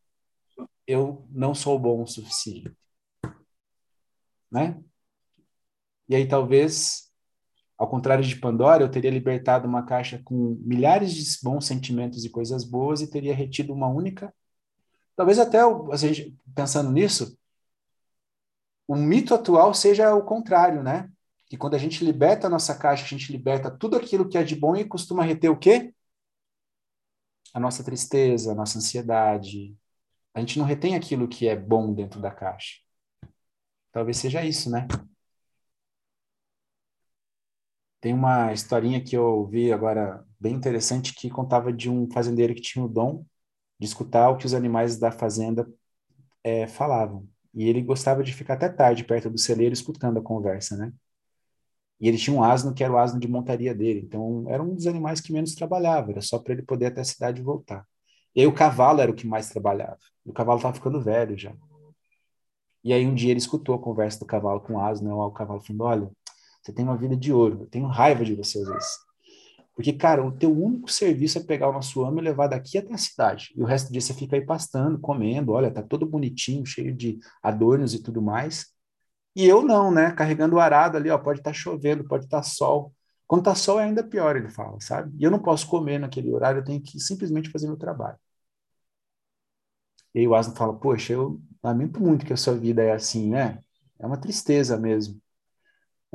eu 0.88 1.26
não 1.32 1.56
sou 1.56 1.80
bom 1.80 2.04
o 2.04 2.08
suficiente. 2.08 2.76
Né? 4.52 4.84
E 6.08 6.16
aí 6.16 6.28
talvez 6.28 7.05
ao 7.78 7.89
contrário 7.89 8.23
de 8.23 8.36
Pandora, 8.38 8.84
eu 8.84 8.89
teria 8.89 9.11
libertado 9.11 9.67
uma 9.67 9.84
caixa 9.84 10.21
com 10.23 10.57
milhares 10.61 11.13
de 11.13 11.23
bons 11.43 11.65
sentimentos 11.65 12.23
e 12.23 12.30
coisas 12.30 12.63
boas 12.63 13.01
e 13.01 13.09
teria 13.09 13.36
retido 13.36 13.73
uma 13.73 13.88
única. 13.88 14.34
Talvez 15.15 15.39
até, 15.39 15.59
pensando 16.53 16.91
nisso, 16.91 17.38
o 18.88 18.95
mito 18.95 19.34
atual 19.34 19.73
seja 19.73 20.13
o 20.15 20.23
contrário, 20.23 20.84
né? 20.84 21.09
Que 21.47 21.57
quando 21.57 21.76
a 21.76 21.78
gente 21.78 22.03
liberta 22.03 22.47
a 22.47 22.49
nossa 22.49 22.76
caixa, 22.78 23.03
a 23.03 23.07
gente 23.07 23.32
liberta 23.32 23.69
tudo 23.69 23.97
aquilo 23.97 24.28
que 24.28 24.38
é 24.38 24.43
de 24.43 24.55
bom 24.55 24.76
e 24.76 24.86
costuma 24.86 25.23
reter 25.23 25.49
o 25.49 25.57
quê? 25.57 25.93
A 27.53 27.59
nossa 27.59 27.84
tristeza, 27.84 28.51
a 28.51 28.55
nossa 28.55 28.78
ansiedade. 28.78 29.76
A 30.34 30.39
gente 30.39 30.59
não 30.59 30.65
retém 30.65 30.95
aquilo 30.95 31.28
que 31.28 31.47
é 31.47 31.55
bom 31.55 31.93
dentro 31.93 32.21
da 32.21 32.32
caixa. 32.32 32.82
Talvez 33.91 34.17
seja 34.17 34.43
isso, 34.43 34.69
né? 34.69 34.88
Tem 38.06 38.14
uma 38.14 38.53
historinha 38.53 39.03
que 39.03 39.18
eu 39.18 39.24
ouvi 39.24 39.74
agora 39.74 40.24
bem 40.39 40.53
interessante 40.53 41.12
que 41.12 41.28
contava 41.28 41.74
de 41.74 41.89
um 41.89 42.08
fazendeiro 42.12 42.53
que 42.53 42.62
tinha 42.62 42.86
o 42.86 42.88
dom 42.88 43.26
de 43.80 43.88
escutar 43.88 44.30
o 44.30 44.38
que 44.38 44.45
os 44.45 44.53
animais 44.53 44.99
da 44.99 45.12
fazenda 45.12 45.68
é, 46.43 46.68
falavam. 46.68 47.28
E 47.51 47.68
ele 47.68 47.82
gostava 47.82 48.24
de 48.24 48.32
ficar 48.32 48.53
até 48.53 48.70
tarde 48.70 49.03
perto 49.03 49.28
do 49.32 49.39
celeiro 49.39 49.74
escutando 49.74 50.20
a 50.20 50.22
conversa, 50.22 50.78
né? 50.78 50.93
E 51.99 52.08
ele 52.08 52.20
tinha 52.20 52.36
um 52.36 52.43
asno 52.43 52.76
que 52.76 52.84
era 52.84 52.93
o 52.93 52.97
asno 52.99 53.20
de 53.20 53.28
montaria 53.28 53.74
dele. 53.74 54.01
Então, 54.01 54.45
era 54.49 54.62
um 54.62 54.76
dos 54.76 54.86
animais 54.86 55.20
que 55.20 55.34
menos 55.34 55.56
trabalhava, 55.56 56.12
era 56.12 56.22
só 56.22 56.38
para 56.38 56.53
ele 56.53 56.62
poder 56.62 56.86
até 56.86 57.01
a 57.01 57.06
cidade 57.06 57.41
voltar. 57.41 57.88
E 58.36 58.41
aí 58.41 58.45
o 58.45 58.53
cavalo 58.53 59.01
era 59.01 59.10
o 59.10 59.16
que 59.16 59.26
mais 59.26 59.49
trabalhava. 59.49 59.97
O 60.24 60.32
cavalo 60.32 60.60
estava 60.60 60.76
ficando 60.76 61.01
velho 61.01 61.36
já. 61.36 61.56
E 62.84 62.93
aí 62.93 63.03
um 63.03 63.16
dia 63.16 63.32
ele 63.32 63.39
escutou 63.39 63.74
a 63.74 63.82
conversa 63.82 64.20
do 64.20 64.28
cavalo 64.28 64.62
com 64.62 64.74
o 64.74 64.80
asno, 64.80 65.08
né? 65.08 65.14
o 65.16 65.32
cavalo 65.32 65.60
falando, 65.60 65.82
olha, 65.82 66.12
você 66.66 66.74
tem 66.74 66.84
uma 66.84 66.97
vida 66.97 67.16
de 67.16 67.32
ouro, 67.32 67.59
eu 67.61 67.68
tenho 67.68 67.86
raiva 67.86 68.26
de 68.26 68.34
você 68.34 68.59
às 68.59 68.68
vezes. 68.68 68.89
Porque, 69.76 69.93
cara, 69.93 70.26
o 70.26 70.32
teu 70.32 70.51
único 70.51 70.89
serviço 70.89 71.38
é 71.38 71.43
pegar 71.43 71.72
nosso 71.72 72.01
homem 72.01 72.22
e 72.22 72.24
levar 72.24 72.47
daqui 72.47 72.78
até 72.78 72.93
a 72.93 72.97
cidade. 72.97 73.53
E 73.55 73.61
o 73.61 73.66
resto 73.66 73.88
do 73.88 73.91
dia 73.91 74.01
você 74.01 74.13
fica 74.13 74.36
aí 74.36 74.43
pastando, 74.43 74.97
comendo, 74.99 75.51
olha, 75.51 75.70
tá 75.70 75.84
todo 75.84 76.05
bonitinho, 76.07 76.66
cheio 76.66 76.95
de 76.95 77.20
adornos 77.43 77.93
e 77.93 78.01
tudo 78.01 78.22
mais. 78.22 78.68
E 79.36 79.45
eu 79.45 79.61
não, 79.63 79.91
né? 79.91 80.11
Carregando 80.13 80.55
o 80.55 80.59
arado 80.59 80.97
ali, 80.97 81.09
ó, 81.09 81.18
pode 81.18 81.39
estar 81.41 81.51
tá 81.51 81.53
chovendo, 81.53 82.05
pode 82.07 82.26
estar 82.26 82.38
tá 82.38 82.43
sol. 82.43 82.93
Quando 83.28 83.43
tá 83.43 83.55
sol 83.55 83.80
é 83.80 83.84
ainda 83.86 84.03
pior, 84.03 84.36
ele 84.36 84.49
fala, 84.49 84.80
sabe? 84.82 85.13
E 85.20 85.24
eu 85.24 85.32
não 85.32 85.39
posso 85.39 85.68
comer 85.68 85.99
naquele 85.99 86.32
horário, 86.34 86.61
eu 86.61 86.66
tenho 86.66 86.82
que 86.82 86.99
simplesmente 86.99 87.49
fazer 87.49 87.68
meu 87.68 87.78
trabalho. 87.78 88.18
E 90.13 90.20
aí 90.20 90.28
o 90.28 90.34
Asno 90.36 90.55
fala, 90.55 90.74
poxa, 90.74 91.13
eu 91.13 91.41
lamento 91.63 91.99
muito 92.01 92.26
que 92.26 92.34
a 92.34 92.38
sua 92.38 92.55
vida 92.55 92.82
é 92.82 92.93
assim, 92.93 93.30
né? 93.30 93.59
É 93.99 94.05
uma 94.05 94.18
tristeza 94.18 94.78
mesmo. 94.78 95.22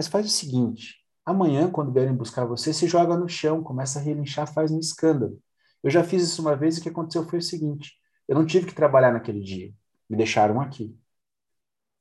Mas 0.00 0.08
faz 0.08 0.24
o 0.24 0.30
seguinte, 0.30 0.94
amanhã, 1.26 1.70
quando 1.70 1.92
vierem 1.92 2.14
buscar 2.14 2.46
você, 2.46 2.72
se 2.72 2.88
joga 2.88 3.18
no 3.18 3.28
chão, 3.28 3.62
começa 3.62 3.98
a 3.98 4.02
relinchar, 4.02 4.50
faz 4.50 4.70
um 4.70 4.78
escândalo. 4.78 5.38
Eu 5.82 5.90
já 5.90 6.02
fiz 6.02 6.22
isso 6.22 6.40
uma 6.40 6.56
vez 6.56 6.78
e 6.78 6.80
o 6.80 6.82
que 6.82 6.88
aconteceu 6.88 7.22
foi 7.28 7.38
o 7.38 7.42
seguinte, 7.42 7.92
eu 8.26 8.34
não 8.34 8.46
tive 8.46 8.66
que 8.66 8.74
trabalhar 8.74 9.12
naquele 9.12 9.42
dia, 9.42 9.70
me 10.08 10.16
deixaram 10.16 10.58
aqui. 10.58 10.98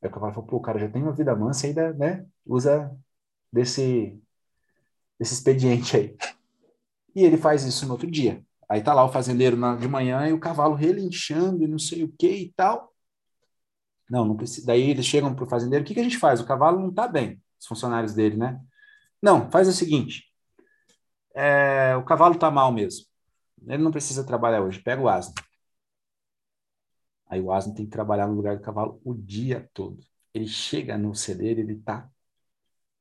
Aí 0.01 0.07
o 0.07 0.13
cavalo 0.13 0.33
falou, 0.33 0.47
pô, 0.47 0.61
cara 0.61 0.79
já 0.79 0.87
tem 0.87 1.03
uma 1.03 1.11
vida 1.11 1.35
mansa 1.35 1.65
e 1.65 1.69
ainda, 1.71 1.91
né, 1.91 2.25
usa 2.45 2.89
desse, 3.51 4.17
desse 5.19 5.33
expediente 5.33 5.97
aí. 5.97 6.15
E 7.13 7.25
ele 7.25 7.35
faz 7.35 7.65
isso 7.65 7.85
no 7.85 7.91
outro 7.91 8.09
dia. 8.09 8.41
Aí 8.69 8.81
tá 8.81 8.93
lá 8.93 9.03
o 9.03 9.11
fazendeiro 9.11 9.57
na, 9.57 9.75
de 9.75 9.89
manhã 9.89 10.25
e 10.25 10.31
o 10.31 10.39
cavalo 10.39 10.73
relinchando 10.73 11.65
e 11.65 11.67
não 11.67 11.77
sei 11.77 12.05
o 12.05 12.13
que 12.17 12.29
e 12.29 12.53
tal. 12.53 12.93
Não, 14.09 14.23
não 14.23 14.37
precisa. 14.37 14.67
Daí 14.67 14.89
eles 14.89 15.05
chegam 15.05 15.35
pro 15.35 15.49
fazendeiro, 15.49 15.83
o 15.83 15.85
que, 15.85 15.93
que 15.93 15.99
a 15.99 16.03
gente 16.03 16.17
faz? 16.17 16.39
O 16.39 16.45
cavalo 16.45 16.79
não 16.79 16.93
tá 16.93 17.05
bem, 17.05 17.41
os 17.59 17.67
funcionários 17.67 18.13
dele, 18.13 18.37
né? 18.37 18.59
Não, 19.21 19.49
faz 19.51 19.67
o 19.67 19.73
seguinte, 19.73 20.23
é, 21.35 21.95
o 21.95 22.03
cavalo 22.03 22.35
tá 22.35 22.49
mal 22.49 22.71
mesmo. 22.71 23.05
Ele 23.67 23.83
não 23.83 23.91
precisa 23.91 24.23
trabalhar 24.23 24.61
hoje, 24.61 24.81
pega 24.81 25.01
o 25.01 25.09
asno. 25.09 25.33
Aí 27.27 27.41
o 27.41 27.51
asno 27.51 27.73
tem 27.73 27.85
que 27.85 27.91
trabalhar 27.91 28.27
no 28.27 28.35
lugar 28.35 28.57
do 28.57 28.63
cavalo 28.63 28.99
o 29.03 29.13
dia 29.13 29.69
todo. 29.73 29.99
Ele 30.33 30.47
chega 30.47 30.97
no 30.97 31.13
celeiro, 31.13 31.59
ele 31.59 31.75
tá 31.75 32.09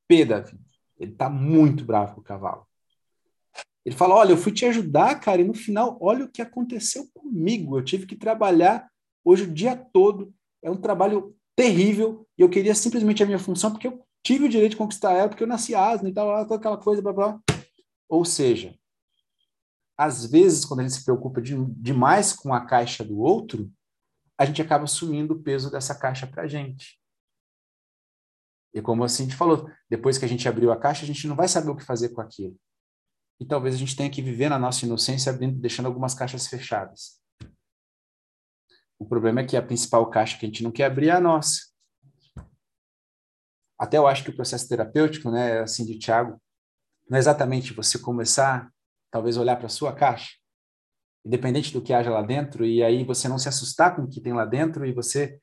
pé 0.07 0.25
da 0.25 0.39
vida. 0.39 0.63
Ele 0.97 1.13
tá 1.13 1.29
muito 1.29 1.85
bravo 1.85 2.15
com 2.15 2.21
o 2.21 2.23
cavalo. 2.23 2.67
Ele 3.85 3.95
fala: 3.95 4.15
Olha, 4.15 4.31
eu 4.31 4.37
fui 4.37 4.51
te 4.51 4.65
ajudar, 4.65 5.19
cara, 5.19 5.41
e 5.41 5.45
no 5.45 5.53
final, 5.53 5.97
olha 6.01 6.25
o 6.25 6.31
que 6.31 6.41
aconteceu 6.41 7.09
comigo. 7.13 7.77
Eu 7.77 7.83
tive 7.83 8.05
que 8.05 8.15
trabalhar 8.15 8.89
hoje 9.23 9.43
o 9.43 9.53
dia 9.53 9.75
todo. 9.75 10.33
É 10.61 10.69
um 10.69 10.77
trabalho 10.77 11.35
terrível 11.55 12.27
e 12.37 12.41
eu 12.41 12.49
queria 12.49 12.75
simplesmente 12.75 13.23
a 13.23 13.25
minha 13.25 13.39
função 13.39 13.71
porque 13.71 13.87
eu 13.87 14.05
tive 14.23 14.45
o 14.45 14.49
direito 14.49 14.71
de 14.71 14.77
conquistar 14.77 15.13
ela, 15.13 15.29
porque 15.29 15.43
eu 15.43 15.47
nasci 15.47 15.73
asno 15.73 16.07
e 16.07 16.13
tal, 16.13 16.27
toda 16.45 16.55
aquela 16.55 16.77
coisa, 16.77 17.01
blá 17.01 17.13
blá. 17.13 17.39
Ou 18.07 18.25
seja, 18.25 18.77
às 19.97 20.25
vezes, 20.25 20.65
quando 20.65 20.79
a 20.79 20.83
gente 20.83 20.95
se 20.95 21.03
preocupa 21.03 21.41
de, 21.41 21.55
demais 21.75 22.33
com 22.33 22.53
a 22.53 22.65
caixa 22.65 23.03
do 23.03 23.19
outro, 23.19 23.71
a 24.37 24.45
gente 24.45 24.61
acaba 24.61 24.85
assumindo 24.85 25.33
o 25.33 25.43
peso 25.43 25.69
dessa 25.69 25.93
caixa 25.93 26.25
para 26.25 26.43
a 26.43 26.47
gente. 26.47 26.99
E 28.73 28.81
como 28.81 29.03
assim 29.03 29.23
a 29.23 29.25
gente 29.25 29.37
falou, 29.37 29.69
depois 29.89 30.17
que 30.17 30.25
a 30.25 30.27
gente 30.27 30.47
abriu 30.47 30.71
a 30.71 30.79
caixa, 30.79 31.03
a 31.03 31.07
gente 31.07 31.27
não 31.27 31.35
vai 31.35 31.47
saber 31.47 31.69
o 31.71 31.75
que 31.75 31.83
fazer 31.83 32.09
com 32.09 32.21
aquilo. 32.21 32.57
E 33.39 33.45
talvez 33.45 33.75
a 33.75 33.77
gente 33.77 33.95
tenha 33.95 34.09
que 34.09 34.21
viver 34.21 34.49
na 34.49 34.59
nossa 34.59 34.85
inocência, 34.85 35.31
abrindo, 35.31 35.59
deixando 35.59 35.87
algumas 35.87 36.13
caixas 36.13 36.47
fechadas. 36.47 37.19
O 38.97 39.05
problema 39.05 39.41
é 39.41 39.45
que 39.45 39.55
a 39.55 39.61
principal 39.61 40.09
caixa 40.09 40.37
que 40.37 40.45
a 40.45 40.49
gente 40.49 40.63
não 40.63 40.71
quer 40.71 40.85
abrir 40.85 41.07
é 41.07 41.11
a 41.11 41.21
nossa. 41.21 41.68
Até 43.79 43.97
eu 43.97 44.07
acho 44.07 44.23
que 44.23 44.29
o 44.29 44.35
processo 44.35 44.67
terapêutico, 44.67 45.31
né, 45.31 45.61
assim 45.61 45.85
de 45.85 45.97
Tiago, 45.97 46.39
não 47.09 47.15
é 47.15 47.19
exatamente 47.19 47.73
você 47.73 47.97
começar, 47.97 48.69
talvez 49.09 49.37
olhar 49.37 49.55
para 49.55 49.67
a 49.67 49.69
sua 49.69 49.93
caixa 49.93 50.39
independente 51.25 51.73
do 51.73 51.81
que 51.81 51.93
haja 51.93 52.09
lá 52.09 52.21
dentro, 52.21 52.65
e 52.65 52.83
aí 52.83 53.03
você 53.03 53.27
não 53.27 53.37
se 53.37 53.49
assustar 53.49 53.95
com 53.95 54.03
o 54.03 54.09
que 54.09 54.21
tem 54.21 54.33
lá 54.33 54.45
dentro 54.45 54.85
e 54.85 54.93
você 54.93 55.39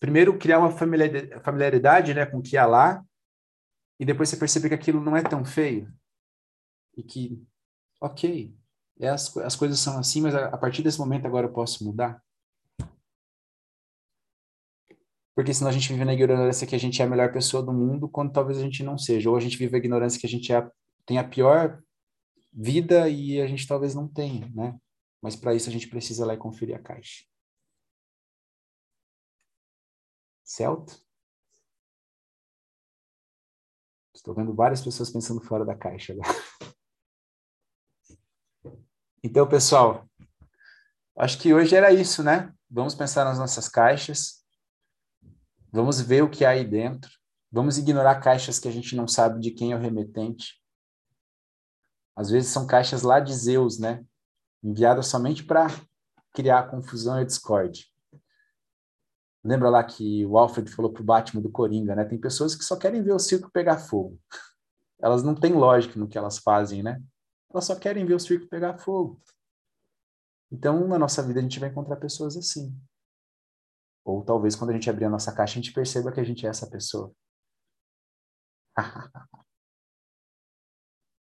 primeiro 0.00 0.38
criar 0.38 0.58
uma 0.58 0.70
familiaridade 0.70 2.14
né, 2.14 2.26
com 2.26 2.38
o 2.38 2.42
que 2.42 2.56
há 2.56 2.66
lá, 2.66 3.02
e 3.98 4.04
depois 4.04 4.28
você 4.28 4.36
perceber 4.36 4.68
que 4.68 4.74
aquilo 4.74 5.00
não 5.00 5.16
é 5.16 5.22
tão 5.22 5.44
feio 5.44 5.92
e 6.96 7.02
que, 7.02 7.42
ok, 8.00 8.54
é 9.00 9.08
as, 9.08 9.36
as 9.38 9.56
coisas 9.56 9.78
são 9.78 9.98
assim, 9.98 10.20
mas 10.20 10.34
a, 10.34 10.46
a 10.46 10.58
partir 10.58 10.82
desse 10.82 10.98
momento 10.98 11.26
agora 11.26 11.46
eu 11.46 11.52
posso 11.52 11.84
mudar. 11.84 12.22
Porque 15.34 15.52
senão 15.52 15.70
a 15.70 15.72
gente 15.72 15.92
vive 15.92 16.04
na 16.04 16.14
ignorância 16.14 16.66
que 16.66 16.74
a 16.74 16.78
gente 16.78 17.02
é 17.02 17.04
a 17.04 17.08
melhor 17.08 17.32
pessoa 17.32 17.62
do 17.62 17.72
mundo, 17.72 18.08
quando 18.08 18.32
talvez 18.32 18.58
a 18.58 18.62
gente 18.62 18.82
não 18.84 18.96
seja. 18.96 19.28
Ou 19.28 19.36
a 19.36 19.40
gente 19.40 19.56
vive 19.56 19.74
a 19.74 19.78
ignorância 19.78 20.20
que 20.20 20.26
a 20.26 20.30
gente 20.30 20.52
é, 20.52 20.70
tem 21.04 21.18
a 21.18 21.24
pior 21.24 21.82
vida 22.52 23.08
e 23.08 23.40
a 23.40 23.46
gente 23.46 23.66
talvez 23.66 23.94
não 23.94 24.06
tenha, 24.06 24.48
né? 24.54 24.78
Mas 25.20 25.34
para 25.34 25.54
isso 25.54 25.68
a 25.68 25.72
gente 25.72 25.88
precisa 25.88 26.24
lá 26.24 26.34
e 26.34 26.38
conferir 26.38 26.76
a 26.76 26.82
caixa. 26.82 27.24
Certo? 30.44 31.02
Estou 34.14 34.34
vendo 34.34 34.54
várias 34.54 34.80
pessoas 34.82 35.10
pensando 35.10 35.40
fora 35.40 35.64
da 35.64 35.74
caixa 35.74 36.12
agora. 36.12 36.28
Então, 39.26 39.48
pessoal, 39.48 40.06
acho 41.16 41.40
que 41.40 41.54
hoje 41.54 41.74
era 41.74 41.90
isso, 41.90 42.22
né? 42.22 42.52
Vamos 42.70 42.94
pensar 42.94 43.24
nas 43.24 43.38
nossas 43.38 43.70
caixas. 43.70 44.43
Vamos 45.74 46.00
ver 46.00 46.22
o 46.22 46.30
que 46.30 46.44
há 46.44 46.50
aí 46.50 46.64
dentro. 46.64 47.10
Vamos 47.50 47.78
ignorar 47.78 48.20
caixas 48.20 48.60
que 48.60 48.68
a 48.68 48.70
gente 48.70 48.94
não 48.94 49.08
sabe 49.08 49.40
de 49.40 49.50
quem 49.50 49.72
é 49.72 49.76
o 49.76 49.80
remetente. 49.80 50.62
Às 52.14 52.30
vezes 52.30 52.52
são 52.52 52.64
caixas 52.64 53.02
lá 53.02 53.18
de 53.18 53.34
Zeus, 53.34 53.76
né? 53.76 54.04
Enviadas 54.62 55.08
somente 55.08 55.42
para 55.42 55.66
criar 56.32 56.70
confusão 56.70 57.20
e 57.20 57.24
discórdia. 57.24 57.84
Lembra 59.42 59.68
lá 59.68 59.82
que 59.82 60.24
o 60.24 60.38
Alfred 60.38 60.70
falou 60.70 60.92
pro 60.92 61.02
Batman 61.02 61.42
do 61.42 61.50
Coringa, 61.50 61.96
né? 61.96 62.04
Tem 62.04 62.20
pessoas 62.20 62.54
que 62.54 62.62
só 62.62 62.76
querem 62.76 63.02
ver 63.02 63.12
o 63.12 63.18
circo 63.18 63.50
pegar 63.50 63.78
fogo. 63.78 64.16
Elas 65.02 65.24
não 65.24 65.34
têm 65.34 65.54
lógica 65.54 65.98
no 65.98 66.06
que 66.06 66.16
elas 66.16 66.38
fazem, 66.38 66.84
né? 66.84 67.02
Elas 67.50 67.64
só 67.64 67.74
querem 67.74 68.06
ver 68.06 68.14
o 68.14 68.20
circo 68.20 68.46
pegar 68.46 68.78
fogo. 68.78 69.20
Então, 70.52 70.86
na 70.86 71.00
nossa 71.00 71.20
vida, 71.20 71.40
a 71.40 71.42
gente 71.42 71.58
vai 71.58 71.68
encontrar 71.68 71.96
pessoas 71.96 72.36
assim. 72.36 72.72
Ou 74.04 74.22
talvez 74.24 74.54
quando 74.54 74.70
a 74.70 74.72
gente 74.74 74.90
abrir 74.90 75.06
a 75.06 75.10
nossa 75.10 75.34
caixa, 75.34 75.58
a 75.58 75.62
gente 75.62 75.72
perceba 75.72 76.12
que 76.12 76.20
a 76.20 76.24
gente 76.24 76.46
é 76.46 76.50
essa 76.50 76.68
pessoa. 76.68 77.12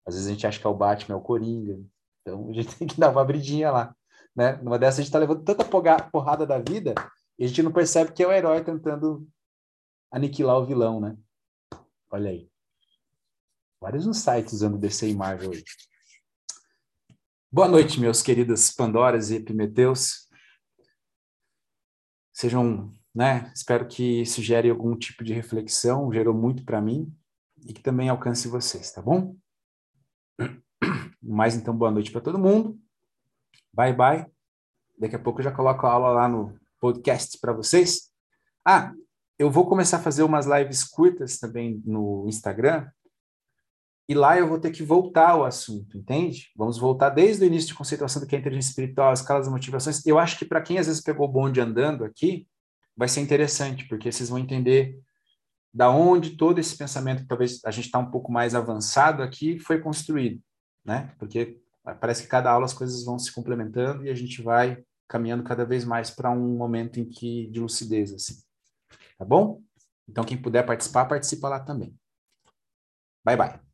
Às 0.07 0.15
vezes 0.15 0.27
a 0.27 0.32
gente 0.32 0.47
acha 0.47 0.59
que 0.59 0.65
é 0.65 0.69
o 0.69 0.75
Batman, 0.75 1.15
é 1.15 1.17
o 1.17 1.21
Coringa. 1.21 1.80
Então 2.21 2.49
a 2.49 2.53
gente 2.53 2.73
tem 2.77 2.88
que 2.88 2.99
dar 2.99 3.11
uma 3.11 3.21
abridinha 3.21 3.71
lá. 3.71 3.95
Né? 4.36 4.53
Numa 4.57 4.80
dessas 4.80 4.99
a 4.99 5.01
gente 5.01 5.09
está 5.09 5.19
levando 5.19 5.43
tanta 5.43 5.65
porrada 6.09 6.45
da 6.45 6.59
vida 6.59 6.93
e 7.38 7.43
a 7.43 7.47
gente 7.47 7.61
não 7.63 7.71
percebe 7.71 8.13
que 8.13 8.23
é 8.23 8.27
o 8.27 8.32
herói 8.32 8.63
tentando 8.63 9.27
aniquilar 10.11 10.57
o 10.57 10.65
vilão, 10.65 10.99
né? 10.99 11.17
Olha 12.09 12.32
aí. 12.32 12.49
Vários 13.82 14.05
insights 14.05 14.53
usando 14.53 14.77
DC 14.77 15.09
e 15.09 15.15
Marvel 15.15 15.51
aí. 15.51 15.63
Boa 17.51 17.67
noite, 17.67 17.99
meus 17.99 18.21
queridos 18.21 18.71
Pandoras 18.71 19.30
e 19.32 19.38
Epimeteus. 19.38 20.28
Sejam, 22.39 22.89
né? 23.13 23.51
Espero 23.53 23.85
que 23.85 24.21
isso 24.21 24.41
gere 24.41 24.69
algum 24.69 24.95
tipo 24.95 25.25
de 25.25 25.33
reflexão, 25.33 26.09
gerou 26.09 26.33
muito 26.33 26.63
para 26.63 26.79
mim 26.79 27.13
e 27.67 27.73
que 27.73 27.81
também 27.81 28.07
alcance 28.07 28.47
vocês, 28.47 28.93
tá 28.93 29.01
bom? 29.01 29.35
Mais 31.21 31.57
então, 31.57 31.75
boa 31.75 31.91
noite 31.91 32.13
para 32.13 32.21
todo 32.21 32.39
mundo. 32.39 32.79
Bye, 33.73 33.91
bye. 33.93 34.25
Daqui 34.97 35.17
a 35.17 35.19
pouco 35.19 35.41
eu 35.41 35.43
já 35.43 35.51
coloco 35.51 35.85
a 35.85 35.91
aula 35.91 36.11
lá 36.11 36.29
no 36.29 36.57
podcast 36.79 37.37
para 37.41 37.51
vocês. 37.51 38.09
Ah, 38.65 38.93
eu 39.37 39.51
vou 39.51 39.67
começar 39.67 39.97
a 39.97 40.01
fazer 40.01 40.23
umas 40.23 40.45
lives 40.45 40.85
curtas 40.85 41.39
também 41.39 41.83
no 41.85 42.25
Instagram. 42.25 42.89
E 44.10 44.16
lá 44.16 44.38
eu 44.38 44.47
vou 44.47 44.60
ter 44.60 44.72
que 44.72 44.84
voltar 44.84 45.30
ao 45.30 45.45
assunto, 45.45 45.97
entende? 45.97 46.49
Vamos 46.55 46.78
voltar 46.78 47.10
desde 47.10 47.43
o 47.43 47.47
início 47.47 47.70
de 47.70 47.76
conceituação 47.76 48.22
do 48.22 48.28
que 48.28 48.36
é 48.36 48.39
inteligência 48.39 48.72
espiritual, 48.72 49.12
as 49.12 49.20
escalas 49.20 49.45
das 49.45 49.53
motivações. 49.53 50.05
Eu 50.05 50.18
acho 50.18 50.38
que 50.38 50.45
para 50.45 50.62
quem 50.62 50.80
às 50.80 50.88
vezes 50.88 51.01
pegou 51.01 51.28
o 51.28 51.32
bonde 51.32 51.62
andando 51.62 52.03
aqui, 52.03 52.47
vai 52.97 53.07
ser 53.07 53.22
interessante, 53.22 53.88
porque 53.88 54.12
vocês 54.12 54.30
vão 54.30 54.39
entender 54.39 54.99
da 55.72 55.91
onde 55.91 56.32
todo 56.32 56.60
esse 56.60 56.76
pensamento, 56.76 57.22
que 57.22 57.28
talvez 57.28 57.62
a 57.64 57.70
gente 57.72 57.86
está 57.86 57.99
um 57.99 58.10
pouco 58.10 58.32
mais 58.32 58.55
avançado 58.55 59.22
aqui, 59.22 59.60
foi 59.60 59.80
construído 59.80 60.41
né? 60.89 61.14
Porque 61.18 61.62
parece 61.99 62.24
que 62.24 62.30
cada 62.30 62.51
aula 62.51 62.66
as 62.66 62.74
coisas 62.74 63.03
vão 63.03 63.20
se 63.20 63.32
complementando 63.32 64.05
e 64.05 64.10
a 64.10 64.16
gente 64.16 64.41
vai 64.41 64.84
caminhando 65.07 65.43
cada 65.43 65.66
vez 65.66 65.86
mais 65.86 66.10
para 66.10 66.32
um 66.32 66.55
momento 66.55 66.99
em 66.99 67.07
que 67.07 67.47
de 67.47 67.60
lucidez 67.60 68.14
assim. 68.14 68.41
Tá 69.18 69.26
bom? 69.26 69.62
Então 70.07 70.24
quem 70.24 70.41
puder 70.41 70.66
participar, 70.66 71.05
participa 71.05 71.49
lá 71.49 71.60
também. 71.60 71.95
Bye, 73.24 73.38
bye. 73.38 73.68